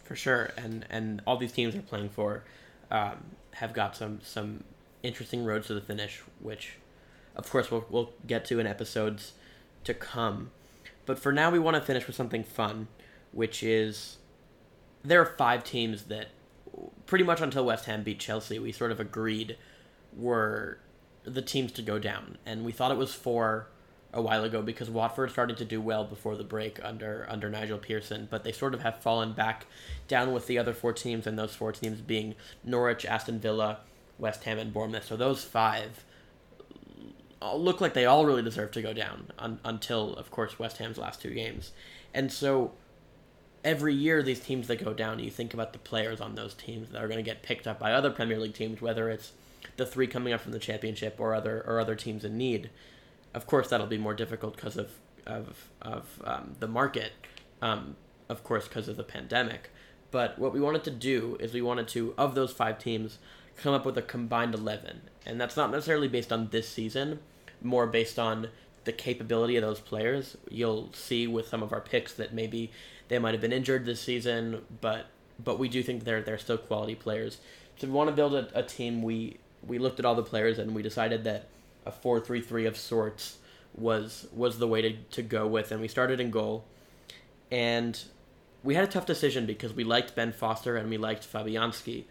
For 0.02 0.16
sure, 0.16 0.50
and 0.56 0.84
and 0.90 1.22
all 1.26 1.36
these 1.36 1.52
teams 1.52 1.74
are 1.74 1.82
playing 1.82 2.10
for 2.10 2.44
um, 2.90 3.24
have 3.52 3.72
got 3.72 3.96
some 3.96 4.20
some 4.22 4.64
interesting 5.02 5.44
roads 5.44 5.68
to 5.68 5.74
the 5.74 5.80
finish, 5.80 6.20
which, 6.40 6.74
of 7.36 7.48
course, 7.48 7.70
we'll 7.70 7.86
we'll 7.88 8.10
get 8.26 8.44
to 8.46 8.58
in 8.58 8.66
episodes 8.66 9.32
to 9.84 9.94
come. 9.94 10.50
But 11.06 11.18
for 11.18 11.32
now, 11.32 11.50
we 11.50 11.58
want 11.58 11.76
to 11.76 11.82
finish 11.82 12.06
with 12.06 12.16
something 12.16 12.42
fun, 12.42 12.88
which 13.32 13.62
is 13.62 14.16
there 15.04 15.20
are 15.20 15.26
five 15.26 15.62
teams 15.62 16.04
that 16.04 16.28
pretty 17.06 17.24
much 17.24 17.40
until 17.40 17.64
West 17.64 17.84
Ham 17.84 18.02
beat 18.02 18.18
Chelsea, 18.18 18.58
we 18.58 18.72
sort 18.72 18.90
of 18.90 18.98
agreed 18.98 19.56
were 20.16 20.78
the 21.24 21.42
teams 21.42 21.72
to 21.72 21.82
go 21.82 21.98
down, 21.98 22.38
and 22.44 22.64
we 22.64 22.72
thought 22.72 22.90
it 22.90 22.98
was 22.98 23.14
four 23.14 23.68
a 24.14 24.22
while 24.22 24.44
ago 24.44 24.62
because 24.62 24.88
Watford 24.88 25.30
started 25.32 25.56
to 25.58 25.64
do 25.64 25.80
well 25.80 26.04
before 26.04 26.36
the 26.36 26.44
break 26.44 26.82
under 26.82 27.26
under 27.28 27.50
Nigel 27.50 27.78
Pearson, 27.78 28.28
but 28.30 28.44
they 28.44 28.52
sort 28.52 28.72
of 28.72 28.80
have 28.80 29.00
fallen 29.00 29.32
back 29.32 29.66
down 30.08 30.32
with 30.32 30.46
the 30.46 30.56
other 30.56 30.72
four 30.72 30.92
teams, 30.92 31.26
and 31.26 31.38
those 31.38 31.54
four 31.54 31.72
teams 31.72 32.00
being 32.00 32.34
Norwich, 32.62 33.04
Aston 33.04 33.40
Villa, 33.40 33.80
West 34.18 34.44
Ham, 34.44 34.58
and 34.58 34.72
Bournemouth. 34.72 35.04
So 35.04 35.16
those 35.16 35.44
five 35.44 36.04
look 37.42 37.80
like 37.80 37.92
they 37.92 38.06
all 38.06 38.24
really 38.24 38.42
deserve 38.42 38.70
to 38.70 38.80
go 38.80 38.94
down 38.94 39.30
un, 39.38 39.60
until, 39.64 40.14
of 40.14 40.30
course, 40.30 40.58
West 40.58 40.78
Ham's 40.78 40.96
last 40.96 41.20
two 41.20 41.30
games, 41.30 41.72
and 42.14 42.32
so 42.32 42.72
every 43.64 43.94
year 43.94 44.22
these 44.22 44.40
teams 44.40 44.68
that 44.68 44.84
go 44.84 44.92
down, 44.94 45.18
you 45.18 45.30
think 45.30 45.54
about 45.54 45.72
the 45.72 45.78
players 45.78 46.20
on 46.20 46.34
those 46.34 46.54
teams 46.54 46.90
that 46.90 47.02
are 47.02 47.08
going 47.08 47.18
to 47.18 47.28
get 47.28 47.42
picked 47.42 47.66
up 47.66 47.78
by 47.78 47.92
other 47.92 48.10
Premier 48.10 48.38
League 48.38 48.54
teams, 48.54 48.80
whether 48.80 49.10
it's 49.10 49.32
the 49.76 49.86
three 49.86 50.06
coming 50.06 50.32
up 50.32 50.40
from 50.40 50.52
the 50.52 50.58
championship 50.58 51.16
or 51.18 51.34
other 51.34 51.64
or 51.66 51.80
other 51.80 51.96
teams 51.96 52.24
in 52.24 52.36
need. 52.36 52.70
Of 53.34 53.46
course, 53.46 53.68
that'll 53.68 53.86
be 53.86 53.98
more 53.98 54.14
difficult 54.14 54.56
because 54.56 54.76
of 54.76 54.90
of 55.26 55.70
of 55.82 56.22
um, 56.24 56.56
the 56.60 56.68
market. 56.68 57.12
Um, 57.60 57.96
of 58.28 58.42
course, 58.42 58.66
because 58.68 58.88
of 58.88 58.96
the 58.96 59.04
pandemic. 59.04 59.70
But 60.10 60.38
what 60.38 60.52
we 60.52 60.60
wanted 60.60 60.84
to 60.84 60.90
do 60.90 61.36
is 61.40 61.52
we 61.52 61.62
wanted 61.62 61.88
to, 61.88 62.14
of 62.16 62.34
those 62.34 62.52
five 62.52 62.78
teams, 62.78 63.18
come 63.56 63.74
up 63.74 63.84
with 63.84 63.98
a 63.98 64.02
combined 64.02 64.54
eleven, 64.54 65.02
and 65.26 65.40
that's 65.40 65.56
not 65.56 65.70
necessarily 65.70 66.08
based 66.08 66.32
on 66.32 66.48
this 66.48 66.68
season, 66.68 67.20
more 67.62 67.86
based 67.86 68.18
on 68.18 68.48
the 68.84 68.92
capability 68.92 69.56
of 69.56 69.62
those 69.62 69.80
players. 69.80 70.36
You'll 70.50 70.92
see 70.92 71.26
with 71.26 71.48
some 71.48 71.62
of 71.62 71.72
our 71.72 71.80
picks 71.80 72.14
that 72.14 72.32
maybe 72.32 72.70
they 73.08 73.18
might 73.18 73.34
have 73.34 73.40
been 73.40 73.52
injured 73.52 73.84
this 73.86 74.00
season, 74.00 74.62
but 74.80 75.06
but 75.42 75.58
we 75.58 75.68
do 75.68 75.82
think 75.82 76.04
they're 76.04 76.22
they're 76.22 76.38
still 76.38 76.58
quality 76.58 76.94
players. 76.94 77.38
So 77.76 77.88
we 77.88 77.92
want 77.92 78.08
to 78.10 78.16
build 78.16 78.34
a, 78.34 78.48
a 78.54 78.62
team. 78.62 79.02
We 79.02 79.38
we 79.66 79.78
looked 79.78 79.98
at 79.98 80.04
all 80.04 80.14
the 80.14 80.22
players 80.22 80.58
and 80.58 80.74
we 80.74 80.82
decided 80.82 81.24
that 81.24 81.48
a 81.86 81.92
four 81.92 82.20
three 82.20 82.40
three 82.40 82.66
of 82.66 82.76
sorts 82.76 83.38
was 83.74 84.26
was 84.32 84.58
the 84.58 84.68
way 84.68 84.82
to, 84.82 84.96
to 85.12 85.22
go 85.22 85.46
with, 85.46 85.72
and 85.72 85.80
we 85.80 85.88
started 85.88 86.20
in 86.20 86.30
goal, 86.30 86.64
and 87.50 88.02
we 88.62 88.74
had 88.74 88.84
a 88.84 88.88
tough 88.88 89.06
decision 89.06 89.46
because 89.46 89.72
we 89.72 89.84
liked 89.84 90.14
Ben 90.14 90.32
Foster 90.32 90.76
and 90.76 90.88
we 90.88 90.96
liked 90.96 91.30
Fabianski, 91.30 92.04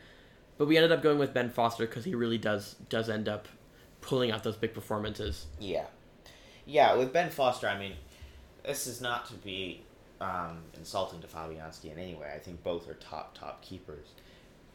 but 0.58 0.68
we 0.68 0.78
ended 0.78 0.92
up 0.92 1.02
going 1.02 1.18
with 1.18 1.34
Ben 1.34 1.50
Foster 1.50 1.86
because 1.86 2.06
he 2.06 2.16
really 2.16 2.38
does 2.38 2.76
does 2.90 3.10
end 3.10 3.28
up 3.28 3.48
pulling 4.02 4.32
out 4.32 4.44
those 4.44 4.58
big 4.58 4.74
performances. 4.74 5.48
Yeah, 5.60 5.86
yeah. 6.66 6.96
With 6.96 7.12
Ben 7.12 7.30
Foster, 7.30 7.68
I 7.68 7.80
mean, 7.80 7.94
this 8.66 8.88
is 8.88 9.02
not 9.02 9.26
to 9.28 9.34
be 9.34 9.84
um, 10.22 10.60
insulting 10.78 11.22
to 11.22 11.28
Fabianski 11.28 11.92
in 11.92 11.98
any 11.98 12.16
way. 12.16 12.32
I 12.34 12.40
think 12.40 12.64
both 12.64 12.90
are 12.90 12.96
top 12.96 13.38
top 13.38 13.62
keepers. 13.62 14.08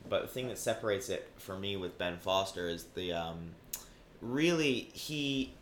But 0.09 0.23
the 0.23 0.29
thing 0.29 0.49
that 0.49 0.59
separates 0.59 1.09
it 1.09 1.29
for 1.37 1.59
me 1.59 1.77
with 1.77 1.99
Ben 1.99 2.19
Foster 2.19 2.69
is 2.69 2.85
the 2.95 3.13
um, 3.13 3.51
really 4.21 4.91
he 4.93 5.53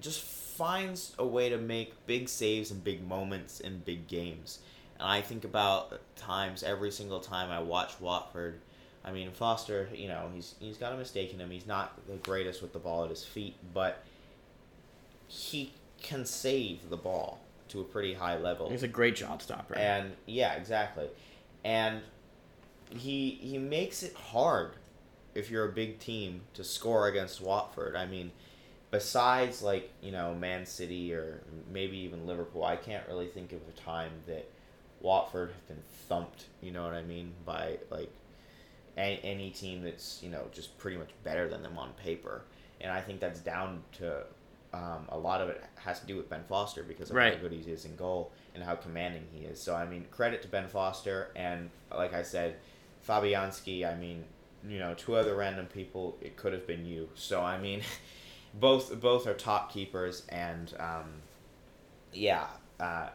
just 0.00 0.22
finds 0.22 1.14
a 1.18 1.26
way 1.26 1.48
to 1.48 1.58
make 1.58 2.06
big 2.06 2.28
saves 2.28 2.70
and 2.70 2.82
big 2.82 3.06
moments 3.06 3.60
in 3.60 3.78
big 3.78 4.08
games. 4.08 4.60
And 4.98 5.08
I 5.08 5.22
think 5.22 5.44
about 5.44 6.00
times 6.16 6.62
every 6.62 6.90
single 6.90 7.20
time 7.20 7.50
I 7.50 7.60
watch 7.60 7.98
Watford. 8.00 8.60
I 9.04 9.12
mean 9.12 9.30
Foster, 9.30 9.88
you 9.94 10.08
know, 10.08 10.30
he's 10.34 10.54
he's 10.60 10.76
got 10.76 10.92
a 10.92 10.96
mistake 10.96 11.32
in 11.32 11.40
him. 11.40 11.50
He's 11.50 11.66
not 11.66 12.06
the 12.06 12.16
greatest 12.16 12.60
with 12.60 12.72
the 12.72 12.78
ball 12.78 13.04
at 13.04 13.10
his 13.10 13.24
feet, 13.24 13.56
but 13.72 14.04
he 15.26 15.72
can 16.02 16.26
save 16.26 16.90
the 16.90 16.96
ball 16.96 17.40
to 17.68 17.80
a 17.80 17.84
pretty 17.84 18.14
high 18.14 18.36
level. 18.36 18.68
He's 18.68 18.82
a 18.82 18.88
great 18.88 19.16
shot 19.16 19.42
stopper. 19.42 19.76
And 19.76 20.12
yeah, 20.26 20.54
exactly. 20.54 21.08
And 21.64 22.02
he 22.90 23.38
he 23.40 23.58
makes 23.58 24.02
it 24.02 24.14
hard 24.14 24.72
if 25.34 25.50
you're 25.50 25.64
a 25.68 25.72
big 25.72 25.98
team 25.98 26.42
to 26.54 26.64
score 26.64 27.08
against 27.08 27.40
Watford. 27.40 27.96
I 27.96 28.06
mean, 28.06 28.32
besides 28.90 29.62
like, 29.62 29.90
you 30.02 30.12
know, 30.12 30.34
Man 30.34 30.66
City 30.66 31.12
or 31.14 31.42
maybe 31.72 31.98
even 31.98 32.26
Liverpool, 32.26 32.64
I 32.64 32.76
can't 32.76 33.06
really 33.08 33.28
think 33.28 33.52
of 33.52 33.60
a 33.68 33.80
time 33.80 34.12
that 34.26 34.50
Watford 35.00 35.50
have 35.50 35.68
been 35.68 35.82
thumped, 36.08 36.46
you 36.60 36.72
know 36.72 36.82
what 36.82 36.94
I 36.94 37.02
mean, 37.02 37.32
by 37.44 37.78
like 37.90 38.10
any, 38.96 39.20
any 39.22 39.50
team 39.50 39.82
that's, 39.82 40.22
you 40.22 40.30
know, 40.30 40.44
just 40.52 40.76
pretty 40.78 40.96
much 40.96 41.10
better 41.24 41.48
than 41.48 41.62
them 41.62 41.78
on 41.78 41.92
paper. 41.92 42.42
And 42.80 42.90
I 42.92 43.00
think 43.00 43.20
that's 43.20 43.40
down 43.40 43.82
to 43.98 44.24
um, 44.72 45.06
a 45.08 45.18
lot 45.18 45.40
of 45.40 45.48
it 45.48 45.62
has 45.76 46.00
to 46.00 46.06
do 46.06 46.16
with 46.16 46.28
Ben 46.28 46.42
Foster 46.48 46.82
because 46.82 47.10
of 47.10 47.16
Right. 47.16 47.34
how 47.34 47.40
good 47.40 47.52
he 47.52 47.58
is 47.70 47.84
in 47.84 47.96
goal 47.96 48.30
and 48.54 48.62
how 48.62 48.74
commanding 48.74 49.26
he 49.32 49.44
is. 49.44 49.60
So 49.60 49.74
I 49.74 49.86
mean, 49.86 50.06
credit 50.10 50.42
to 50.42 50.48
Ben 50.48 50.68
Foster 50.68 51.28
and 51.36 51.70
like 51.94 52.14
I 52.14 52.22
said, 52.22 52.56
Fabianski. 53.06 53.90
I 53.90 53.96
mean, 53.96 54.24
you 54.68 54.78
know, 54.78 54.94
two 54.94 55.14
other 55.16 55.34
random 55.34 55.66
people. 55.66 56.16
It 56.20 56.36
could 56.36 56.52
have 56.52 56.66
been 56.66 56.84
you. 56.86 57.08
So 57.14 57.40
I 57.42 57.58
mean, 57.58 57.82
both 58.54 59.00
both 59.00 59.26
are 59.26 59.34
top 59.34 59.72
keepers 59.72 60.22
and 60.28 60.72
um, 60.78 61.06
yeah, 62.12 62.46
uh, 62.78 63.08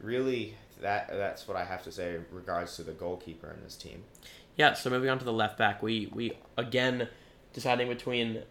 really 0.00 0.54
that 0.80 1.08
that's 1.10 1.46
what 1.46 1.56
I 1.56 1.64
have 1.64 1.82
to 1.84 1.92
say 1.92 2.14
in 2.14 2.24
regards 2.30 2.76
to 2.76 2.82
the 2.82 2.92
goalkeeper 2.92 3.50
in 3.50 3.62
this 3.62 3.76
team. 3.76 4.04
Yeah, 4.56 4.74
so 4.74 4.90
moving 4.90 5.08
on 5.10 5.18
to 5.18 5.24
the 5.24 5.32
left 5.32 5.56
back, 5.58 5.82
we 5.82 6.10
we 6.14 6.32
again 6.56 7.08
deciding 7.52 7.88
between. 7.88 8.42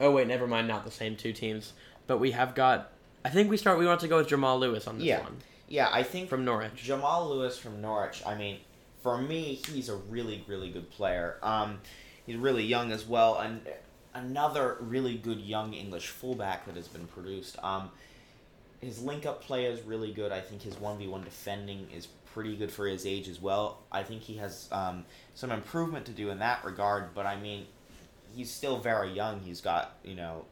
Oh 0.00 0.10
wait, 0.10 0.26
never 0.26 0.46
mind. 0.46 0.68
Not 0.68 0.84
the 0.84 0.90
same 0.90 1.16
two 1.16 1.32
teams, 1.32 1.72
but 2.06 2.18
we 2.18 2.32
have 2.32 2.54
got. 2.54 2.92
I 3.24 3.30
think 3.30 3.50
we 3.50 3.56
start. 3.56 3.78
We 3.78 3.86
want 3.86 4.00
to 4.00 4.08
go 4.08 4.18
with 4.18 4.28
Jamal 4.28 4.58
Lewis 4.58 4.86
on 4.86 4.98
this 4.98 5.06
Yeah. 5.06 5.22
one 5.22 5.38
Yeah, 5.68 5.88
I 5.90 6.02
think 6.02 6.28
from 6.28 6.44
Norwich. 6.44 6.74
Jamal 6.76 7.28
Lewis 7.28 7.58
from 7.58 7.80
Norwich. 7.80 8.22
I 8.26 8.34
mean, 8.36 8.58
for 9.06 9.18
me, 9.18 9.60
he's 9.68 9.88
a 9.88 9.94
really, 9.94 10.42
really 10.48 10.68
good 10.68 10.90
player. 10.90 11.36
Um, 11.40 11.78
he's 12.26 12.34
really 12.34 12.64
young 12.64 12.90
as 12.90 13.06
well, 13.06 13.38
and 13.38 13.60
another 14.14 14.78
really 14.80 15.16
good 15.16 15.38
young 15.38 15.74
English 15.74 16.08
fullback 16.08 16.66
that 16.66 16.74
has 16.74 16.88
been 16.88 17.06
produced. 17.06 17.56
Um, 17.62 17.90
his 18.80 19.00
link-up 19.00 19.44
play 19.44 19.66
is 19.66 19.80
really 19.82 20.12
good. 20.12 20.32
I 20.32 20.40
think 20.40 20.60
his 20.60 20.76
one 20.80 20.98
v 20.98 21.06
one 21.06 21.22
defending 21.22 21.86
is 21.94 22.08
pretty 22.34 22.56
good 22.56 22.72
for 22.72 22.84
his 22.84 23.06
age 23.06 23.28
as 23.28 23.40
well. 23.40 23.78
I 23.92 24.02
think 24.02 24.22
he 24.22 24.38
has 24.38 24.68
um, 24.72 25.04
some 25.36 25.52
improvement 25.52 26.04
to 26.06 26.12
do 26.12 26.30
in 26.30 26.40
that 26.40 26.64
regard, 26.64 27.14
but 27.14 27.26
I 27.26 27.36
mean, 27.36 27.66
he's 28.34 28.50
still 28.50 28.80
very 28.80 29.12
young. 29.12 29.38
He's 29.38 29.60
got 29.60 29.98
you 30.02 30.16
know 30.16 30.46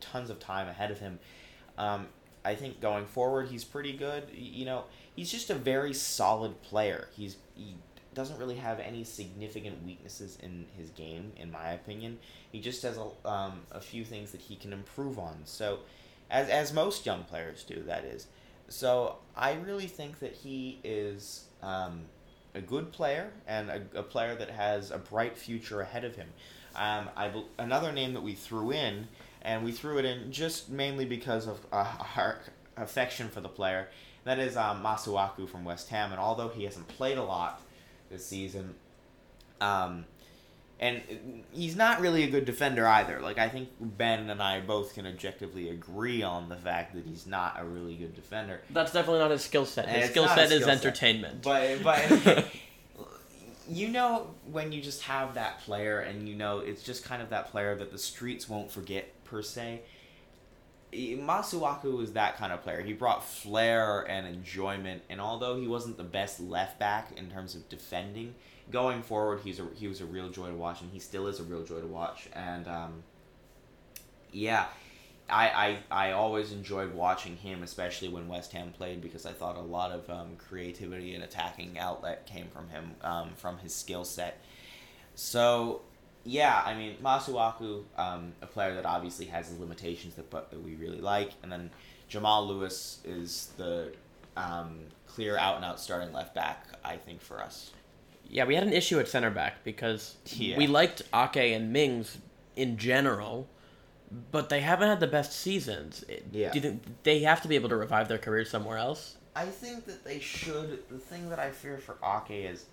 tons 0.00 0.28
of 0.28 0.40
time 0.40 0.66
ahead 0.66 0.90
of 0.90 0.98
him. 0.98 1.20
Um, 1.78 2.08
I 2.44 2.54
think 2.54 2.80
going 2.80 3.06
forward, 3.06 3.48
he's 3.48 3.64
pretty 3.64 3.92
good. 3.92 4.24
You 4.32 4.64
know, 4.64 4.84
he's 5.14 5.30
just 5.30 5.50
a 5.50 5.54
very 5.54 5.92
solid 5.92 6.62
player. 6.62 7.08
He's 7.14 7.36
he 7.54 7.76
doesn't 8.14 8.38
really 8.38 8.56
have 8.56 8.80
any 8.80 9.04
significant 9.04 9.84
weaknesses 9.84 10.38
in 10.42 10.66
his 10.76 10.90
game, 10.90 11.32
in 11.36 11.50
my 11.50 11.72
opinion. 11.72 12.18
He 12.50 12.60
just 12.60 12.82
has 12.82 12.98
a 12.98 13.28
um, 13.28 13.60
a 13.70 13.80
few 13.80 14.04
things 14.04 14.32
that 14.32 14.40
he 14.40 14.56
can 14.56 14.72
improve 14.72 15.18
on. 15.18 15.42
So, 15.44 15.80
as 16.30 16.48
as 16.48 16.72
most 16.72 17.06
young 17.06 17.24
players 17.24 17.64
do, 17.64 17.82
that 17.86 18.04
is. 18.04 18.26
So 18.70 19.16
I 19.36 19.54
really 19.54 19.88
think 19.88 20.20
that 20.20 20.32
he 20.32 20.78
is 20.84 21.46
um, 21.60 22.02
a 22.54 22.60
good 22.60 22.92
player 22.92 23.32
and 23.46 23.68
a, 23.68 23.82
a 23.96 24.02
player 24.02 24.36
that 24.36 24.48
has 24.48 24.92
a 24.92 24.98
bright 24.98 25.36
future 25.36 25.80
ahead 25.80 26.04
of 26.04 26.14
him. 26.14 26.28
Um, 26.76 27.10
I 27.16 27.32
another 27.58 27.90
name 27.90 28.14
that 28.14 28.22
we 28.22 28.34
threw 28.34 28.70
in, 28.70 29.08
and 29.42 29.64
we 29.64 29.72
threw 29.72 29.98
it 29.98 30.04
in 30.04 30.30
just 30.32 30.68
mainly 30.68 31.04
because 31.04 31.46
of 31.46 31.58
uh, 31.72 31.86
our 32.16 32.40
affection 32.76 33.28
for 33.28 33.40
the 33.40 33.48
player. 33.48 33.88
That 34.24 34.38
is 34.38 34.56
um, 34.56 34.82
Masuaku 34.82 35.48
from 35.48 35.64
West 35.64 35.88
Ham, 35.88 36.12
and 36.12 36.20
although 36.20 36.48
he 36.48 36.64
hasn't 36.64 36.88
played 36.88 37.16
a 37.16 37.22
lot 37.22 37.62
this 38.10 38.26
season, 38.26 38.74
um, 39.60 40.04
and 40.78 41.00
he's 41.52 41.74
not 41.74 42.00
really 42.00 42.24
a 42.24 42.30
good 42.30 42.44
defender 42.44 42.86
either. 42.86 43.20
Like 43.20 43.38
I 43.38 43.48
think 43.48 43.70
Ben 43.80 44.28
and 44.28 44.42
I 44.42 44.60
both 44.60 44.94
can 44.94 45.06
objectively 45.06 45.70
agree 45.70 46.22
on 46.22 46.48
the 46.48 46.56
fact 46.56 46.94
that 46.94 47.04
he's 47.06 47.26
not 47.26 47.56
a 47.58 47.64
really 47.64 47.94
good 47.94 48.14
defender. 48.14 48.60
That's 48.70 48.92
definitely 48.92 49.20
not 49.20 49.30
his 49.30 49.42
skill 49.42 49.64
set. 49.64 49.88
His 49.88 50.10
skill 50.10 50.28
set 50.28 50.52
is 50.52 50.64
set. 50.64 50.70
entertainment. 50.70 51.42
But 51.42 51.82
but 51.82 52.46
you 53.70 53.88
know 53.88 54.34
when 54.50 54.72
you 54.72 54.80
just 54.80 55.02
have 55.02 55.34
that 55.34 55.60
player 55.60 56.00
and 56.00 56.28
you 56.28 56.34
know 56.34 56.58
it's 56.58 56.82
just 56.82 57.04
kind 57.04 57.22
of 57.22 57.30
that 57.30 57.50
player 57.50 57.76
that 57.76 57.92
the 57.92 57.98
streets 57.98 58.48
won't 58.48 58.70
forget 58.70 59.12
per 59.30 59.42
se. 59.42 59.82
Masuaku 60.92 61.96
was 61.96 62.14
that 62.14 62.36
kind 62.36 62.52
of 62.52 62.62
player. 62.62 62.82
He 62.82 62.92
brought 62.92 63.24
flair 63.24 64.00
and 64.08 64.26
enjoyment, 64.26 65.02
and 65.08 65.20
although 65.20 65.60
he 65.60 65.68
wasn't 65.68 65.96
the 65.96 66.04
best 66.04 66.40
left 66.40 66.80
back 66.80 67.12
in 67.16 67.30
terms 67.30 67.54
of 67.54 67.68
defending, 67.68 68.34
going 68.70 69.02
forward, 69.02 69.40
he's 69.44 69.60
a 69.60 69.66
he 69.76 69.86
was 69.86 70.00
a 70.00 70.06
real 70.06 70.28
joy 70.28 70.48
to 70.48 70.56
watch, 70.56 70.80
and 70.80 70.90
he 70.90 70.98
still 70.98 71.28
is 71.28 71.38
a 71.38 71.44
real 71.44 71.62
joy 71.64 71.80
to 71.80 71.86
watch. 71.86 72.28
And 72.32 72.66
um, 72.66 73.02
yeah, 74.32 74.66
I, 75.28 75.78
I 75.90 76.08
I 76.08 76.12
always 76.12 76.50
enjoyed 76.50 76.92
watching 76.92 77.36
him, 77.36 77.62
especially 77.62 78.08
when 78.08 78.26
West 78.26 78.52
Ham 78.52 78.72
played, 78.76 79.00
because 79.00 79.26
I 79.26 79.32
thought 79.32 79.56
a 79.56 79.62
lot 79.62 79.92
of 79.92 80.10
um, 80.10 80.36
creativity 80.36 81.14
and 81.14 81.22
attacking 81.22 81.78
outlet 81.78 82.26
came 82.26 82.48
from 82.48 82.68
him, 82.68 82.92
um, 83.02 83.30
from 83.36 83.58
his 83.58 83.74
skill 83.74 84.04
set. 84.04 84.42
So, 85.14 85.82
yeah, 86.24 86.62
I 86.64 86.74
mean 86.74 86.96
Masuaku, 87.02 87.84
um, 87.96 88.32
a 88.42 88.46
player 88.46 88.74
that 88.74 88.84
obviously 88.86 89.26
has 89.26 89.48
his 89.48 89.58
limitations 89.58 90.14
that 90.14 90.30
but 90.30 90.50
that 90.50 90.62
we 90.62 90.74
really 90.74 91.00
like, 91.00 91.30
and 91.42 91.50
then 91.50 91.70
Jamal 92.08 92.46
Lewis 92.46 93.00
is 93.04 93.50
the 93.56 93.92
um, 94.36 94.78
clear 95.06 95.36
out 95.36 95.56
and 95.56 95.64
out 95.64 95.80
starting 95.80 96.12
left 96.12 96.34
back, 96.34 96.66
I 96.84 96.96
think 96.96 97.20
for 97.20 97.40
us. 97.40 97.70
Yeah, 98.28 98.44
we 98.44 98.54
had 98.54 98.64
an 98.64 98.72
issue 98.72 98.98
at 99.00 99.08
center 99.08 99.30
back 99.30 99.64
because 99.64 100.16
Yeah. 100.26 100.56
we 100.56 100.66
liked 100.66 101.02
Ake 101.14 101.36
and 101.54 101.72
Mings 101.72 102.18
in 102.56 102.76
general, 102.76 103.48
but 104.30 104.48
they 104.48 104.60
haven't 104.60 104.88
had 104.88 105.00
the 105.00 105.06
best 105.08 105.32
seasons. 105.32 106.04
Yeah. 106.32 106.50
Do 106.52 106.58
you 106.58 106.62
think 106.62 106.82
they 107.02 107.20
have 107.20 107.42
to 107.42 107.48
be 107.48 107.54
able 107.56 107.68
to 107.70 107.76
revive 107.76 108.08
their 108.08 108.18
careers 108.18 108.48
somewhere 108.50 108.78
else? 108.78 109.16
I 109.34 109.46
think 109.46 109.84
that 109.86 110.04
they 110.04 110.20
should. 110.20 110.82
The 110.88 110.98
thing 110.98 111.28
that 111.30 111.38
I 111.38 111.50
fear 111.50 111.78
for 111.78 111.96
Ake 112.04 112.30
is, 112.50 112.66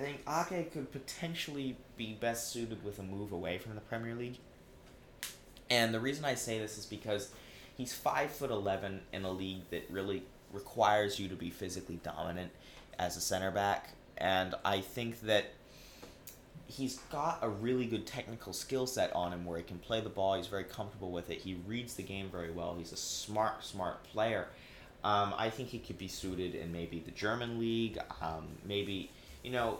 I 0.00 0.02
think 0.02 0.20
Ake 0.26 0.72
could 0.72 0.90
potentially 0.92 1.76
be 1.98 2.16
best 2.18 2.50
suited 2.50 2.82
with 2.82 2.98
a 2.98 3.02
move 3.02 3.32
away 3.32 3.58
from 3.58 3.74
the 3.74 3.82
Premier 3.82 4.14
League. 4.14 4.38
And 5.68 5.92
the 5.92 6.00
reason 6.00 6.24
I 6.24 6.36
say 6.36 6.58
this 6.58 6.78
is 6.78 6.86
because 6.86 7.30
he's 7.76 7.92
five 7.92 8.30
foot 8.30 8.50
eleven 8.50 9.02
in 9.12 9.24
a 9.24 9.30
league 9.30 9.68
that 9.70 9.84
really 9.90 10.22
requires 10.54 11.18
you 11.18 11.28
to 11.28 11.34
be 11.34 11.50
physically 11.50 12.00
dominant 12.02 12.50
as 12.98 13.18
a 13.18 13.20
center 13.20 13.50
back, 13.50 13.90
and 14.16 14.54
I 14.64 14.80
think 14.80 15.20
that 15.22 15.46
he's 16.66 16.98
got 17.12 17.38
a 17.42 17.48
really 17.48 17.84
good 17.84 18.06
technical 18.06 18.54
skill 18.54 18.86
set 18.86 19.12
on 19.14 19.32
him 19.32 19.44
where 19.44 19.58
he 19.58 19.64
can 19.64 19.78
play 19.78 20.00
the 20.00 20.08
ball. 20.08 20.34
He's 20.34 20.46
very 20.46 20.64
comfortable 20.64 21.10
with 21.10 21.28
it. 21.28 21.38
He 21.38 21.58
reads 21.66 21.94
the 21.94 22.02
game 22.02 22.30
very 22.30 22.50
well. 22.50 22.74
He's 22.78 22.92
a 22.92 22.96
smart, 22.96 23.64
smart 23.64 24.02
player. 24.04 24.48
Um, 25.04 25.34
I 25.36 25.50
think 25.50 25.68
he 25.68 25.78
could 25.78 25.98
be 25.98 26.08
suited 26.08 26.54
in 26.54 26.72
maybe 26.72 27.00
the 27.00 27.10
German 27.10 27.58
league, 27.58 27.98
um, 28.22 28.48
maybe 28.64 29.10
you 29.42 29.50
know, 29.50 29.78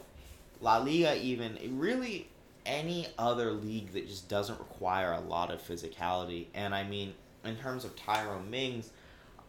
La 0.61 0.77
Liga, 0.77 1.17
even 1.21 1.57
really 1.79 2.27
any 2.65 3.07
other 3.17 3.51
league 3.51 3.91
that 3.93 4.07
just 4.07 4.29
doesn't 4.29 4.59
require 4.59 5.13
a 5.13 5.19
lot 5.19 5.51
of 5.51 5.61
physicality. 5.61 6.45
And 6.53 6.75
I 6.75 6.83
mean, 6.83 7.13
in 7.43 7.55
terms 7.57 7.83
of 7.83 7.95
Tyrone 7.95 8.49
Mings, 8.49 8.91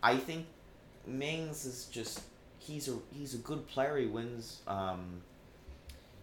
I 0.02 0.16
think 0.16 0.46
Mings 1.06 1.64
is 1.64 1.86
just 1.86 2.22
he's 2.58 2.88
a 2.88 2.96
he's 3.12 3.34
a 3.34 3.38
good 3.38 3.66
player. 3.68 3.98
He 3.98 4.06
wins. 4.06 4.60
Um, 4.66 5.22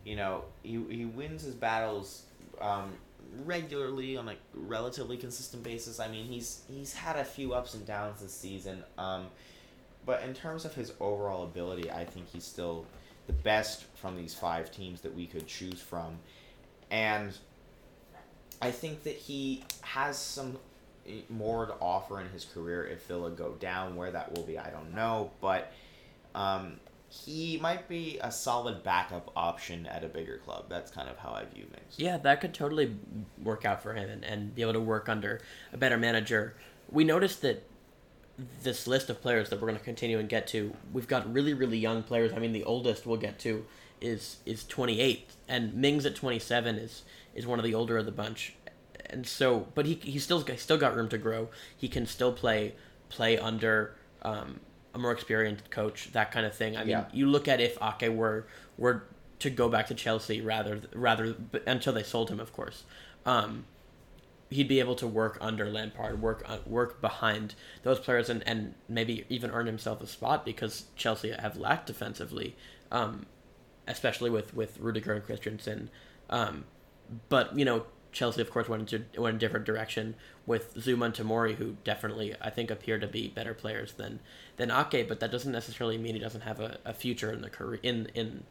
you 0.06 0.16
know, 0.16 0.46
he, 0.64 0.82
he 0.90 1.06
wins 1.06 1.44
his 1.44 1.54
battles 1.54 2.24
um, 2.62 2.94
regularly 3.46 4.18
on 4.18 4.30
a 4.30 4.36
relatively 4.54 5.18
consistent 5.18 5.62
basis. 5.62 6.00
I 6.00 6.08
mean, 6.08 6.26
he's 6.26 6.62
he's 6.68 6.94
had 6.94 7.16
a 7.16 7.24
few 7.24 7.54
ups 7.54 7.74
and 7.74 7.86
downs 7.86 8.22
this 8.22 8.34
season, 8.34 8.84
um, 8.98 9.28
but 10.06 10.24
in 10.24 10.34
terms 10.34 10.66
of 10.66 10.74
his 10.74 10.94
overall 11.00 11.44
ability, 11.44 11.92
I 11.92 12.06
think 12.06 12.28
he's 12.32 12.46
still 12.46 12.86
the 13.30 13.34
best 13.34 13.86
from 13.93 14.17
these 14.17 14.34
five 14.34 14.71
teams 14.71 15.01
that 15.01 15.13
we 15.13 15.27
could 15.27 15.45
choose 15.45 15.80
from, 15.80 16.17
and 16.89 17.38
I 18.59 18.71
think 18.71 19.03
that 19.03 19.15
he 19.15 19.63
has 19.82 20.17
some 20.17 20.57
more 21.30 21.67
to 21.67 21.73
offer 21.80 22.19
in 22.19 22.27
his 22.30 22.43
career 22.43 22.88
if 22.88 23.05
Villa 23.05 23.30
go 23.30 23.51
down. 23.59 23.95
Where 23.95 24.09
that 24.09 24.36
will 24.36 24.41
be, 24.41 24.57
I 24.57 24.71
don't 24.71 24.95
know, 24.95 25.30
but 25.41 25.71
um, 26.34 26.80
he 27.07 27.59
might 27.61 27.88
be 27.88 28.17
a 28.23 28.32
solid 28.32 28.82
backup 28.82 29.32
option 29.36 29.86
at 29.86 30.03
a 30.03 30.07
bigger 30.07 30.39
club. 30.39 30.65
That's 30.67 30.89
kind 30.89 31.07
of 31.07 31.17
how 31.17 31.30
I 31.30 31.45
view 31.45 31.65
things. 31.65 31.95
Yeah, 31.97 32.17
that 32.17 32.41
could 32.41 32.55
totally 32.55 32.95
work 33.43 33.63
out 33.63 33.84
for 33.84 33.93
him 33.93 34.09
and, 34.09 34.23
and 34.25 34.55
be 34.55 34.63
able 34.63 34.73
to 34.73 34.80
work 34.80 35.07
under 35.07 35.39
a 35.71 35.77
better 35.77 35.99
manager. 35.99 36.55
We 36.89 37.03
noticed 37.03 37.43
that 37.43 37.63
this 38.64 38.88
list 38.88 39.10
of 39.10 39.22
players 39.22 39.50
that 39.50 39.60
we're 39.62 39.68
going 39.68 39.78
to 39.80 39.84
continue 39.84 40.20
and 40.20 40.30
get 40.30 40.48
to, 40.48 40.74
we've 40.94 41.08
got 41.08 41.32
really, 41.32 41.54
really 41.54 41.78
young 41.78 42.04
players. 42.04 42.32
I 42.34 42.40
mean, 42.40 42.54
the 42.54 42.64
oldest 42.64 43.06
we'll 43.06 43.18
get 43.18 43.40
to 43.40 43.66
is 44.02 44.38
is 44.46 44.64
28, 44.66 45.30
and 45.48 45.74
Mings 45.74 46.06
at 46.06 46.16
27 46.16 46.76
is 46.78 47.04
is 47.36 47.46
one 47.46 47.60
of 47.60 47.66
the 47.66 47.74
older 47.74 47.98
of 47.98 48.06
the 48.06 48.12
bunch. 48.12 48.54
And 49.10 49.26
so, 49.28 49.68
but 49.76 49.86
he 49.86 49.96
he 49.96 50.20
still 50.20 50.46
still 50.58 50.78
got 50.78 50.96
room 50.96 51.10
to 51.10 51.18
grow. 51.18 51.50
He 51.76 51.88
can 51.88 52.06
still 52.06 52.32
play 52.32 52.76
play 53.10 53.38
under 53.38 53.96
um, 54.22 54.60
a 54.94 55.00
more 55.00 55.12
experienced 55.12 55.70
coach, 55.72 56.12
that 56.14 56.32
kind 56.32 56.46
of 56.46 56.54
thing. 56.56 56.76
I 56.78 56.82
mean, 56.82 56.90
Yeah. 56.90 57.06
you 57.12 57.26
look 57.28 57.48
at 57.48 57.60
if 57.60 57.78
Ake 57.82 58.10
were 58.12 58.46
were 58.78 59.04
to 59.40 59.50
go 59.50 59.68
back 59.70 59.88
to 59.88 59.96
Chelsea 59.96 60.42
rather 60.42 60.82
rather 60.94 61.36
until 61.66 61.94
they 61.94 62.04
sold 62.04 62.30
him, 62.30 62.40
of 62.40 62.54
course. 62.54 62.84
Um, 63.26 63.66
he'd 64.50 64.68
be 64.68 64.80
able 64.80 64.95
to 64.95 65.08
work 65.08 65.38
under 65.39 65.70
Lampard, 65.70 66.22
work 66.22 66.43
on, 66.47 66.60
work 66.66 67.02
behind 67.02 67.56
those 67.84 68.00
players, 68.00 68.30
and, 68.30 68.45
and 68.47 68.74
maybe 68.88 69.26
even 69.30 69.52
earn 69.52 69.68
himself 69.68 70.02
a 70.02 70.08
spot 70.08 70.43
because 70.43 70.86
Chelsea 70.95 71.32
have 71.32 71.58
lacked 71.58 71.88
defensively, 71.88 72.56
um, 72.91 73.26
especially 73.88 74.30
with 74.30 74.54
with 74.54 74.80
Rudiger 74.80 75.14
and 75.14 75.24
Christensen. 75.24 75.89
Um, 76.30 76.66
but 77.30 77.58
you 77.58 77.64
know, 77.64 77.86
Chelsea 78.12 78.41
of 78.41 78.50
course 78.50 78.68
went 78.68 78.91
into 78.91 79.22
went 79.22 79.36
a 79.36 79.39
different 79.39 79.66
direction 79.66 80.16
with 80.45 80.76
Zouma 80.76 81.06
and 81.06 81.14
Tamori, 81.14 81.56
who 81.56 81.78
definitely 81.84 82.36
I 82.41 82.50
think 82.50 82.72
appear 82.72 82.97
to 82.97 83.08
be 83.08 83.28
better 83.28 83.54
players 83.54 83.93
than 83.93 84.20
than 84.58 84.72
Ake. 84.72 85.08
But 85.08 85.20
that 85.20 85.32
doesn't 85.32 85.52
necessarily 85.52 85.97
mean 85.97 86.16
he 86.16 86.20
doesn't 86.20 86.41
have 86.41 86.60
a, 86.60 86.80
a 86.86 86.93
future 86.93 87.32
in 87.32 87.41
the 87.41 87.50
career 87.50 87.80
in 87.84 88.08
in 88.16 88.43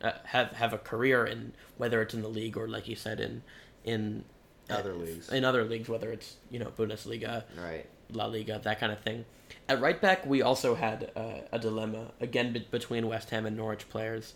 uh, 0.00 0.12
have 0.26 0.52
have 0.52 0.72
a 0.72 0.78
career 0.78 1.24
in 1.24 1.54
whether 1.76 2.00
it's 2.02 2.14
in 2.14 2.22
the 2.22 2.28
league 2.28 2.56
or 2.56 2.68
like 2.68 2.86
you 2.86 2.94
said 2.94 3.18
in 3.18 3.42
in 3.84 4.24
Other 4.70 4.94
leagues. 4.94 5.30
in 5.30 5.44
other 5.44 5.64
leagues, 5.64 5.88
whether 5.88 6.10
it's 6.10 6.36
you 6.50 6.58
know 6.58 6.72
Bundesliga, 6.76 7.44
Right. 7.60 7.86
La 8.12 8.26
Liga, 8.26 8.60
that 8.62 8.80
kind 8.80 8.92
of 8.92 9.00
thing. 9.00 9.24
At 9.68 9.80
right 9.80 10.00
back, 10.00 10.26
we 10.26 10.42
also 10.42 10.74
had 10.74 11.10
uh, 11.16 11.40
a 11.52 11.58
dilemma 11.58 12.12
again 12.20 12.52
be- 12.52 12.66
between 12.70 13.06
West 13.08 13.30
Ham 13.30 13.46
and 13.46 13.56
Norwich 13.56 13.88
players. 13.88 14.34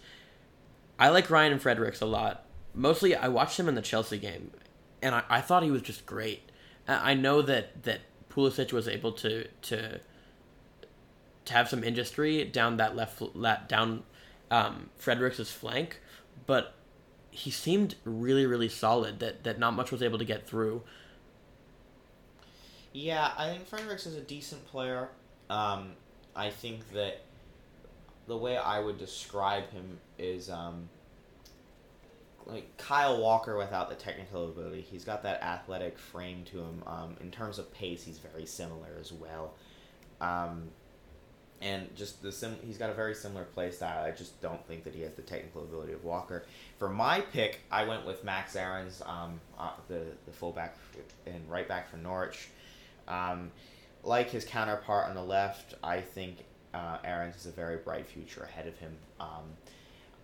I 0.98 1.08
like 1.10 1.30
Ryan 1.30 1.52
and 1.52 1.62
Fredericks 1.62 2.00
a 2.00 2.06
lot. 2.06 2.44
Mostly, 2.74 3.14
I 3.14 3.28
watched 3.28 3.58
him 3.58 3.68
in 3.68 3.74
the 3.74 3.82
Chelsea 3.82 4.18
game, 4.18 4.50
and 5.02 5.14
I, 5.14 5.22
I 5.28 5.40
thought 5.40 5.62
he 5.62 5.70
was 5.70 5.82
just 5.82 6.06
great. 6.06 6.50
I 6.86 7.12
I 7.12 7.14
know 7.14 7.42
that 7.42 7.82
that 7.84 8.00
Pulisic 8.30 8.72
was 8.72 8.86
able 8.88 9.12
to 9.12 9.46
to 9.62 10.00
to 11.44 11.52
have 11.54 11.68
some 11.68 11.82
industry 11.82 12.44
down 12.44 12.76
that 12.76 12.94
left 12.96 13.22
down 13.68 14.02
um, 14.50 14.90
Fredericks' 14.96 15.50
flank, 15.50 16.00
but 16.46 16.74
he 17.38 17.50
seemed 17.50 17.94
really 18.04 18.46
really 18.46 18.68
solid. 18.68 19.20
That 19.20 19.44
that 19.44 19.58
not 19.58 19.74
much 19.74 19.90
was 19.90 20.02
able 20.02 20.18
to 20.18 20.24
get 20.24 20.46
through. 20.46 20.82
Yeah, 22.92 23.30
I 23.36 23.50
think 23.50 23.66
Fredericks 23.66 24.06
is 24.06 24.16
a 24.16 24.20
decent 24.20 24.66
player. 24.66 25.08
Um, 25.48 25.92
I 26.34 26.50
think 26.50 26.92
that 26.92 27.20
the 28.26 28.36
way 28.36 28.56
I 28.56 28.80
would 28.80 28.98
describe 28.98 29.70
him 29.70 29.98
is 30.18 30.50
um, 30.50 30.88
like 32.46 32.76
Kyle 32.76 33.20
Walker 33.20 33.56
without 33.56 33.88
the 33.88 33.94
technical 33.94 34.48
ability. 34.48 34.80
He's 34.80 35.04
got 35.04 35.22
that 35.22 35.42
athletic 35.42 35.98
frame 35.98 36.44
to 36.46 36.58
him. 36.58 36.82
Um, 36.86 37.16
in 37.20 37.30
terms 37.30 37.58
of 37.58 37.72
pace, 37.72 38.02
he's 38.02 38.18
very 38.18 38.46
similar 38.46 38.88
as 39.00 39.12
well. 39.12 39.54
Um, 40.20 40.70
and 41.60 41.94
just 41.96 42.22
the 42.22 42.30
sim- 42.30 42.58
he's 42.64 42.78
got 42.78 42.90
a 42.90 42.94
very 42.94 43.14
similar 43.14 43.44
play 43.44 43.70
style. 43.70 44.04
I 44.04 44.10
just 44.10 44.40
don't 44.40 44.64
think 44.66 44.84
that 44.84 44.94
he 44.94 45.02
has 45.02 45.12
the 45.14 45.22
technical 45.22 45.62
ability 45.62 45.92
of 45.92 46.04
Walker. 46.04 46.44
For 46.78 46.88
my 46.88 47.20
pick, 47.20 47.60
I 47.70 47.84
went 47.84 48.06
with 48.06 48.22
Max 48.24 48.54
Aarons, 48.56 49.02
um, 49.06 49.40
uh, 49.58 49.70
the 49.88 50.02
the 50.26 50.32
fullback 50.32 50.76
and 51.26 51.48
right 51.50 51.66
back 51.66 51.90
for 51.90 51.96
Norwich. 51.96 52.48
Um, 53.08 53.50
like 54.04 54.30
his 54.30 54.44
counterpart 54.44 55.08
on 55.08 55.14
the 55.14 55.22
left, 55.22 55.74
I 55.82 56.00
think 56.00 56.44
uh, 56.72 56.98
Aarons 57.04 57.34
has 57.34 57.46
a 57.46 57.50
very 57.50 57.76
bright 57.78 58.06
future 58.06 58.44
ahead 58.44 58.66
of 58.66 58.78
him. 58.78 58.96
Um, 59.18 59.44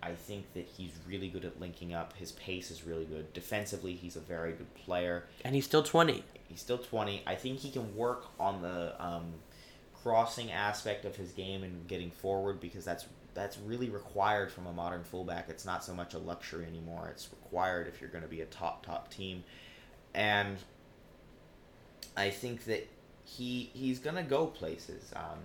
I 0.01 0.13
think 0.13 0.45
that 0.53 0.65
he's 0.65 0.91
really 1.07 1.27
good 1.27 1.45
at 1.45 1.59
linking 1.59 1.93
up. 1.93 2.13
His 2.15 2.31
pace 2.33 2.69
is 2.71 2.83
really 2.85 3.05
good. 3.05 3.33
Defensively, 3.33 3.93
he's 3.93 4.15
a 4.15 4.19
very 4.21 4.51
good 4.53 4.73
player. 4.75 5.25
And 5.43 5.55
he's 5.55 5.65
still 5.65 5.83
twenty. 5.83 6.23
He's 6.47 6.61
still 6.61 6.77
20. 6.77 7.23
I 7.25 7.35
think 7.35 7.59
he 7.59 7.71
can 7.71 7.95
work 7.95 8.27
on 8.39 8.61
the 8.61 8.93
um, 9.03 9.33
crossing 10.05 10.51
aspect 10.51 11.03
of 11.03 11.15
his 11.15 11.31
game 11.31 11.63
and 11.63 11.87
getting 11.87 12.11
forward 12.11 12.59
because 12.59 12.85
that's 12.85 13.07
that's 13.33 13.57
really 13.57 13.89
required 13.89 14.51
from 14.51 14.67
a 14.67 14.71
modern 14.71 15.03
fullback. 15.03 15.49
It's 15.49 15.65
not 15.65 15.83
so 15.83 15.95
much 15.95 16.13
a 16.13 16.19
luxury 16.19 16.63
anymore. 16.65 17.09
It's 17.11 17.27
required 17.31 17.87
if 17.87 17.99
you're 17.99 18.11
going 18.11 18.23
to 18.23 18.29
be 18.29 18.41
a 18.41 18.45
top 18.45 18.85
top 18.85 19.11
team. 19.11 19.43
And 20.13 20.57
I 22.15 22.29
think 22.29 22.65
that 22.65 22.87
he 23.25 23.71
he's 23.73 23.97
going 23.97 24.15
to 24.15 24.21
go 24.21 24.45
places. 24.45 25.11
Um, 25.15 25.39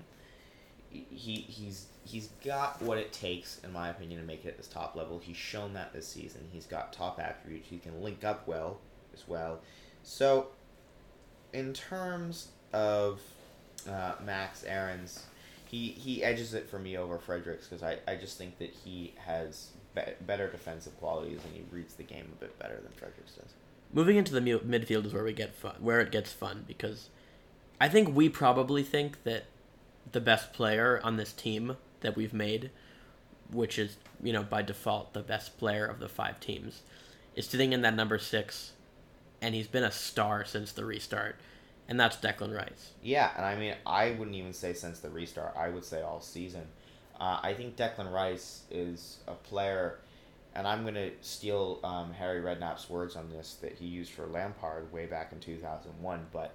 he 0.90 1.36
he's 1.36 1.86
he's 2.04 2.28
got 2.44 2.82
what 2.82 2.98
it 2.98 3.14
takes, 3.14 3.61
in 3.64 3.72
my 3.72 3.88
opinion, 3.88 4.20
to 4.20 4.26
make 4.26 4.44
it 4.44 4.48
at 4.48 4.56
this 4.58 4.68
top 4.68 4.94
level. 4.94 5.18
He's 5.18 5.38
shown 5.38 5.72
that 5.72 5.94
this 5.94 6.06
season. 6.06 6.42
He's 6.52 6.66
got 6.66 6.92
top 6.92 7.18
attributes. 7.18 7.66
He 7.70 7.78
can 7.78 8.02
link 8.02 8.24
up 8.24 8.46
well 8.46 8.78
as 9.14 9.26
well. 9.26 9.61
So, 10.02 10.48
in 11.54 11.72
terms 11.72 12.48
of 12.74 13.20
uh, 13.87 14.14
Max 14.24 14.64
Aarons, 14.64 15.24
he 15.66 15.89
he 15.89 16.22
edges 16.24 16.55
it 16.55 16.68
for 16.68 16.78
me 16.78 16.97
over 16.97 17.18
Fredericks 17.18 17.68
because 17.68 17.83
I, 17.83 17.99
I 18.09 18.16
just 18.16 18.37
think 18.39 18.59
that 18.59 18.70
he 18.70 19.14
has 19.24 19.70
be- 19.95 20.03
better 20.22 20.49
defensive 20.49 20.99
qualities 20.99 21.41
and 21.45 21.55
he 21.55 21.62
reads 21.70 21.95
the 21.95 22.03
game 22.03 22.26
a 22.33 22.41
bit 22.41 22.59
better 22.59 22.76
than 22.76 22.93
Fredericks 22.93 23.33
does. 23.33 23.55
Moving 23.93 24.16
into 24.16 24.33
the 24.33 24.41
mu- 24.41 24.61
midfield 24.61 25.07
is 25.07 25.12
where 25.12 25.24
we 25.24 25.33
get 25.33 25.55
fun, 25.55 25.74
where 25.81 26.01
it 26.01 26.12
gets 26.12 26.33
fun 26.33 26.64
because 26.66 27.09
I 27.81 27.89
think 27.89 28.14
we 28.14 28.28
probably 28.28 28.83
think 28.83 29.22
that 29.24 29.45
the 30.12 30.20
best 30.20 30.53
player 30.53 31.01
on 31.03 31.16
this 31.16 31.33
team 31.33 31.76
that 32.01 32.16
we've 32.16 32.35
made, 32.35 32.70
which 33.51 33.78
is 33.78 33.97
you 34.22 34.33
know 34.33 34.43
by 34.43 34.62
default 34.62 35.12
the 35.12 35.20
best 35.22 35.59
player 35.59 35.87
of 35.87 35.99
the 35.99 36.09
five 36.09 36.41
teams, 36.41 36.83
is 37.35 37.47
sitting 37.47 37.72
in 37.72 37.83
that 37.83 37.95
number 37.95 38.18
six, 38.18 38.72
and 39.41 39.55
he's 39.55 39.68
been 39.68 39.85
a 39.85 39.93
star 39.93 40.45
since 40.45 40.72
the 40.72 40.85
restart, 40.85 41.37
and 41.91 41.99
that's 41.99 42.16
Declan 42.16 42.57
Rice. 42.57 42.93
Yeah, 43.03 43.30
and 43.36 43.45
I 43.45 43.57
mean, 43.57 43.74
I 43.84 44.12
wouldn't 44.12 44.36
even 44.36 44.53
say 44.53 44.72
since 44.72 45.01
the 45.01 45.11
restart. 45.11 45.55
I 45.57 45.68
would 45.68 45.84
say 45.84 46.01
all 46.03 46.20
season. 46.20 46.62
Uh, 47.20 47.41
I 47.43 47.53
think 47.53 47.76
Declan 47.76 48.11
Rice 48.11 48.62
is 48.70 49.18
a 49.26 49.34
player, 49.34 49.99
and 50.55 50.66
I'm 50.68 50.82
going 50.82 50.95
to 50.95 51.11
steal 51.20 51.80
um, 51.82 52.12
Harry 52.12 52.41
Redknapp's 52.41 52.88
words 52.88 53.16
on 53.16 53.28
this 53.28 53.57
that 53.61 53.72
he 53.72 53.86
used 53.86 54.12
for 54.12 54.24
Lampard 54.26 54.91
way 54.93 55.07
back 55.07 55.32
in 55.32 55.41
2001, 55.41 56.26
but 56.32 56.55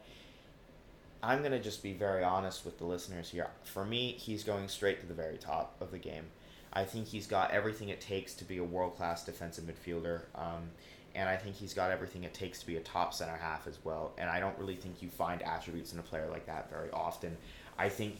I'm 1.21 1.39
going 1.39 1.51
to 1.51 1.59
just 1.59 1.83
be 1.83 1.91
very 1.91 2.23
honest 2.23 2.63
with 2.63 2.77
the 2.77 2.85
listeners 2.85 3.29
here. 3.29 3.49
For 3.63 3.83
me, 3.83 4.13
he's 4.17 4.43
going 4.43 4.69
straight 4.69 5.01
to 5.01 5.05
the 5.05 5.13
very 5.13 5.37
top 5.37 5.75
of 5.81 5.91
the 5.91 5.99
game. 5.99 6.23
I 6.71 6.85
think 6.85 7.07
he's 7.07 7.27
got 7.27 7.51
everything 7.51 7.89
it 7.89 7.99
takes 7.99 8.33
to 8.35 8.45
be 8.45 8.57
a 8.57 8.63
world 8.63 8.95
class 8.95 9.25
defensive 9.25 9.65
midfielder. 9.65 10.21
Um, 10.33 10.69
and 11.15 11.29
I 11.29 11.37
think 11.37 11.55
he's 11.55 11.73
got 11.73 11.91
everything 11.91 12.25
it 12.25 12.33
takes 12.33 12.59
to 12.59 12.67
be 12.67 12.75
a 12.75 12.81
top 12.81 13.13
center 13.13 13.37
half 13.37 13.67
as 13.67 13.79
well. 13.83 14.11
And 14.17 14.29
I 14.29 14.39
don't 14.41 14.57
really 14.59 14.75
think 14.75 15.01
you 15.01 15.09
find 15.09 15.41
attributes 15.41 15.93
in 15.93 15.99
a 15.99 16.03
player 16.03 16.27
like 16.29 16.45
that 16.45 16.69
very 16.69 16.91
often. 16.91 17.35
I 17.77 17.87
think 17.87 18.19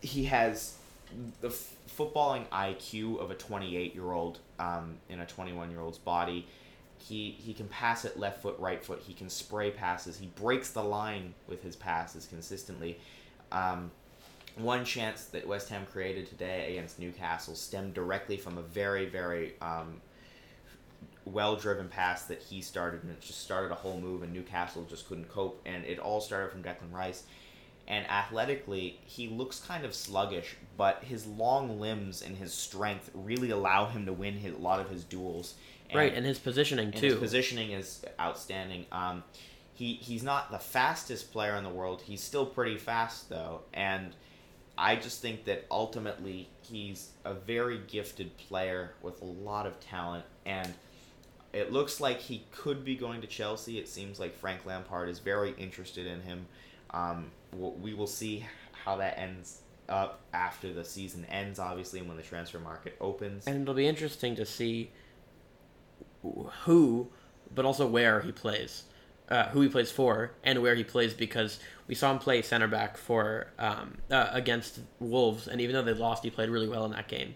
he 0.00 0.24
has 0.24 0.76
the 1.40 1.48
f- 1.48 1.74
footballing 1.98 2.48
IQ 2.50 3.18
of 3.18 3.32
a 3.32 3.34
28 3.34 3.94
year 3.94 4.12
old 4.12 4.38
um, 4.60 4.98
in 5.08 5.20
a 5.20 5.26
21 5.26 5.70
year 5.70 5.80
old's 5.80 5.98
body. 5.98 6.46
He 6.98 7.32
he 7.38 7.52
can 7.54 7.66
pass 7.68 8.04
it 8.04 8.18
left 8.18 8.42
foot, 8.42 8.56
right 8.58 8.84
foot. 8.84 9.02
He 9.04 9.12
can 9.12 9.28
spray 9.28 9.70
passes. 9.70 10.18
He 10.18 10.26
breaks 10.26 10.70
the 10.70 10.84
line 10.84 11.34
with 11.48 11.62
his 11.62 11.74
passes 11.74 12.26
consistently. 12.26 12.98
Um, 13.50 13.90
one 14.56 14.84
chance 14.84 15.24
that 15.26 15.46
West 15.46 15.70
Ham 15.70 15.86
created 15.90 16.28
today 16.28 16.72
against 16.72 16.98
Newcastle 16.98 17.54
stemmed 17.54 17.94
directly 17.94 18.36
from 18.36 18.58
a 18.58 18.62
very 18.62 19.06
very 19.06 19.54
um, 19.60 20.00
well 21.32 21.56
driven 21.56 21.88
pass 21.88 22.24
that 22.24 22.42
he 22.42 22.60
started 22.60 23.02
and 23.02 23.12
it 23.12 23.20
just 23.20 23.40
started 23.40 23.70
a 23.70 23.74
whole 23.74 24.00
move 24.00 24.22
and 24.22 24.32
Newcastle 24.32 24.84
just 24.88 25.08
couldn't 25.08 25.28
cope 25.28 25.60
and 25.66 25.84
it 25.84 25.98
all 25.98 26.20
started 26.20 26.50
from 26.50 26.62
Declan 26.62 26.92
Rice 26.92 27.24
and 27.88 28.06
athletically 28.08 28.98
he 29.04 29.28
looks 29.28 29.60
kind 29.60 29.84
of 29.84 29.94
sluggish 29.94 30.56
but 30.76 31.02
his 31.04 31.26
long 31.26 31.80
limbs 31.80 32.22
and 32.22 32.36
his 32.36 32.52
strength 32.52 33.10
really 33.14 33.50
allow 33.50 33.86
him 33.86 34.06
to 34.06 34.12
win 34.12 34.34
his, 34.34 34.54
a 34.54 34.58
lot 34.58 34.80
of 34.80 34.88
his 34.90 35.04
duels 35.04 35.54
right, 35.94 36.14
and 36.14 36.24
his 36.24 36.38
positioning 36.38 36.86
and 36.86 36.96
too. 36.96 37.06
his 37.06 37.16
positioning 37.16 37.72
is 37.72 38.04
outstanding. 38.20 38.86
Um, 38.92 39.24
he 39.74 39.94
he's 39.94 40.22
not 40.22 40.50
the 40.50 40.58
fastest 40.58 41.32
player 41.32 41.56
in 41.56 41.64
the 41.64 41.70
world. 41.70 42.02
He's 42.02 42.22
still 42.22 42.46
pretty 42.46 42.78
fast 42.78 43.28
though, 43.28 43.62
and 43.72 44.14
I 44.76 44.96
just 44.96 45.20
think 45.20 45.44
that 45.44 45.66
ultimately 45.70 46.48
he's 46.62 47.10
a 47.24 47.34
very 47.34 47.80
gifted 47.86 48.36
player 48.36 48.94
with 49.02 49.20
a 49.20 49.26
lot 49.26 49.66
of 49.66 49.78
talent. 49.80 50.24
And 50.46 50.72
it 51.52 51.72
looks 51.72 52.00
like 52.00 52.20
he 52.20 52.44
could 52.52 52.84
be 52.84 52.94
going 52.94 53.20
to 53.20 53.26
Chelsea. 53.26 53.78
It 53.78 53.88
seems 53.88 54.20
like 54.20 54.34
Frank 54.36 54.64
Lampard 54.64 55.08
is 55.08 55.18
very 55.18 55.54
interested 55.58 56.06
in 56.06 56.22
him. 56.22 56.46
Um, 56.90 57.30
we 57.52 57.94
will 57.94 58.06
see 58.06 58.46
how 58.84 58.96
that 58.96 59.18
ends 59.18 59.62
up 59.88 60.20
after 60.32 60.72
the 60.72 60.84
season 60.84 61.24
ends, 61.26 61.58
obviously, 61.58 61.98
and 61.98 62.08
when 62.08 62.16
the 62.16 62.22
transfer 62.22 62.60
market 62.60 62.96
opens. 63.00 63.46
And 63.46 63.62
it'll 63.62 63.74
be 63.74 63.88
interesting 63.88 64.36
to 64.36 64.46
see 64.46 64.90
who, 66.64 67.08
but 67.54 67.64
also 67.64 67.86
where 67.86 68.20
he 68.20 68.30
plays, 68.30 68.84
uh, 69.28 69.48
who 69.48 69.60
he 69.62 69.68
plays 69.68 69.90
for, 69.90 70.32
and 70.44 70.62
where 70.62 70.74
he 70.74 70.84
plays 70.84 71.14
because 71.14 71.58
we 71.88 71.94
saw 71.94 72.12
him 72.12 72.18
play 72.18 72.42
center 72.42 72.68
back 72.68 72.96
for 72.96 73.48
um, 73.58 73.98
uh, 74.10 74.28
against 74.32 74.80
Wolves, 75.00 75.48
and 75.48 75.60
even 75.60 75.74
though 75.74 75.82
they 75.82 75.92
lost, 75.92 76.22
he 76.22 76.30
played 76.30 76.48
really 76.48 76.68
well 76.68 76.84
in 76.84 76.92
that 76.92 77.08
game. 77.08 77.34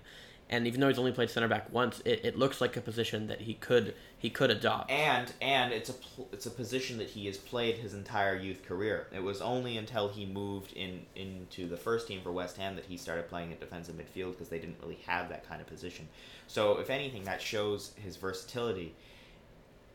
And 0.54 0.68
even 0.68 0.80
though 0.80 0.86
he's 0.86 1.00
only 1.00 1.10
played 1.10 1.30
center 1.30 1.48
back 1.48 1.72
once, 1.72 2.00
it, 2.04 2.20
it 2.24 2.38
looks 2.38 2.60
like 2.60 2.76
a 2.76 2.80
position 2.80 3.26
that 3.26 3.40
he 3.40 3.54
could 3.54 3.92
he 4.16 4.30
could 4.30 4.52
adopt. 4.52 4.88
And 4.88 5.32
and 5.42 5.72
it's 5.72 5.90
a 5.90 5.94
it's 6.32 6.46
a 6.46 6.50
position 6.50 6.96
that 6.98 7.08
he 7.08 7.26
has 7.26 7.36
played 7.36 7.78
his 7.78 7.92
entire 7.92 8.36
youth 8.36 8.64
career. 8.64 9.08
It 9.12 9.20
was 9.20 9.40
only 9.40 9.76
until 9.76 10.08
he 10.08 10.24
moved 10.24 10.72
in 10.74 11.06
into 11.16 11.68
the 11.68 11.76
first 11.76 12.06
team 12.06 12.20
for 12.22 12.30
West 12.30 12.56
Ham 12.56 12.76
that 12.76 12.84
he 12.84 12.96
started 12.96 13.28
playing 13.28 13.50
at 13.50 13.58
defensive 13.58 13.96
midfield 13.96 14.30
because 14.32 14.48
they 14.48 14.60
didn't 14.60 14.76
really 14.80 15.00
have 15.08 15.28
that 15.30 15.44
kind 15.48 15.60
of 15.60 15.66
position. 15.66 16.06
So 16.46 16.78
if 16.78 16.88
anything, 16.88 17.24
that 17.24 17.42
shows 17.42 17.90
his 17.96 18.16
versatility. 18.16 18.94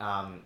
Um, 0.01 0.41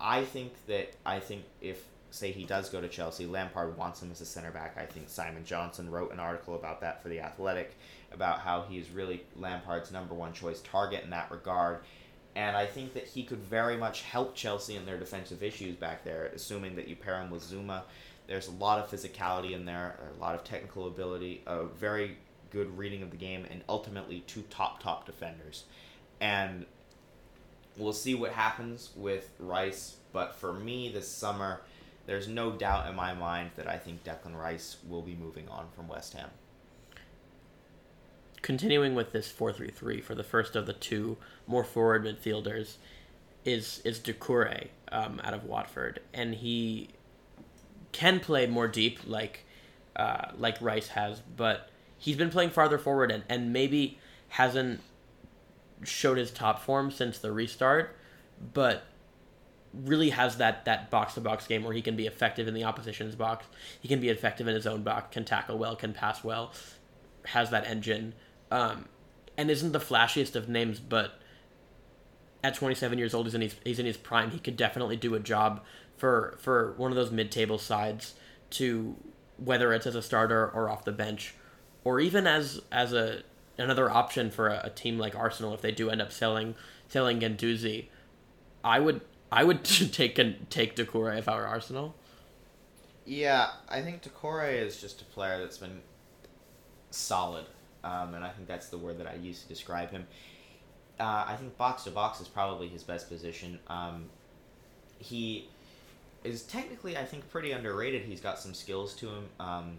I 0.00 0.24
think 0.24 0.52
that 0.68 0.92
I 1.04 1.18
think 1.18 1.42
if 1.60 1.82
say 2.10 2.32
he 2.32 2.44
does 2.44 2.68
go 2.68 2.80
to 2.80 2.88
Chelsea, 2.88 3.26
Lampard 3.26 3.76
wants 3.76 4.02
him 4.02 4.10
as 4.10 4.20
a 4.20 4.26
center 4.26 4.50
back. 4.50 4.76
I 4.78 4.86
think 4.86 5.08
Simon 5.08 5.44
Johnson 5.44 5.90
wrote 5.90 6.12
an 6.12 6.20
article 6.20 6.54
about 6.54 6.80
that 6.80 7.02
for 7.02 7.08
the 7.08 7.20
Athletic 7.20 7.76
about 8.12 8.40
how 8.40 8.62
he's 8.68 8.90
really 8.90 9.24
Lampard's 9.36 9.92
number 9.92 10.14
one 10.14 10.32
choice 10.32 10.60
target 10.60 11.04
in 11.04 11.10
that 11.10 11.30
regard. 11.30 11.80
And 12.34 12.56
I 12.56 12.66
think 12.66 12.94
that 12.94 13.06
he 13.06 13.22
could 13.22 13.38
very 13.38 13.76
much 13.76 14.02
help 14.02 14.34
Chelsea 14.34 14.76
in 14.76 14.84
their 14.84 14.98
defensive 14.98 15.42
issues 15.42 15.74
back 15.74 16.04
there, 16.04 16.26
assuming 16.34 16.76
that 16.76 16.86
you 16.86 16.94
pair 16.94 17.20
him 17.20 17.30
with 17.30 17.42
Zouma. 17.42 17.82
There's 18.26 18.48
a 18.48 18.52
lot 18.52 18.78
of 18.78 18.90
physicality 18.90 19.52
in 19.52 19.64
there, 19.64 19.98
a 20.16 20.20
lot 20.20 20.34
of 20.34 20.44
technical 20.44 20.86
ability, 20.86 21.42
a 21.46 21.64
very 21.64 22.18
good 22.50 22.76
reading 22.76 23.02
of 23.02 23.10
the 23.10 23.16
game, 23.16 23.46
and 23.50 23.62
ultimately 23.68 24.22
two 24.26 24.42
top, 24.50 24.82
top 24.82 25.06
defenders. 25.06 25.64
And 26.20 26.66
we'll 27.76 27.92
see 27.92 28.14
what 28.14 28.32
happens 28.32 28.90
with 28.96 29.32
Rice, 29.38 29.96
but 30.12 30.34
for 30.34 30.52
me 30.52 30.90
this 30.90 31.08
summer, 31.08 31.60
there's 32.06 32.28
no 32.28 32.52
doubt 32.52 32.88
in 32.88 32.94
my 32.94 33.12
mind 33.14 33.50
that 33.56 33.68
I 33.68 33.78
think 33.78 34.04
Declan 34.04 34.36
Rice 34.36 34.76
will 34.88 35.02
be 35.02 35.14
moving 35.14 35.48
on 35.48 35.66
from 35.74 35.88
West 35.88 36.14
Ham. 36.14 36.30
Continuing 38.42 38.94
with 38.94 39.12
this 39.12 39.32
4-3-3 39.32 40.02
for 40.02 40.14
the 40.14 40.22
first 40.22 40.54
of 40.54 40.66
the 40.66 40.72
two 40.72 41.16
more 41.46 41.64
forward 41.64 42.04
midfielders 42.04 42.76
is 43.44 43.80
is 43.84 43.98
Doucouré 43.98 44.68
um, 44.90 45.20
out 45.24 45.34
of 45.34 45.44
Watford, 45.44 46.00
and 46.12 46.34
he 46.34 46.88
can 47.92 48.20
play 48.20 48.46
more 48.46 48.68
deep 48.68 49.00
like 49.06 49.44
uh, 49.94 50.32
like 50.36 50.60
Rice 50.60 50.88
has, 50.88 51.22
but 51.36 51.70
he's 51.96 52.16
been 52.16 52.30
playing 52.30 52.50
farther 52.50 52.78
forward 52.78 53.10
and, 53.10 53.24
and 53.28 53.52
maybe 53.52 53.98
hasn't 54.30 54.80
showed 55.82 56.18
his 56.18 56.30
top 56.30 56.60
form 56.60 56.90
since 56.90 57.18
the 57.18 57.32
restart, 57.32 57.96
but 58.52 58.84
really 59.84 60.10
has 60.10 60.36
that 60.38 60.64
that 60.64 60.90
box 60.90 61.14
to 61.14 61.20
box 61.20 61.46
game 61.46 61.62
where 61.62 61.72
he 61.72 61.82
can 61.82 61.96
be 61.96 62.06
effective 62.06 62.48
in 62.48 62.54
the 62.54 62.64
opposition's 62.64 63.14
box. 63.14 63.46
He 63.80 63.88
can 63.88 64.00
be 64.00 64.08
effective 64.08 64.48
in 64.48 64.54
his 64.54 64.66
own 64.66 64.82
box, 64.82 65.12
can 65.12 65.24
tackle 65.24 65.58
well, 65.58 65.76
can 65.76 65.92
pass 65.92 66.24
well, 66.24 66.52
has 67.26 67.50
that 67.50 67.66
engine 67.66 68.14
um, 68.50 68.86
and 69.36 69.50
isn't 69.50 69.72
the 69.72 69.80
flashiest 69.80 70.34
of 70.34 70.48
names, 70.48 70.80
but 70.80 71.20
at 72.42 72.54
27 72.54 72.98
years 72.98 73.14
old, 73.14 73.26
he's 73.26 73.34
in 73.34 73.40
his 73.40 73.56
he's 73.64 73.78
in 73.78 73.86
his 73.86 73.96
prime. 73.96 74.30
He 74.30 74.38
could 74.38 74.56
definitely 74.56 74.96
do 74.96 75.14
a 75.14 75.20
job 75.20 75.62
for 75.96 76.36
for 76.40 76.74
one 76.76 76.90
of 76.90 76.96
those 76.96 77.10
mid-table 77.10 77.58
sides 77.58 78.14
to 78.50 78.96
whether 79.36 79.72
it's 79.72 79.86
as 79.86 79.94
a 79.94 80.02
starter 80.02 80.48
or 80.48 80.68
off 80.70 80.84
the 80.84 80.92
bench, 80.92 81.34
or 81.84 82.00
even 82.00 82.26
as 82.26 82.60
as 82.70 82.92
a 82.92 83.22
another 83.58 83.90
option 83.90 84.30
for 84.30 84.48
a, 84.48 84.62
a 84.64 84.70
team 84.70 84.98
like 84.98 85.16
Arsenal 85.16 85.54
if 85.54 85.60
they 85.60 85.72
do 85.72 85.90
end 85.90 86.00
up 86.00 86.12
selling 86.12 86.54
selling 86.88 87.20
Guendouzi. 87.20 87.86
I 88.62 88.80
would 88.80 89.00
I 89.30 89.44
would 89.44 89.64
take 89.64 90.16
take 90.50 90.76
Doucouré 90.76 91.18
if 91.18 91.28
I 91.28 91.36
were 91.36 91.46
Arsenal. 91.46 91.94
Yeah, 93.04 93.50
I 93.68 93.82
think 93.82 94.02
Doucouré 94.02 94.60
is 94.60 94.80
just 94.80 95.00
a 95.00 95.04
player 95.04 95.38
that's 95.38 95.58
been 95.58 95.80
solid 96.90 97.46
um, 97.86 98.14
and 98.14 98.24
I 98.24 98.30
think 98.30 98.48
that's 98.48 98.68
the 98.68 98.78
word 98.78 98.98
that 98.98 99.06
I 99.06 99.14
use 99.14 99.42
to 99.42 99.48
describe 99.48 99.90
him. 99.90 100.06
Uh, 100.98 101.24
I 101.28 101.36
think 101.38 101.56
box 101.56 101.84
to 101.84 101.90
box 101.90 102.20
is 102.20 102.26
probably 102.26 102.68
his 102.68 102.82
best 102.82 103.08
position. 103.08 103.58
Um, 103.68 104.06
he 104.98 105.48
is 106.24 106.42
technically, 106.42 106.96
I 106.96 107.04
think, 107.04 107.28
pretty 107.30 107.52
underrated. 107.52 108.02
He's 108.02 108.20
got 108.20 108.38
some 108.40 108.54
skills 108.54 108.94
to 108.96 109.08
him. 109.08 109.28
Um, 109.38 109.76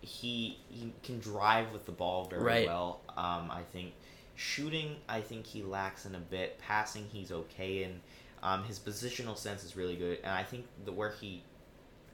he 0.00 0.58
he 0.68 0.92
can 1.02 1.18
drive 1.18 1.72
with 1.72 1.84
the 1.84 1.92
ball 1.92 2.24
very 2.24 2.42
right. 2.42 2.66
well. 2.66 3.00
Um, 3.10 3.50
I 3.50 3.62
think 3.72 3.92
shooting, 4.36 4.96
I 5.08 5.20
think 5.20 5.44
he 5.44 5.62
lacks 5.62 6.06
in 6.06 6.14
a 6.14 6.20
bit. 6.20 6.58
Passing, 6.60 7.04
he's 7.12 7.30
okay 7.30 7.82
in. 7.82 8.00
Um, 8.42 8.64
his 8.64 8.78
positional 8.78 9.36
sense 9.36 9.64
is 9.64 9.76
really 9.76 9.96
good, 9.96 10.18
and 10.22 10.32
I 10.32 10.42
think 10.42 10.66
the 10.84 10.92
where 10.92 11.10
he 11.10 11.42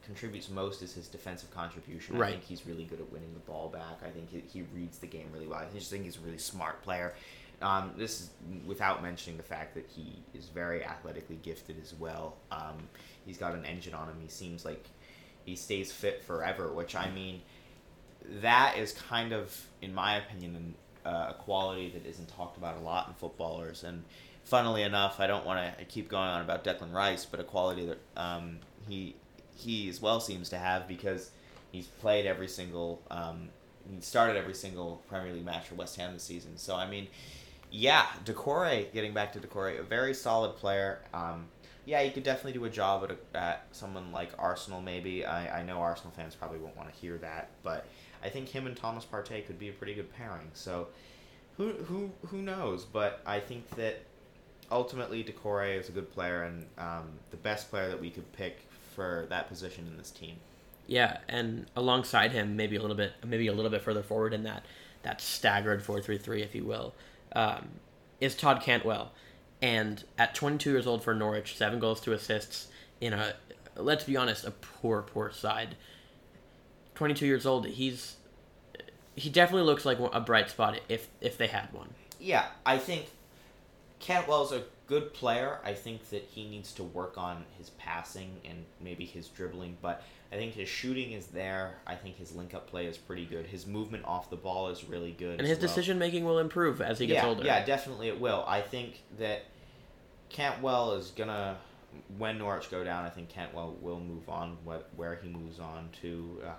contributes 0.05 0.49
most 0.49 0.81
is 0.81 0.93
his 0.93 1.07
defensive 1.07 1.51
contribution. 1.51 2.17
Right. 2.17 2.29
I 2.29 2.31
think 2.33 2.43
he's 2.43 2.65
really 2.65 2.83
good 2.83 2.99
at 2.99 3.11
winning 3.11 3.33
the 3.33 3.39
ball 3.51 3.69
back. 3.69 4.01
I 4.05 4.09
think 4.09 4.29
he, 4.29 4.43
he 4.51 4.65
reads 4.73 4.99
the 4.99 5.07
game 5.07 5.27
really 5.33 5.47
well. 5.47 5.59
I 5.59 5.65
just 5.73 5.89
think 5.89 6.03
he's 6.03 6.17
a 6.17 6.21
really 6.21 6.37
smart 6.37 6.81
player. 6.83 7.13
Um, 7.61 7.91
this 7.97 8.21
is 8.21 8.29
without 8.65 9.01
mentioning 9.01 9.37
the 9.37 9.43
fact 9.43 9.73
that 9.75 9.87
he 9.87 10.21
is 10.37 10.47
very 10.47 10.83
athletically 10.83 11.39
gifted 11.41 11.77
as 11.81 11.93
well. 11.93 12.35
Um, 12.51 12.89
he's 13.25 13.37
got 13.37 13.55
an 13.55 13.65
engine 13.65 13.93
on 13.93 14.07
him. 14.07 14.17
He 14.21 14.27
seems 14.27 14.65
like 14.65 14.85
he 15.45 15.55
stays 15.55 15.91
fit 15.91 16.23
forever, 16.23 16.71
which 16.71 16.95
I 16.95 17.09
mean, 17.11 17.41
that 18.41 18.77
is 18.77 18.91
kind 18.93 19.31
of, 19.31 19.65
in 19.81 19.93
my 19.93 20.17
opinion, 20.17 20.75
uh, 21.05 21.27
a 21.29 21.35
quality 21.39 21.89
that 21.91 22.05
isn't 22.05 22.27
talked 22.27 22.57
about 22.57 22.77
a 22.77 22.81
lot 22.81 23.07
in 23.07 23.13
footballers. 23.13 23.83
And 23.83 24.03
funnily 24.45 24.83
enough, 24.83 25.19
I 25.19 25.27
don't 25.27 25.45
want 25.45 25.77
to 25.77 25.85
keep 25.85 26.07
going 26.07 26.29
on 26.29 26.41
about 26.41 26.63
Declan 26.63 26.93
Rice, 26.93 27.25
but 27.25 27.39
a 27.39 27.43
quality 27.43 27.87
that 27.87 27.97
um, 28.15 28.59
he 28.87 29.15
he 29.55 29.89
as 29.89 30.01
well 30.01 30.19
seems 30.19 30.49
to 30.49 30.57
have 30.57 30.87
because 30.87 31.31
he's 31.71 31.87
played 31.87 32.25
every 32.25 32.47
single 32.47 33.01
um, 33.11 33.49
he 33.89 34.01
started 34.01 34.37
every 34.37 34.53
single 34.53 35.01
Premier 35.09 35.33
League 35.33 35.45
match 35.45 35.67
for 35.67 35.75
West 35.75 35.97
Ham 35.97 36.13
this 36.13 36.23
season. 36.23 36.57
So 36.57 36.75
I 36.75 36.87
mean, 36.89 37.07
yeah, 37.71 38.05
Doucouré. 38.23 38.91
Getting 38.93 39.13
back 39.13 39.33
to 39.33 39.39
Doucouré, 39.39 39.79
a 39.79 39.83
very 39.83 40.13
solid 40.13 40.55
player. 40.55 40.99
Um, 41.13 41.47
yeah, 41.85 42.01
he 42.01 42.09
could 42.09 42.23
definitely 42.23 42.53
do 42.53 42.65
a 42.65 42.69
job 42.69 43.03
at, 43.03 43.11
a, 43.11 43.37
at 43.37 43.67
someone 43.71 44.11
like 44.11 44.31
Arsenal. 44.39 44.81
Maybe 44.81 45.23
I, 45.23 45.59
I 45.59 45.63
know 45.63 45.77
Arsenal 45.77 46.11
fans 46.15 46.33
probably 46.33 46.57
won't 46.57 46.75
want 46.75 46.91
to 46.91 46.95
hear 46.99 47.17
that, 47.19 47.51
but 47.61 47.85
I 48.23 48.29
think 48.29 48.49
him 48.49 48.65
and 48.65 48.75
Thomas 48.75 49.05
Partey 49.05 49.45
could 49.45 49.59
be 49.59 49.69
a 49.69 49.71
pretty 49.71 49.93
good 49.93 50.11
pairing. 50.15 50.49
So 50.53 50.87
who 51.57 51.73
who 51.73 52.11
who 52.27 52.41
knows? 52.41 52.85
But 52.85 53.21
I 53.25 53.39
think 53.39 53.69
that 53.75 54.03
ultimately 54.71 55.23
Doucouré 55.23 55.79
is 55.79 55.89
a 55.89 55.91
good 55.91 56.11
player 56.11 56.43
and 56.43 56.65
um, 56.77 57.07
the 57.31 57.37
best 57.37 57.69
player 57.69 57.89
that 57.89 57.99
we 57.99 58.09
could 58.09 58.31
pick 58.33 58.59
for 58.95 59.25
that 59.29 59.47
position 59.47 59.87
in 59.87 59.97
this 59.97 60.11
team. 60.11 60.37
Yeah, 60.87 61.17
and 61.27 61.65
alongside 61.75 62.31
him, 62.31 62.55
maybe 62.55 62.75
a 62.75 62.81
little 62.81 62.95
bit, 62.95 63.13
maybe 63.25 63.47
a 63.47 63.53
little 63.53 63.71
bit 63.71 63.81
further 63.81 64.03
forward 64.03 64.33
in 64.33 64.43
that 64.43 64.65
that 65.03 65.21
staggered 65.21 65.83
four 65.83 66.01
three 66.01 66.17
three, 66.17 66.41
if 66.41 66.55
you 66.55 66.63
will, 66.63 66.93
um, 67.35 67.67
is 68.21 68.35
Todd 68.35 68.61
Cantwell, 68.61 69.11
and 69.61 70.03
at 70.17 70.35
22 70.35 70.71
years 70.71 70.87
old 70.87 71.03
for 71.03 71.13
Norwich, 71.13 71.57
seven 71.57 71.79
goals, 71.79 72.01
two 72.01 72.13
assists 72.13 72.67
in 73.01 73.13
a 73.13 73.33
let's 73.75 74.03
be 74.03 74.15
honest, 74.15 74.45
a 74.45 74.51
poor 74.51 75.01
poor 75.01 75.31
side. 75.31 75.75
22 76.93 77.25
years 77.25 77.45
old, 77.45 77.67
he's 77.67 78.17
he 79.15 79.29
definitely 79.29 79.65
looks 79.65 79.85
like 79.85 79.97
a 79.99 80.21
bright 80.21 80.49
spot 80.49 80.79
if 80.87 81.09
if 81.19 81.37
they 81.37 81.47
had 81.47 81.71
one. 81.73 81.89
Yeah, 82.19 82.45
I 82.65 82.77
think 82.77 83.07
Cantwell's 83.99 84.51
a 84.51 84.63
good 84.87 85.13
player. 85.13 85.59
I 85.63 85.73
think 85.73 86.09
that 86.09 86.23
he 86.23 86.47
needs 86.47 86.73
to 86.73 86.83
work 86.83 87.17
on 87.17 87.45
his 87.57 87.71
passing 87.71 88.39
and 88.45 88.65
maybe 88.79 89.05
his 89.05 89.27
dribbling, 89.27 89.77
but 89.81 90.03
I 90.31 90.35
think 90.35 90.53
his 90.53 90.69
shooting 90.69 91.13
is 91.13 91.27
there. 91.27 91.75
I 91.87 91.95
think 91.95 92.17
his 92.17 92.35
link 92.35 92.53
up 92.53 92.69
play 92.69 92.85
is 92.85 92.97
pretty 92.97 93.25
good. 93.25 93.45
His 93.45 93.65
movement 93.65 94.05
off 94.05 94.29
the 94.29 94.35
ball 94.35 94.69
is 94.69 94.83
really 94.83 95.11
good. 95.11 95.39
And 95.39 95.47
his 95.47 95.57
well. 95.57 95.67
decision 95.67 95.97
making 95.97 96.25
will 96.25 96.39
improve 96.39 96.81
as 96.81 96.99
he 96.99 97.07
gets 97.07 97.23
yeah, 97.23 97.29
older. 97.29 97.43
Yeah, 97.43 97.65
definitely 97.65 98.09
it 98.09 98.19
will. 98.19 98.43
I 98.47 98.61
think 98.61 99.01
that 99.17 99.45
Cantwell 100.29 100.93
is 100.93 101.11
gonna 101.11 101.57
when 102.17 102.37
Norwich 102.37 102.69
go 102.69 102.83
down. 102.83 103.05
I 103.05 103.09
think 103.09 103.29
Cantwell 103.29 103.75
will 103.81 103.99
move 103.99 104.27
on. 104.29 104.57
What 104.63 104.89
where 104.95 105.15
he 105.15 105.29
moves 105.29 105.59
on 105.59 105.89
to, 106.01 106.41
um, 106.43 106.51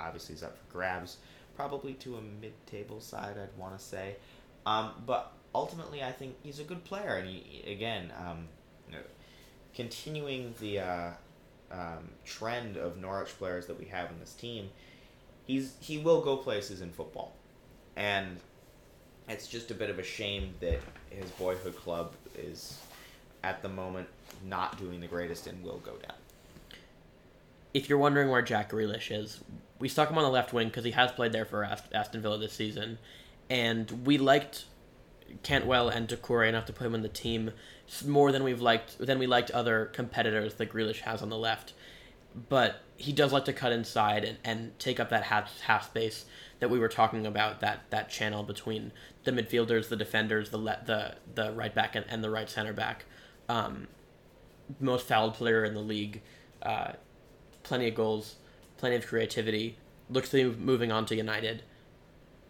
obviously, 0.00 0.34
is 0.34 0.42
up 0.42 0.56
for 0.56 0.72
grabs. 0.72 1.18
Probably 1.54 1.94
to 1.94 2.16
a 2.16 2.20
mid-table 2.40 3.00
side, 3.00 3.36
I'd 3.36 3.58
want 3.58 3.76
to 3.76 3.84
say. 3.84 4.16
Um, 4.64 4.92
but 5.06 5.32
ultimately, 5.58 6.04
I 6.04 6.12
think 6.12 6.36
he's 6.44 6.60
a 6.60 6.64
good 6.64 6.84
player, 6.84 7.16
and 7.16 7.28
he 7.28 7.70
again, 7.70 8.12
um, 8.24 8.48
continuing 9.74 10.54
the 10.60 10.78
uh, 10.78 11.10
um, 11.72 12.10
trend 12.24 12.76
of 12.76 12.96
Norwich 12.96 13.36
players 13.38 13.66
that 13.66 13.78
we 13.78 13.86
have 13.86 14.10
in 14.10 14.20
this 14.20 14.34
team, 14.34 14.70
he's 15.46 15.74
he 15.80 15.98
will 15.98 16.20
go 16.20 16.36
places 16.36 16.80
in 16.80 16.90
football, 16.90 17.32
and 17.96 18.38
it's 19.28 19.48
just 19.48 19.70
a 19.70 19.74
bit 19.74 19.90
of 19.90 19.98
a 19.98 20.02
shame 20.02 20.54
that 20.60 20.80
his 21.10 21.30
boyhood 21.32 21.76
club 21.76 22.12
is 22.36 22.78
at 23.42 23.60
the 23.62 23.68
moment 23.68 24.08
not 24.46 24.78
doing 24.78 25.00
the 25.00 25.06
greatest 25.06 25.46
and 25.48 25.62
will 25.62 25.78
go 25.78 25.96
down. 25.96 26.16
If 27.74 27.88
you're 27.88 27.98
wondering 27.98 28.30
where 28.30 28.42
Jack 28.42 28.70
Grealish 28.70 29.10
is, 29.10 29.40
we 29.78 29.88
stuck 29.88 30.10
him 30.10 30.18
on 30.18 30.24
the 30.24 30.30
left 30.30 30.52
wing 30.52 30.68
because 30.68 30.84
he 30.84 30.92
has 30.92 31.12
played 31.12 31.32
there 31.32 31.44
for 31.44 31.64
Aston 31.64 32.22
Villa 32.22 32.38
this 32.38 32.52
season, 32.52 32.98
and 33.50 34.06
we 34.06 34.18
liked 34.18 34.64
Cantwell 35.42 35.88
and 35.88 36.08
Doucouré 36.08 36.48
enough 36.48 36.66
to 36.66 36.72
put 36.72 36.86
him 36.86 36.94
in 36.94 37.02
the 37.02 37.08
team 37.08 37.52
more 38.06 38.32
than 38.32 38.44
we've 38.44 38.60
liked 38.60 38.98
than 38.98 39.18
we 39.18 39.26
liked 39.26 39.50
other 39.50 39.86
competitors 39.86 40.54
that 40.54 40.70
Grealish 40.70 41.00
has 41.00 41.22
on 41.22 41.30
the 41.30 41.38
left. 41.38 41.72
But 42.48 42.82
he 42.96 43.12
does 43.12 43.32
like 43.32 43.44
to 43.46 43.52
cut 43.52 43.72
inside 43.72 44.24
and, 44.24 44.38
and 44.44 44.78
take 44.78 45.00
up 45.00 45.10
that 45.10 45.24
half 45.24 45.60
half 45.60 45.86
space 45.86 46.26
that 46.60 46.70
we 46.70 46.78
were 46.78 46.88
talking 46.88 47.26
about 47.26 47.60
that 47.60 47.90
that 47.90 48.10
channel 48.10 48.42
between 48.42 48.92
the 49.24 49.32
midfielders, 49.32 49.88
the 49.88 49.96
defenders, 49.96 50.50
the 50.50 50.58
le- 50.58 50.82
the 50.84 51.16
the 51.34 51.52
right 51.52 51.74
back 51.74 51.94
and, 51.94 52.04
and 52.08 52.22
the 52.22 52.30
right 52.30 52.50
center 52.50 52.72
back. 52.72 53.04
Um, 53.48 53.88
most 54.80 55.06
fouled 55.06 55.34
player 55.34 55.64
in 55.64 55.74
the 55.74 55.80
league, 55.80 56.20
uh, 56.62 56.92
plenty 57.62 57.88
of 57.88 57.94
goals, 57.94 58.36
plenty 58.76 58.96
of 58.96 59.06
creativity. 59.06 59.78
Looks 60.10 60.30
to 60.30 60.50
be 60.52 60.58
moving 60.58 60.90
on 60.90 61.06
to 61.06 61.14
United, 61.14 61.62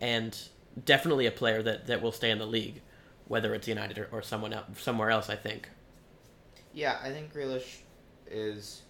and 0.00 0.36
definitely 0.84 1.26
a 1.26 1.30
player 1.30 1.62
that, 1.62 1.86
that 1.86 2.02
will 2.02 2.12
stay 2.12 2.30
in 2.30 2.38
the 2.38 2.46
league, 2.46 2.80
whether 3.26 3.54
it's 3.54 3.68
United 3.68 3.98
or, 3.98 4.08
or 4.12 4.22
someone 4.22 4.52
else, 4.52 4.66
somewhere 4.80 5.10
else. 5.10 5.30
I 5.30 5.36
think. 5.36 5.68
Yeah, 6.72 6.98
I 7.02 7.10
think 7.10 7.32
Grealish 7.32 7.78
is 8.30 8.82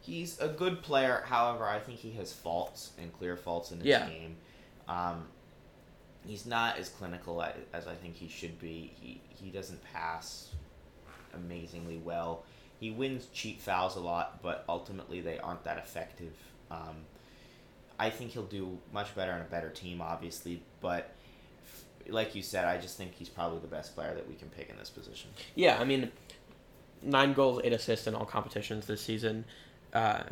he's 0.00 0.38
a 0.40 0.48
good 0.48 0.82
player. 0.82 1.24
However, 1.26 1.64
I 1.64 1.78
think 1.78 1.98
he 1.98 2.12
has 2.12 2.32
faults 2.32 2.92
and 3.00 3.12
clear 3.12 3.36
faults 3.36 3.72
in 3.72 3.78
his 3.78 3.86
yeah. 3.86 4.08
game. 4.08 4.36
Um, 4.88 5.26
he's 6.26 6.46
not 6.46 6.78
as 6.78 6.88
clinical 6.88 7.42
as 7.72 7.86
I 7.86 7.94
think 7.94 8.16
he 8.16 8.28
should 8.28 8.58
be. 8.60 8.92
He 9.00 9.20
he 9.28 9.50
doesn't 9.50 9.82
pass 9.92 10.50
amazingly 11.34 11.98
well. 11.98 12.44
He 12.80 12.90
wins 12.90 13.28
cheap 13.32 13.60
fouls 13.60 13.96
a 13.96 14.00
lot, 14.00 14.42
but 14.42 14.64
ultimately 14.68 15.20
they 15.20 15.38
aren't 15.38 15.64
that 15.64 15.78
effective. 15.78 16.34
Um, 16.70 16.96
I 17.98 18.10
think 18.10 18.32
he'll 18.32 18.42
do 18.42 18.78
much 18.92 19.14
better 19.14 19.32
on 19.32 19.40
a 19.40 19.44
better 19.44 19.70
team, 19.70 20.00
obviously, 20.00 20.62
but 20.80 21.14
like 22.08 22.34
you 22.34 22.42
said, 22.42 22.64
I 22.64 22.78
just 22.78 22.96
think 22.96 23.14
he's 23.14 23.28
probably 23.28 23.60
the 23.60 23.66
best 23.66 23.94
player 23.94 24.14
that 24.14 24.28
we 24.28 24.34
can 24.34 24.48
pick 24.48 24.68
in 24.68 24.76
this 24.76 24.90
position. 24.90 25.30
Yeah, 25.54 25.78
I 25.80 25.84
mean, 25.84 26.10
nine 27.02 27.32
goals, 27.32 27.60
eight 27.64 27.72
assists 27.72 28.06
in 28.06 28.14
all 28.14 28.24
competitions 28.24 28.86
this 28.86 29.00
season. 29.00 29.44
Uh, 29.92 30.24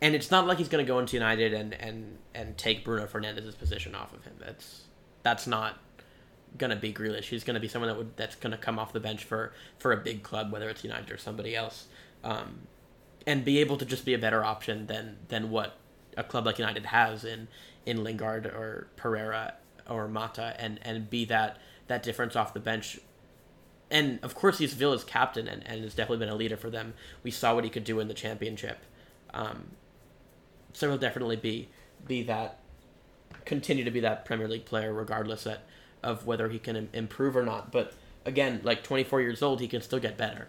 and 0.00 0.14
it's 0.14 0.30
not 0.30 0.46
like 0.46 0.58
he's 0.58 0.68
going 0.68 0.84
to 0.84 0.88
go 0.88 0.98
into 0.98 1.14
United 1.14 1.52
and, 1.52 1.74
and, 1.74 2.18
and 2.34 2.56
take 2.56 2.84
Bruno 2.84 3.06
Fernandes's 3.06 3.54
position 3.54 3.94
off 3.94 4.14
of 4.14 4.24
him. 4.24 4.34
That's 4.38 4.84
that's 5.22 5.46
not 5.46 5.78
going 6.56 6.70
to 6.70 6.76
be 6.76 6.92
Grealish. 6.92 7.24
He's 7.24 7.44
going 7.44 7.54
to 7.54 7.60
be 7.60 7.68
someone 7.68 7.88
that 7.88 7.96
would 7.96 8.16
that's 8.16 8.36
going 8.36 8.52
to 8.52 8.58
come 8.58 8.78
off 8.78 8.92
the 8.92 9.00
bench 9.00 9.24
for 9.24 9.52
for 9.78 9.92
a 9.92 9.96
big 9.96 10.22
club, 10.22 10.50
whether 10.52 10.68
it's 10.68 10.82
United 10.82 11.10
or 11.10 11.18
somebody 11.18 11.54
else, 11.54 11.86
um, 12.24 12.60
and 13.26 13.44
be 13.44 13.58
able 13.58 13.76
to 13.76 13.84
just 13.84 14.04
be 14.04 14.14
a 14.14 14.18
better 14.18 14.44
option 14.44 14.86
than 14.86 15.18
than 15.28 15.50
what 15.50 15.76
a 16.16 16.24
club 16.24 16.46
like 16.46 16.58
United 16.58 16.86
has 16.86 17.24
in 17.24 17.48
in 17.86 18.02
Lingard 18.02 18.46
or 18.46 18.88
Pereira 18.96 19.54
or 19.88 20.08
Mata, 20.08 20.54
and 20.58 20.78
and 20.82 21.08
be 21.08 21.24
that 21.26 21.58
that 21.88 22.02
difference 22.02 22.36
off 22.36 22.54
the 22.54 22.60
bench 22.60 23.00
and 23.90 24.20
of 24.22 24.34
course 24.34 24.58
he's 24.58 24.72
Villa's 24.72 25.04
captain 25.04 25.48
and, 25.48 25.66
and 25.66 25.82
has 25.82 25.94
definitely 25.94 26.24
been 26.24 26.32
a 26.32 26.36
leader 26.36 26.56
for 26.56 26.70
them. 26.70 26.94
We 27.22 27.30
saw 27.30 27.54
what 27.54 27.64
he 27.64 27.70
could 27.70 27.84
do 27.84 27.98
in 28.00 28.08
the 28.08 28.14
championship. 28.14 28.78
Um, 29.34 29.72
so 30.72 30.88
he'll 30.88 30.98
definitely 30.98 31.36
be 31.36 31.68
be 32.06 32.22
that 32.24 32.58
continue 33.44 33.84
to 33.84 33.90
be 33.90 34.00
that 34.00 34.24
Premier 34.24 34.48
League 34.48 34.64
player 34.64 34.92
regardless 34.92 35.44
that, 35.44 35.64
of 36.02 36.26
whether 36.26 36.48
he 36.48 36.58
can 36.58 36.88
improve 36.92 37.36
or 37.36 37.44
not. 37.44 37.72
But 37.72 37.92
again, 38.24 38.60
like 38.62 38.84
24 38.84 39.20
years 39.20 39.42
old, 39.42 39.60
he 39.60 39.68
can 39.68 39.82
still 39.82 39.98
get 39.98 40.16
better. 40.16 40.48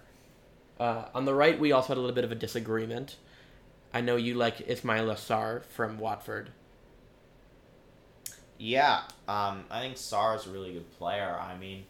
Uh, 0.79 1.05
on 1.13 1.25
the 1.25 1.33
right, 1.33 1.59
we 1.59 1.71
also 1.71 1.89
had 1.89 1.97
a 1.97 2.01
little 2.01 2.15
bit 2.15 2.23
of 2.23 2.31
a 2.31 2.35
disagreement. 2.35 3.17
I 3.93 4.01
know 4.01 4.15
you 4.15 4.35
like 4.35 4.59
Ismaila 4.67 5.15
Sarr 5.15 5.63
from 5.63 5.99
Watford. 5.99 6.51
Yeah, 8.61 8.99
um, 9.27 9.63
I 9.71 9.79
think 9.79 9.95
Sarr 9.95 10.35
is 10.35 10.45
a 10.45 10.51
really 10.51 10.73
good 10.73 10.91
player. 10.99 11.35
I 11.35 11.57
mean, 11.57 11.83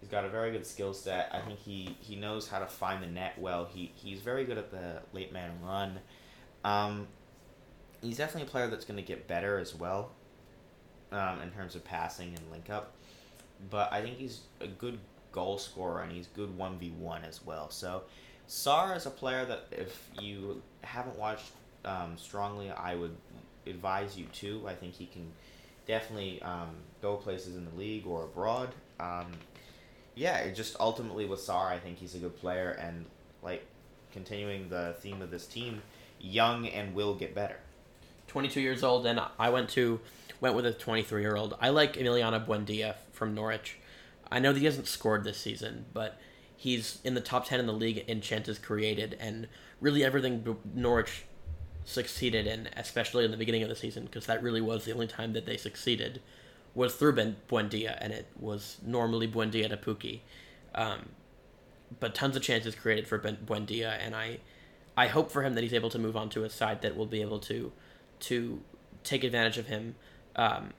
he's 0.00 0.08
got 0.08 0.24
a 0.24 0.30
very 0.30 0.52
good 0.52 0.66
skill 0.66 0.94
set. 0.94 1.28
I 1.30 1.40
think 1.40 1.58
he, 1.58 1.98
he 2.00 2.16
knows 2.16 2.48
how 2.48 2.60
to 2.60 2.66
find 2.66 3.02
the 3.02 3.06
net 3.06 3.34
well. 3.38 3.66
He 3.66 3.92
he's 3.94 4.22
very 4.22 4.46
good 4.46 4.56
at 4.56 4.70
the 4.70 5.02
late 5.12 5.34
man 5.34 5.50
run. 5.62 5.98
Um, 6.64 7.08
he's 8.00 8.16
definitely 8.16 8.48
a 8.48 8.50
player 8.50 8.68
that's 8.68 8.86
going 8.86 8.96
to 8.96 9.06
get 9.06 9.28
better 9.28 9.58
as 9.58 9.74
well 9.74 10.12
um, 11.12 11.42
in 11.42 11.50
terms 11.50 11.74
of 11.74 11.84
passing 11.84 12.28
and 12.28 12.50
link 12.50 12.70
up. 12.70 12.94
But 13.68 13.92
I 13.92 14.00
think 14.00 14.16
he's 14.16 14.40
a 14.62 14.66
good 14.66 14.98
goal 15.30 15.58
scorer 15.58 16.00
and 16.00 16.10
he's 16.10 16.28
good 16.28 16.58
1v1 16.58 17.28
as 17.28 17.44
well. 17.44 17.68
So 17.68 18.04
Sarr 18.48 18.96
is 18.96 19.04
a 19.04 19.10
player 19.10 19.44
that 19.44 19.66
if 19.72 20.08
you 20.18 20.62
haven't 20.80 21.18
watched 21.18 21.52
um, 21.84 22.16
strongly, 22.16 22.70
I 22.70 22.94
would 22.94 23.14
advise 23.66 24.16
you 24.16 24.24
to. 24.32 24.66
I 24.66 24.74
think 24.74 24.94
he 24.94 25.04
can 25.04 25.30
definitely 25.86 26.40
um, 26.42 26.70
go 27.02 27.16
places 27.16 27.56
in 27.56 27.64
the 27.64 27.74
league 27.76 28.06
or 28.06 28.24
abroad. 28.24 28.70
Um, 29.00 29.26
yeah, 30.14 30.48
just 30.50 30.76
ultimately 30.78 31.26
with 31.26 31.40
Sarr, 31.40 31.66
I 31.66 31.78
think 31.78 31.98
he's 31.98 32.14
a 32.14 32.18
good 32.18 32.36
player 32.36 32.70
and 32.70 33.06
like 33.42 33.66
continuing 34.12 34.68
the 34.68 34.94
theme 35.00 35.20
of 35.20 35.30
this 35.30 35.46
team, 35.46 35.82
young 36.20 36.66
and 36.68 36.94
will 36.94 37.14
get 37.14 37.34
better. 37.34 37.56
22 38.28 38.60
years 38.60 38.82
old, 38.82 39.06
and 39.06 39.20
I 39.38 39.50
went 39.50 39.68
to 39.70 40.00
went 40.40 40.56
with 40.56 40.66
a 40.66 40.72
23 40.72 41.20
year 41.20 41.36
old. 41.36 41.56
I 41.60 41.70
like 41.70 41.94
Emiliano 41.94 42.44
Buendia 42.44 42.96
from 43.12 43.34
Norwich. 43.34 43.78
I 44.30 44.38
know 44.38 44.52
that 44.52 44.58
he 44.58 44.64
hasn't 44.64 44.88
scored 44.88 45.24
this 45.24 45.38
season, 45.38 45.84
but 45.92 46.18
he's 46.56 47.00
in 47.04 47.14
the 47.14 47.20
top 47.20 47.46
10 47.46 47.60
in 47.60 47.66
the 47.66 47.72
league 47.72 47.98
in 48.08 48.20
chances 48.20 48.58
created, 48.58 49.16
and 49.20 49.48
really 49.80 50.04
everything 50.04 50.56
Norwich 50.74 51.24
succeeded 51.84 52.46
in, 52.46 52.68
especially 52.76 53.24
in 53.24 53.30
the 53.30 53.36
beginning 53.36 53.62
of 53.62 53.68
the 53.68 53.76
season, 53.76 54.04
because 54.04 54.26
that 54.26 54.42
really 54.42 54.60
was 54.60 54.84
the 54.84 54.92
only 54.92 55.06
time 55.06 55.32
that 55.32 55.46
they 55.46 55.56
succeeded, 55.56 56.20
was 56.74 56.94
through 56.94 57.14
ben 57.14 57.36
Buendia, 57.48 57.96
and 58.00 58.12
it 58.12 58.26
was 58.38 58.78
normally 58.84 59.28
Buendia 59.28 59.68
to 59.68 59.76
Pukki. 59.76 60.20
Um, 60.74 61.10
but 62.00 62.14
tons 62.14 62.36
of 62.36 62.42
chances 62.42 62.74
created 62.74 63.06
for 63.06 63.18
ben 63.18 63.38
Buendia, 63.44 63.98
and 64.00 64.14
I, 64.14 64.38
I 64.96 65.08
hope 65.08 65.30
for 65.30 65.42
him 65.42 65.54
that 65.54 65.62
he's 65.62 65.74
able 65.74 65.90
to 65.90 65.98
move 65.98 66.16
on 66.16 66.30
to 66.30 66.44
a 66.44 66.50
side 66.50 66.82
that 66.82 66.96
will 66.96 67.06
be 67.06 67.20
able 67.20 67.38
to, 67.40 67.72
to 68.20 68.60
take 69.02 69.22
advantage 69.22 69.58
of 69.58 69.66
him, 69.66 69.94
um, 70.36 70.72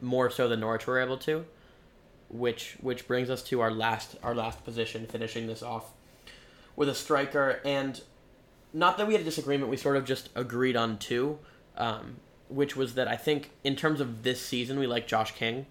more 0.00 0.30
so 0.30 0.48
than 0.48 0.60
Norwich 0.60 0.86
were 0.86 0.98
able 1.00 1.18
to. 1.18 1.44
Which 2.30 2.76
which 2.80 3.08
brings 3.08 3.28
us 3.28 3.42
to 3.44 3.60
our 3.60 3.72
last 3.72 4.16
our 4.22 4.36
last 4.36 4.64
position, 4.64 5.04
finishing 5.08 5.48
this 5.48 5.64
off 5.64 5.90
with 6.76 6.88
a 6.88 6.94
striker 6.94 7.60
and 7.64 8.00
not 8.72 8.98
that 8.98 9.06
we 9.06 9.14
had 9.14 9.22
a 9.22 9.24
disagreement, 9.24 9.70
we 9.70 9.76
sort 9.76 9.96
of 9.96 10.04
just 10.04 10.28
agreed 10.34 10.76
on 10.76 10.98
two, 10.98 11.38
um, 11.76 12.16
which 12.48 12.76
was 12.76 12.94
that 12.94 13.08
I 13.08 13.16
think 13.16 13.50
in 13.64 13.76
terms 13.76 14.00
of 14.00 14.22
this 14.22 14.40
season, 14.40 14.78
we 14.78 14.86
like 14.86 15.06
Josh 15.06 15.32
King 15.32 15.66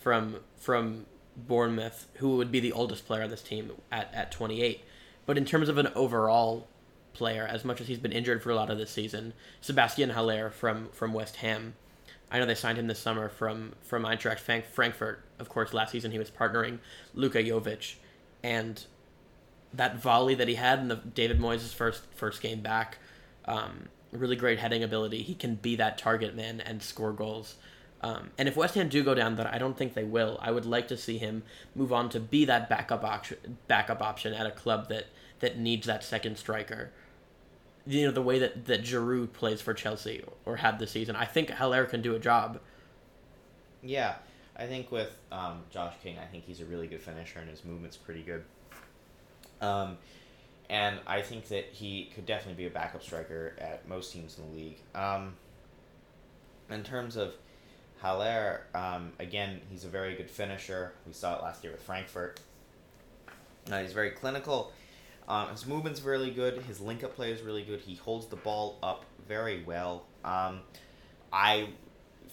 from 0.00 0.36
from 0.56 1.06
Bournemouth, 1.36 2.06
who 2.14 2.36
would 2.36 2.52
be 2.52 2.60
the 2.60 2.72
oldest 2.72 3.06
player 3.06 3.22
on 3.22 3.30
this 3.30 3.42
team 3.42 3.72
at, 3.90 4.12
at 4.14 4.30
28. 4.30 4.84
But 5.26 5.36
in 5.36 5.44
terms 5.44 5.68
of 5.68 5.78
an 5.78 5.88
overall 5.94 6.68
player, 7.12 7.46
as 7.46 7.64
much 7.64 7.80
as 7.80 7.88
he's 7.88 7.98
been 7.98 8.12
injured 8.12 8.42
for 8.42 8.50
a 8.50 8.54
lot 8.54 8.70
of 8.70 8.78
this 8.78 8.90
season, 8.90 9.32
Sebastian 9.60 10.10
Haller 10.10 10.50
from 10.50 10.88
from 10.90 11.12
West 11.12 11.36
Ham. 11.36 11.74
I 12.30 12.38
know 12.38 12.46
they 12.46 12.54
signed 12.54 12.78
him 12.78 12.88
this 12.88 12.98
summer 12.98 13.28
from 13.28 13.74
from 13.82 14.04
Eintracht 14.04 14.40
Frankfurt. 14.64 15.24
Of 15.38 15.48
course, 15.48 15.72
last 15.72 15.92
season 15.92 16.10
he 16.10 16.18
was 16.18 16.30
partnering 16.30 16.78
Luka 17.14 17.42
Jovic, 17.42 17.94
and 18.42 18.84
that 19.76 20.00
volley 20.00 20.34
that 20.34 20.48
he 20.48 20.54
had 20.54 20.78
in 20.78 20.88
the 20.88 20.96
David 20.96 21.38
Moyes' 21.38 21.74
first 21.74 22.02
first 22.14 22.40
game 22.40 22.60
back, 22.60 22.98
um, 23.46 23.88
really 24.12 24.36
great 24.36 24.58
heading 24.58 24.82
ability. 24.82 25.22
He 25.22 25.34
can 25.34 25.56
be 25.56 25.76
that 25.76 25.98
target 25.98 26.34
man 26.34 26.60
and 26.60 26.82
score 26.82 27.12
goals. 27.12 27.56
Um, 28.00 28.30
and 28.36 28.48
if 28.48 28.56
West 28.56 28.74
Ham 28.74 28.88
do 28.88 29.02
go 29.02 29.14
down, 29.14 29.36
that 29.36 29.52
I 29.52 29.56
don't 29.56 29.78
think 29.78 29.94
they 29.94 30.04
will. 30.04 30.38
I 30.42 30.50
would 30.50 30.66
like 30.66 30.88
to 30.88 30.96
see 30.96 31.16
him 31.16 31.42
move 31.74 31.92
on 31.92 32.10
to 32.10 32.20
be 32.20 32.44
that 32.44 32.68
backup 32.68 33.02
option, 33.02 33.56
backup 33.66 34.02
option 34.02 34.34
at 34.34 34.46
a 34.46 34.50
club 34.50 34.88
that 34.90 35.06
that 35.40 35.58
needs 35.58 35.86
that 35.86 36.04
second 36.04 36.36
striker. 36.36 36.90
You 37.86 38.06
know 38.06 38.12
the 38.12 38.22
way 38.22 38.38
that 38.38 38.66
that 38.66 38.82
Giroud 38.82 39.32
plays 39.32 39.60
for 39.60 39.74
Chelsea 39.74 40.22
or 40.44 40.56
had 40.56 40.78
this 40.78 40.90
season. 40.90 41.16
I 41.16 41.24
think 41.24 41.50
Haller 41.50 41.86
can 41.86 42.02
do 42.02 42.14
a 42.14 42.18
job. 42.18 42.60
Yeah, 43.82 44.16
I 44.56 44.66
think 44.66 44.90
with 44.92 45.10
um, 45.32 45.62
Josh 45.70 45.94
King, 46.02 46.18
I 46.18 46.26
think 46.26 46.44
he's 46.44 46.60
a 46.60 46.64
really 46.64 46.86
good 46.86 47.02
finisher 47.02 47.38
and 47.38 47.48
his 47.48 47.64
movement's 47.64 47.96
pretty 47.96 48.22
good. 48.22 48.44
Um, 49.60 49.98
and 50.70 50.98
I 51.06 51.22
think 51.22 51.48
that 51.48 51.66
he 51.72 52.10
could 52.14 52.26
definitely 52.26 52.62
be 52.62 52.66
a 52.66 52.70
backup 52.70 53.02
striker 53.02 53.54
at 53.58 53.86
most 53.88 54.12
teams 54.12 54.38
in 54.38 54.50
the 54.50 54.56
league. 54.56 54.78
Um, 54.94 55.34
in 56.70 56.82
terms 56.82 57.16
of 57.16 57.34
Haller, 58.00 58.62
um, 58.74 59.12
again, 59.18 59.60
he's 59.70 59.84
a 59.84 59.88
very 59.88 60.14
good 60.14 60.30
finisher. 60.30 60.92
We 61.06 61.12
saw 61.12 61.38
it 61.38 61.42
last 61.42 61.62
year 61.62 61.72
with 61.72 61.82
Frankfurt. 61.82 62.40
Uh, 63.70 63.82
he's 63.82 63.92
very 63.92 64.10
clinical. 64.10 64.72
Um, 65.28 65.48
his 65.48 65.66
movement's 65.66 66.02
really 66.02 66.30
good. 66.30 66.62
His 66.62 66.80
link 66.80 67.02
up 67.02 67.14
play 67.14 67.32
is 67.32 67.40
really 67.40 67.62
good. 67.62 67.80
He 67.80 67.94
holds 67.94 68.26
the 68.26 68.36
ball 68.36 68.78
up 68.82 69.04
very 69.26 69.62
well. 69.62 70.04
Um, 70.24 70.60
I 71.32 71.68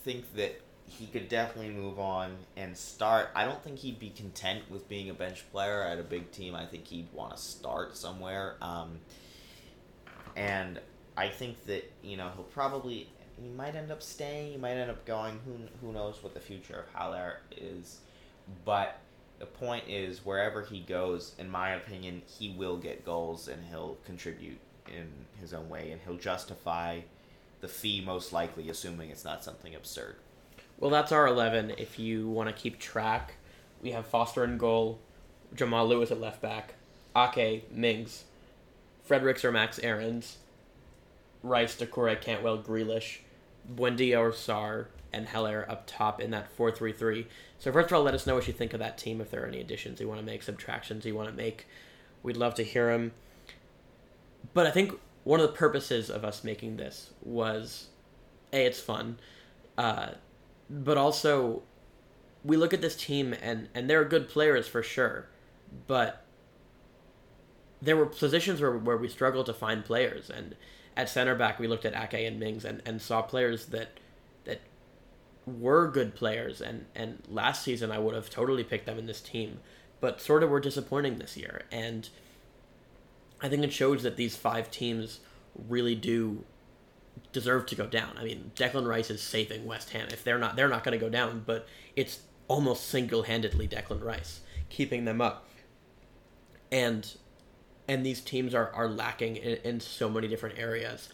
think 0.03 0.35
that 0.35 0.59
he 0.97 1.07
could 1.07 1.29
definitely 1.29 1.73
move 1.73 1.99
on 1.99 2.35
and 2.57 2.75
start. 2.75 3.29
I 3.35 3.45
don't 3.45 3.63
think 3.63 3.79
he'd 3.79 3.99
be 3.99 4.09
content 4.09 4.69
with 4.69 4.87
being 4.89 5.09
a 5.09 5.13
bench 5.13 5.43
player 5.51 5.83
at 5.83 5.99
a 5.99 6.03
big 6.03 6.31
team. 6.31 6.55
I 6.55 6.65
think 6.65 6.87
he'd 6.87 7.11
want 7.13 7.35
to 7.35 7.41
start 7.41 7.95
somewhere. 7.95 8.55
Um, 8.61 8.99
and 10.35 10.79
I 11.15 11.29
think 11.29 11.65
that 11.65 11.91
you 12.03 12.17
know 12.17 12.29
he'll 12.35 12.43
probably 12.43 13.09
he 13.41 13.49
might 13.49 13.75
end 13.75 13.91
up 13.91 14.03
staying. 14.03 14.51
He 14.51 14.57
might 14.57 14.73
end 14.73 14.91
up 14.91 15.05
going. 15.05 15.39
Who 15.45 15.57
who 15.85 15.93
knows 15.93 16.21
what 16.21 16.33
the 16.33 16.39
future 16.39 16.85
of 16.87 16.93
Haller 16.93 17.39
is, 17.55 17.99
but 18.65 18.99
the 19.39 19.45
point 19.45 19.85
is 19.87 20.23
wherever 20.23 20.61
he 20.61 20.81
goes, 20.81 21.33
in 21.39 21.49
my 21.49 21.71
opinion, 21.71 22.21
he 22.27 22.51
will 22.51 22.77
get 22.77 23.03
goals 23.03 23.47
and 23.47 23.63
he'll 23.69 23.97
contribute 24.05 24.59
in 24.87 25.07
his 25.39 25.53
own 25.53 25.67
way 25.67 25.91
and 25.91 25.99
he'll 26.01 26.17
justify 26.17 26.99
the 27.61 27.67
fee 27.67 28.01
most 28.05 28.33
likely, 28.33 28.69
assuming 28.69 29.09
it's 29.09 29.25
not 29.25 29.43
something 29.43 29.73
absurd. 29.73 30.15
Well, 30.81 30.89
that's 30.89 31.11
our 31.11 31.27
11. 31.27 31.75
If 31.77 31.99
you 31.99 32.27
want 32.27 32.49
to 32.49 32.59
keep 32.59 32.79
track, 32.79 33.35
we 33.83 33.91
have 33.91 34.07
Foster 34.07 34.43
in 34.43 34.57
goal, 34.57 34.99
Jamal 35.53 35.87
Lewis 35.87 36.09
at 36.09 36.19
left 36.19 36.41
back, 36.41 36.73
Ake, 37.15 37.71
Mings, 37.71 38.23
Fredericks 39.03 39.45
or 39.45 39.51
Max 39.51 39.77
Aarons, 39.77 40.37
Rice, 41.43 41.75
Doucouré, 41.75 42.19
Cantwell, 42.19 42.57
Grealish, 42.57 43.19
Buendia 43.71 44.19
or 44.19 44.31
Sarr, 44.31 44.87
and 45.13 45.27
Haller 45.27 45.67
up 45.69 45.83
top 45.85 46.19
in 46.19 46.31
that 46.31 46.51
4 46.51 46.71
3 46.71 46.91
3. 46.91 47.27
So, 47.59 47.71
first 47.71 47.91
of 47.91 47.93
all, 47.93 48.01
let 48.01 48.15
us 48.15 48.25
know 48.25 48.33
what 48.33 48.47
you 48.47 48.53
think 48.53 48.73
of 48.73 48.79
that 48.79 48.97
team, 48.97 49.21
if 49.21 49.29
there 49.29 49.43
are 49.43 49.47
any 49.47 49.61
additions 49.61 50.01
you 50.01 50.07
want 50.07 50.19
to 50.19 50.25
make, 50.25 50.41
subtractions 50.41 51.05
you 51.05 51.13
want 51.13 51.29
to 51.29 51.35
make. 51.35 51.67
We'd 52.23 52.37
love 52.37 52.55
to 52.55 52.63
hear 52.63 52.91
them. 52.91 53.11
But 54.55 54.65
I 54.65 54.71
think 54.71 54.93
one 55.25 55.39
of 55.39 55.45
the 55.45 55.55
purposes 55.55 56.09
of 56.09 56.25
us 56.25 56.43
making 56.43 56.77
this 56.77 57.11
was 57.21 57.89
A, 58.51 58.65
it's 58.65 58.79
fun. 58.79 59.19
Uh, 59.77 60.13
but 60.71 60.97
also 60.97 61.61
we 62.43 62.57
look 62.57 62.73
at 62.73 62.81
this 62.81 62.95
team 62.95 63.35
and 63.41 63.67
and 63.75 63.89
they're 63.89 64.05
good 64.05 64.29
players 64.29 64.67
for 64.67 64.81
sure, 64.81 65.27
but 65.87 66.25
there 67.81 67.97
were 67.97 68.05
positions 68.05 68.61
where 68.61 68.77
where 68.77 68.97
we 68.97 69.09
struggled 69.09 69.45
to 69.47 69.53
find 69.53 69.83
players. 69.83 70.29
And 70.29 70.55
at 70.95 71.09
center 71.09 71.35
back 71.35 71.59
we 71.59 71.67
looked 71.67 71.85
at 71.85 71.93
Ake 71.93 72.25
and 72.25 72.39
Mings 72.39 72.65
and, 72.65 72.81
and 72.85 73.01
saw 73.01 73.21
players 73.21 73.67
that 73.67 73.99
that 74.45 74.61
were 75.45 75.89
good 75.89 76.15
players. 76.15 76.61
And 76.61 76.85
and 76.95 77.21
last 77.27 77.63
season 77.63 77.91
I 77.91 77.99
would 77.99 78.15
have 78.15 78.29
totally 78.29 78.63
picked 78.63 78.85
them 78.85 78.97
in 78.97 79.07
this 79.07 79.21
team, 79.21 79.59
but 79.99 80.21
sort 80.21 80.41
of 80.41 80.49
were 80.49 80.61
disappointing 80.61 81.17
this 81.17 81.35
year. 81.35 81.63
And 81.71 82.07
I 83.41 83.49
think 83.49 83.63
it 83.63 83.73
shows 83.73 84.03
that 84.03 84.15
these 84.15 84.37
five 84.37 84.71
teams 84.71 85.19
really 85.67 85.95
do 85.95 86.45
deserve 87.31 87.65
to 87.67 87.75
go 87.75 87.87
down. 87.87 88.17
I 88.17 88.23
mean, 88.23 88.51
Declan 88.55 88.87
Rice 88.87 89.09
is 89.09 89.21
saving 89.21 89.65
West 89.65 89.91
Ham. 89.91 90.07
If 90.11 90.23
they're 90.23 90.37
not, 90.37 90.55
they're 90.55 90.69
not 90.69 90.83
going 90.83 90.97
to 90.97 91.03
go 91.03 91.09
down. 91.09 91.43
But 91.45 91.67
it's 91.95 92.21
almost 92.47 92.87
single-handedly 92.87 93.67
Declan 93.67 94.03
Rice 94.03 94.41
keeping 94.69 95.05
them 95.05 95.21
up. 95.21 95.47
And 96.71 97.15
and 97.87 98.05
these 98.05 98.21
teams 98.21 98.53
are 98.53 98.71
are 98.73 98.87
lacking 98.87 99.37
in, 99.37 99.57
in 99.63 99.79
so 99.79 100.09
many 100.09 100.27
different 100.27 100.57
areas. 100.57 101.09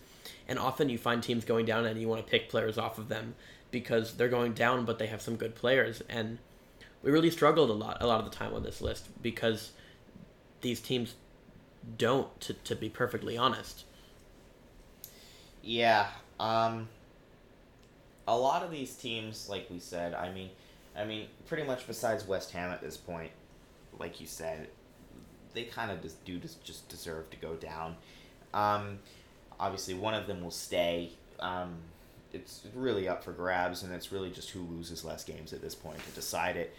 And 0.48 0.58
often 0.58 0.90
you 0.90 0.98
find 0.98 1.22
teams 1.22 1.46
going 1.46 1.66
down 1.66 1.86
and 1.86 2.00
you 2.00 2.08
want 2.08 2.26
to 2.26 2.30
pick 2.30 2.50
players 2.50 2.78
off 2.78 2.98
of 2.98 3.10
them 3.10 3.36
because 3.72 4.16
they're 4.16 4.30
going 4.30 4.54
down, 4.54 4.86
but 4.86 4.98
they 4.98 5.08
have 5.08 5.22
some 5.22 5.36
good 5.36 5.56
players. 5.56 6.02
And 6.08 6.38
we 7.04 7.12
really 7.12 7.30
struggled 7.30 7.70
a 7.70 7.74
lot, 7.74 7.98
a 8.02 8.08
lot 8.08 8.20
of 8.24 8.30
the 8.30 8.36
time 8.36 8.54
on 8.54 8.64
this 8.64 8.82
list 8.82 9.10
because 9.22 9.72
these 10.62 10.80
teams 10.80 11.16
don't, 11.98 12.40
to, 12.42 12.54
to 12.54 12.76
be 12.76 12.90
perfectly 12.90 13.38
honest. 13.38 13.84
Yeah. 15.68 16.08
Um, 16.40 16.88
a 18.26 18.36
lot 18.36 18.64
of 18.64 18.72
these 18.72 18.96
teams, 18.96 19.50
like 19.50 19.70
we 19.70 19.80
said, 19.80 20.14
I 20.14 20.32
mean, 20.32 20.50
I 20.98 21.04
mean, 21.04 21.28
pretty 21.46 21.64
much 21.64 21.86
besides 21.86 22.26
West 22.26 22.52
Ham 22.52 22.72
at 22.72 22.82
this 22.82 22.96
point, 22.96 23.32
like 24.00 24.22
you 24.22 24.28
said, 24.28 24.70
they 25.54 25.64
kind 25.64 25.92
of 25.92 26.02
just 26.02 26.24
do 26.24 26.40
just, 26.40 26.64
just 26.64 26.88
deserve 26.88 27.30
to 27.32 27.38
go 27.38 27.56
down. 27.56 27.98
Um, 28.54 29.00
obviously, 29.60 29.94
one 29.94 30.14
of 30.14 30.26
them 30.26 30.42
will 30.42 30.52
stay. 30.52 31.12
Um, 31.42 31.76
it's 32.32 32.62
really 32.74 33.10
up 33.10 33.22
for 33.22 33.34
grabs, 33.34 33.84
and 33.84 33.94
it's 33.94 34.10
really 34.10 34.30
just 34.30 34.52
who 34.52 34.62
loses 34.62 35.04
less 35.04 35.26
games 35.26 35.52
at 35.52 35.62
this 35.62 35.76
point 35.76 36.00
to 36.00 36.12
decide 36.12 36.56
it. 36.56 36.74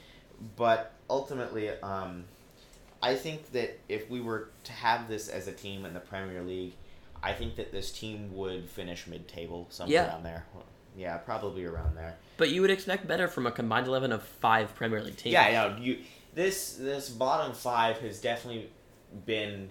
But 0.57 0.95
ultimately, 1.11 1.69
um, 1.83 2.25
I 3.03 3.17
think 3.17 3.53
that 3.53 3.79
if 3.87 4.09
we 4.09 4.23
were 4.23 4.49
to 4.65 4.73
have 4.73 5.09
this 5.09 5.29
as 5.29 5.47
a 5.47 5.53
team 5.53 5.85
in 5.85 5.93
the 5.93 6.01
Premier 6.01 6.43
League, 6.43 6.73
I 7.23 7.33
think 7.33 7.57
that 7.57 7.73
this 7.73 7.91
team 7.91 8.33
would 8.35 8.69
finish 8.69 9.07
mid-table 9.07 9.67
somewhere 9.71 9.95
Yeah. 9.95 10.09
around 10.09 10.23
there. 10.25 10.47
Yeah, 10.97 11.17
probably 11.19 11.65
around 11.65 11.97
there. 11.97 12.17
But 12.37 12.51
you 12.51 12.61
would 12.63 12.71
expect 12.71 13.07
better 13.07 13.29
from 13.29 13.47
a 13.47 13.51
combined 13.53 13.87
eleven 13.87 14.11
of 14.13 14.23
five 14.23 14.75
Premier 14.75 15.03
League 15.03 15.17
teams. 15.17 15.33
Yeah, 15.33 15.43
I 15.45 15.53
know. 15.53 15.77
You 15.81 15.99
this 16.35 16.75
this 16.75 17.09
bottom 17.09 17.53
five 17.55 17.99
has 17.99 18.21
definitely 18.21 18.71
been 19.27 19.71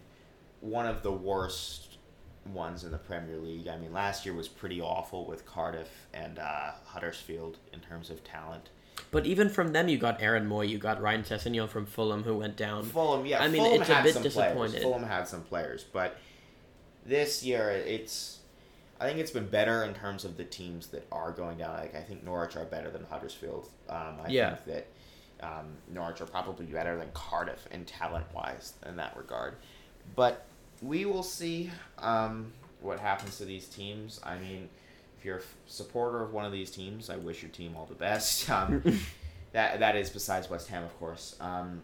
one 0.61 0.85
of 0.85 1.03
the 1.03 1.11
worst 1.11 1.97
ones 2.45 2.83
in 2.85 2.91
the 2.91 2.97
Premier 2.97 3.37
League. 3.37 3.67
I 3.67 3.77
mean, 3.77 3.91
last 3.91 4.25
year 4.25 4.33
was 4.33 4.47
pretty 4.47 4.79
awful 4.79 5.25
with 5.25 5.45
Cardiff 5.45 5.89
and 6.13 6.39
uh, 6.39 6.71
Huddersfield 6.85 7.57
in 7.73 7.79
terms 7.81 8.09
of 8.09 8.23
talent. 8.23 8.69
But 9.11 9.25
even 9.25 9.49
from 9.49 9.73
them, 9.73 9.89
you 9.89 9.97
got 9.97 10.21
Aaron 10.21 10.47
Mooy, 10.49 10.67
you 10.69 10.77
got 10.77 11.01
Ryan 11.01 11.23
Sessegnon 11.23 11.69
from 11.69 11.85
Fulham, 11.85 12.23
who 12.23 12.37
went 12.37 12.55
down. 12.57 12.83
Fulham, 12.83 13.25
yeah, 13.25 13.43
I 13.43 13.47
mean, 13.47 13.61
Fulham 13.61 13.81
it's 13.81 13.89
a 13.89 14.01
bit. 14.21 14.33
Players. 14.33 14.81
Fulham 14.81 15.03
had 15.03 15.27
some 15.27 15.41
players, 15.43 15.83
but 15.83 16.17
this 17.07 17.43
year 17.43 17.69
it's. 17.71 18.35
I 18.99 19.05
think 19.07 19.19
it's 19.19 19.29
been 19.31 19.45
better 19.47 19.83
in 19.83 19.93
terms 19.93 20.25
of 20.25 20.37
the 20.37 20.43
teams 20.43 20.87
that 20.87 21.05
are 21.11 21.31
going 21.31 21.59
down. 21.59 21.75
Like 21.77 21.95
I 21.95 22.01
think 22.01 22.23
Norwich 22.23 22.55
are 22.55 22.65
better 22.65 22.89
than 22.89 23.03
Huddersfield. 23.09 23.69
Um, 23.89 24.15
I 24.25 24.29
Yeah. 24.29 24.55
think 24.55 24.87
that 25.39 25.47
um, 25.59 25.67
Norwich 25.93 26.19
are 26.19 26.25
probably 26.25 26.65
better 26.65 26.97
than 26.97 27.09
Cardiff 27.13 27.67
in 27.71 27.85
talent 27.85 28.25
wise 28.33 28.73
in 28.87 28.95
that 28.95 29.15
regard. 29.15 29.53
But 30.15 30.45
we 30.81 31.05
will 31.05 31.21
see 31.21 31.69
um, 31.99 32.51
what 32.81 32.99
happens 32.99 33.37
to 33.37 33.45
these 33.45 33.67
teams. 33.67 34.19
I 34.23 34.39
mean, 34.39 34.67
if 35.19 35.23
you're 35.25 35.37
a 35.37 35.41
f- 35.41 35.55
supporter 35.67 36.23
of 36.23 36.33
one 36.33 36.45
of 36.45 36.51
these 36.51 36.71
teams, 36.71 37.11
I 37.11 37.17
wish 37.17 37.43
your 37.43 37.51
team 37.51 37.75
all 37.77 37.85
the 37.85 37.93
best. 37.95 38.49
Um, 38.49 38.81
that 39.53 39.79
that 39.79 39.95
is 39.95 40.09
besides 40.09 40.49
West 40.49 40.69
Ham, 40.69 40.83
of 40.83 40.97
course. 40.99 41.35
Um, 41.39 41.81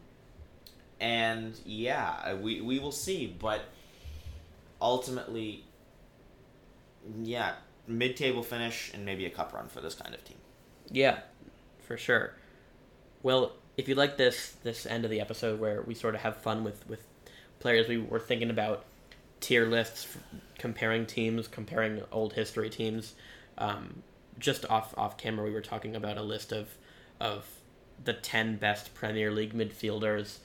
and 0.99 1.53
yeah, 1.63 2.34
we 2.34 2.61
we 2.61 2.80
will 2.80 2.91
see, 2.91 3.28
but 3.39 3.61
ultimately, 4.84 5.64
yeah, 7.24 7.54
mid-table 7.88 8.44
finish 8.44 8.92
and 8.94 9.06
maybe 9.06 9.26
a 9.26 9.30
cup 9.30 9.54
run 9.54 9.68
for 9.68 9.82
this 9.82 9.96
kind 9.96 10.14
of 10.14 10.24
team. 10.24 10.38
Yeah, 10.92 11.22
for 11.80 11.98
sure. 11.98 12.36
Well, 13.24 13.54
if 13.78 13.88
you 13.88 13.96
like 13.96 14.18
this 14.18 14.56
this 14.64 14.86
end 14.86 15.06
of 15.06 15.10
the 15.10 15.22
episode 15.22 15.60
where 15.60 15.82
we 15.82 15.96
sort 15.96 16.14
of 16.14 16.22
have 16.22 16.38
fun 16.38 16.64
with 16.64 16.88
with 16.88 17.02
players, 17.60 17.88
we 17.88 17.98
were 17.98 18.20
thinking 18.20 18.50
about 18.50 18.86
tier 19.40 19.66
lists, 19.66 20.18
comparing 20.60 21.06
teams, 21.06 21.48
comparing 21.48 22.04
old 22.12 22.34
history 22.34 22.70
teams. 22.70 23.14
Um, 23.58 24.04
just 24.38 24.66
off 24.70 24.94
off 24.98 25.18
camera, 25.18 25.46
we 25.46 25.52
were 25.52 25.62
talking 25.62 25.96
about 25.96 26.18
a 26.18 26.22
list 26.24 26.52
of 26.52 26.78
of 27.20 27.48
the 28.04 28.14
ten 28.14 28.58
best 28.58 28.94
Premier 28.94 29.32
League 29.32 29.54
midfielders, 29.54 30.40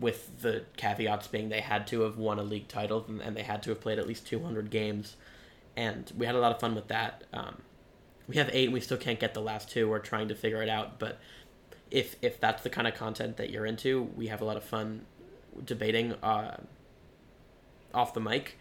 with 0.00 0.40
the 0.40 0.64
caveats 0.76 1.28
being 1.28 1.50
they 1.50 1.60
had 1.60 1.86
to 1.88 2.00
have 2.00 2.16
won 2.16 2.38
a 2.38 2.42
league 2.42 2.68
title 2.68 3.04
and, 3.06 3.20
and 3.20 3.36
they 3.36 3.42
had 3.42 3.62
to 3.64 3.70
have 3.70 3.80
played 3.80 3.98
at 3.98 4.08
least 4.08 4.26
two 4.26 4.42
hundred 4.42 4.70
games, 4.70 5.16
and 5.76 6.12
we 6.16 6.26
had 6.26 6.34
a 6.34 6.40
lot 6.40 6.52
of 6.52 6.60
fun 6.60 6.74
with 6.74 6.88
that. 6.88 7.24
Um, 7.32 7.62
we 8.26 8.36
have 8.36 8.50
eight 8.52 8.64
and 8.64 8.72
we 8.72 8.80
still 8.80 8.96
can't 8.96 9.20
get 9.20 9.34
the 9.34 9.40
last 9.40 9.70
two. 9.70 9.88
We're 9.88 9.98
trying 9.98 10.28
to 10.28 10.34
figure 10.34 10.62
it 10.62 10.68
out. 10.68 10.98
But 10.98 11.18
if 11.90 12.16
if 12.22 12.40
that's 12.40 12.62
the 12.62 12.70
kind 12.70 12.86
of 12.86 12.94
content 12.94 13.36
that 13.36 13.50
you're 13.50 13.66
into 13.66 14.02
we 14.16 14.28
have 14.28 14.40
a 14.40 14.44
lot 14.44 14.56
of 14.56 14.64
fun 14.64 15.04
debating 15.64 16.14
uh, 16.22 16.56
off 17.92 18.14
the 18.14 18.20
mic. 18.20 18.58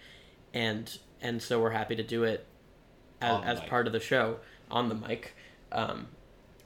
And 0.53 0.97
and 1.21 1.41
so 1.41 1.61
we're 1.61 1.71
happy 1.71 1.95
to 1.95 2.03
do 2.03 2.23
it 2.23 2.45
as, 3.21 3.43
as 3.43 3.59
part 3.61 3.87
of 3.87 3.93
the 3.93 3.99
show 3.99 4.37
on 4.71 4.89
the 4.89 4.95
mic. 4.95 5.35
Um, 5.71 6.07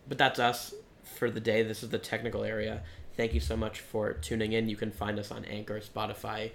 but 0.08 0.18
that's 0.18 0.40
us 0.40 0.74
for 1.14 1.30
the 1.30 1.40
day. 1.40 1.64
This 1.64 1.84
is 1.84 1.90
the 1.90 2.00
technical 2.00 2.44
area. 2.44 2.82
Thank 3.16 3.34
you 3.34 3.40
so 3.40 3.56
much 3.56 3.80
for 3.80 4.14
tuning 4.14 4.54
in. 4.54 4.70
You 4.70 4.76
can 4.76 4.92
find 4.92 5.20
us 5.20 5.32
on 5.32 5.46
anchor 5.46 5.80
spotify 5.80 6.52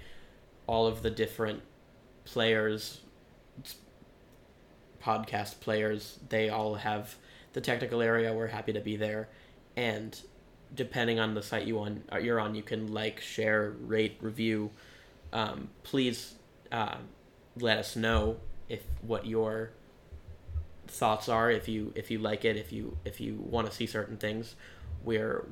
all 0.66 0.86
of 0.86 1.02
the 1.02 1.10
different 1.10 1.62
players 2.24 3.00
podcast 5.02 5.60
players. 5.60 6.18
They 6.28 6.48
all 6.48 6.74
have 6.74 7.14
the 7.52 7.60
technical 7.60 8.02
area. 8.02 8.32
We're 8.34 8.48
happy 8.48 8.72
to 8.72 8.80
be 8.80 8.96
there. 8.96 9.28
And 9.76 10.18
depending 10.74 11.18
on 11.18 11.34
the 11.34 11.42
site 11.42 11.66
you 11.66 11.78
on 11.78 12.02
uh, 12.12 12.18
you're 12.18 12.38
on 12.38 12.54
you 12.54 12.62
can 12.62 12.92
like 12.92 13.20
share 13.20 13.70
rate 13.80 14.16
review. 14.20 14.70
Um, 15.32 15.70
please 15.82 16.34
uh, 16.70 16.96
let 17.56 17.78
us 17.78 17.96
know 17.96 18.36
if 18.68 18.82
what 19.02 19.26
your 19.26 19.70
thoughts 20.90 21.28
are 21.28 21.50
if 21.50 21.68
you 21.68 21.92
if 21.94 22.10
you 22.10 22.18
like 22.18 22.44
it 22.44 22.56
if 22.56 22.72
you 22.72 22.96
if 23.04 23.20
you 23.20 23.34
want 23.34 23.68
to 23.68 23.72
see 23.72 23.86
certain 23.86 24.16
things 24.16 24.54
we're 25.04 25.46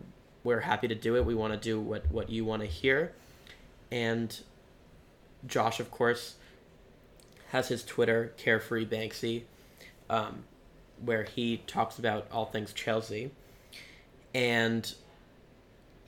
we're 0.44 0.60
happy 0.60 0.88
to 0.88 0.94
do 0.94 1.16
it 1.16 1.24
we 1.24 1.34
want 1.34 1.52
to 1.52 1.58
do 1.58 1.80
what 1.80 2.10
what 2.10 2.30
you 2.30 2.44
want 2.44 2.62
to 2.62 2.68
hear 2.68 3.12
and 3.90 4.40
josh 5.46 5.80
of 5.80 5.90
course 5.90 6.36
has 7.50 7.68
his 7.68 7.84
Twitter, 7.84 8.32
Carefree 8.36 8.86
Banksy. 8.86 9.42
Um, 10.08 10.44
where 11.04 11.24
he 11.24 11.58
talks 11.66 11.98
about 11.98 12.26
all 12.30 12.46
things 12.46 12.72
Chelsea, 12.72 13.30
and 14.34 14.94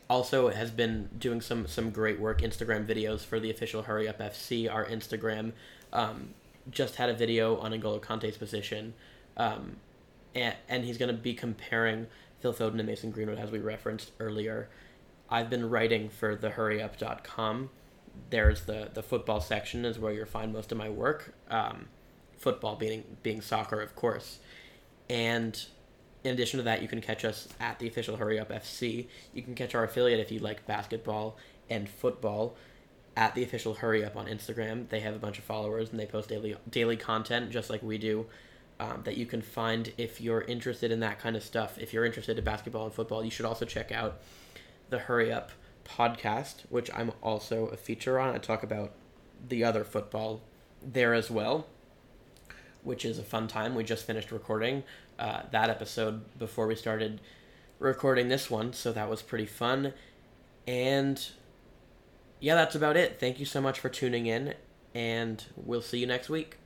also 0.08 0.48
has 0.48 0.70
been 0.70 1.10
doing 1.18 1.40
some 1.40 1.66
some 1.66 1.90
great 1.90 2.18
work 2.18 2.40
Instagram 2.40 2.86
videos 2.86 3.20
for 3.20 3.38
the 3.38 3.50
official 3.50 3.82
Hurry 3.82 4.08
Up 4.08 4.18
FC. 4.18 4.72
Our 4.72 4.86
Instagram 4.86 5.52
um, 5.92 6.30
just 6.70 6.96
had 6.96 7.10
a 7.10 7.14
video 7.14 7.58
on 7.58 7.72
N'Golo 7.72 8.00
Kante's 8.00 8.38
position, 8.38 8.94
um, 9.38 9.76
and, 10.34 10.54
and 10.68 10.84
he's 10.84 10.98
going 10.98 11.14
to 11.14 11.20
be 11.20 11.34
comparing 11.34 12.06
Phil 12.40 12.52
Foden 12.52 12.78
and 12.78 12.86
Mason 12.86 13.10
Greenwood 13.10 13.38
as 13.38 13.50
we 13.50 13.58
referenced 13.58 14.12
earlier. 14.20 14.68
I've 15.30 15.50
been 15.50 15.68
writing 15.68 16.08
for 16.08 16.36
the 16.36 16.50
hurryup.com. 16.50 17.70
There's 18.30 18.62
the 18.62 18.90
the 18.92 19.02
football 19.02 19.40
section 19.40 19.84
is 19.84 19.98
where 19.98 20.12
you'll 20.12 20.26
find 20.26 20.52
most 20.52 20.72
of 20.72 20.78
my 20.78 20.88
work. 20.88 21.34
Um, 21.50 21.88
football 22.36 22.76
being 22.76 23.04
being 23.22 23.40
soccer, 23.40 23.80
of 23.80 23.94
course, 23.94 24.38
and 25.08 25.60
in 26.24 26.32
addition 26.32 26.58
to 26.58 26.64
that, 26.64 26.82
you 26.82 26.88
can 26.88 27.00
catch 27.00 27.24
us 27.24 27.48
at 27.60 27.78
the 27.78 27.86
official 27.86 28.16
Hurry 28.16 28.38
Up 28.38 28.50
FC. 28.50 29.06
You 29.32 29.42
can 29.42 29.54
catch 29.54 29.74
our 29.74 29.84
affiliate 29.84 30.20
if 30.20 30.32
you 30.32 30.40
like 30.40 30.66
basketball 30.66 31.36
and 31.70 31.88
football 31.88 32.56
at 33.16 33.34
the 33.34 33.42
official 33.42 33.74
Hurry 33.74 34.04
Up 34.04 34.16
on 34.16 34.26
Instagram. 34.26 34.88
They 34.88 35.00
have 35.00 35.14
a 35.14 35.18
bunch 35.18 35.38
of 35.38 35.44
followers 35.44 35.90
and 35.90 35.98
they 35.98 36.06
post 36.06 36.28
daily 36.28 36.56
daily 36.68 36.96
content 36.96 37.50
just 37.50 37.70
like 37.70 37.82
we 37.82 37.98
do. 37.98 38.26
Um, 38.80 39.00
that 39.02 39.16
you 39.16 39.26
can 39.26 39.42
find 39.42 39.92
if 39.98 40.20
you're 40.20 40.42
interested 40.42 40.92
in 40.92 41.00
that 41.00 41.18
kind 41.18 41.34
of 41.34 41.42
stuff. 41.42 41.78
If 41.78 41.92
you're 41.92 42.04
interested 42.04 42.38
in 42.38 42.44
basketball 42.44 42.84
and 42.84 42.94
football, 42.94 43.24
you 43.24 43.30
should 43.30 43.44
also 43.44 43.64
check 43.64 43.90
out 43.90 44.20
the 44.88 45.00
Hurry 45.00 45.32
Up 45.32 45.50
podcast, 45.84 46.62
which 46.68 46.90
I'm 46.94 47.12
also 47.22 47.66
a 47.66 47.76
feature 47.76 48.20
on. 48.20 48.34
I 48.34 48.38
talk 48.38 48.62
about 48.62 48.92
the 49.48 49.64
other 49.64 49.84
football 49.84 50.42
there 50.82 51.14
as 51.14 51.30
well, 51.30 51.66
which 52.82 53.04
is 53.04 53.18
a 53.18 53.22
fun 53.22 53.48
time. 53.48 53.74
We 53.74 53.84
just 53.84 54.06
finished 54.06 54.30
recording 54.30 54.84
uh, 55.18 55.42
that 55.50 55.70
episode 55.70 56.38
before 56.38 56.66
we 56.66 56.76
started 56.76 57.20
recording 57.78 58.28
this 58.28 58.50
one, 58.50 58.72
so 58.72 58.92
that 58.92 59.08
was 59.08 59.22
pretty 59.22 59.46
fun. 59.46 59.92
And 60.66 61.26
yeah, 62.40 62.54
that's 62.54 62.74
about 62.74 62.96
it. 62.96 63.18
Thank 63.18 63.40
you 63.40 63.46
so 63.46 63.60
much 63.60 63.80
for 63.80 63.88
tuning 63.88 64.26
in, 64.26 64.54
and 64.94 65.44
we'll 65.56 65.82
see 65.82 65.98
you 65.98 66.06
next 66.06 66.28
week. 66.28 66.58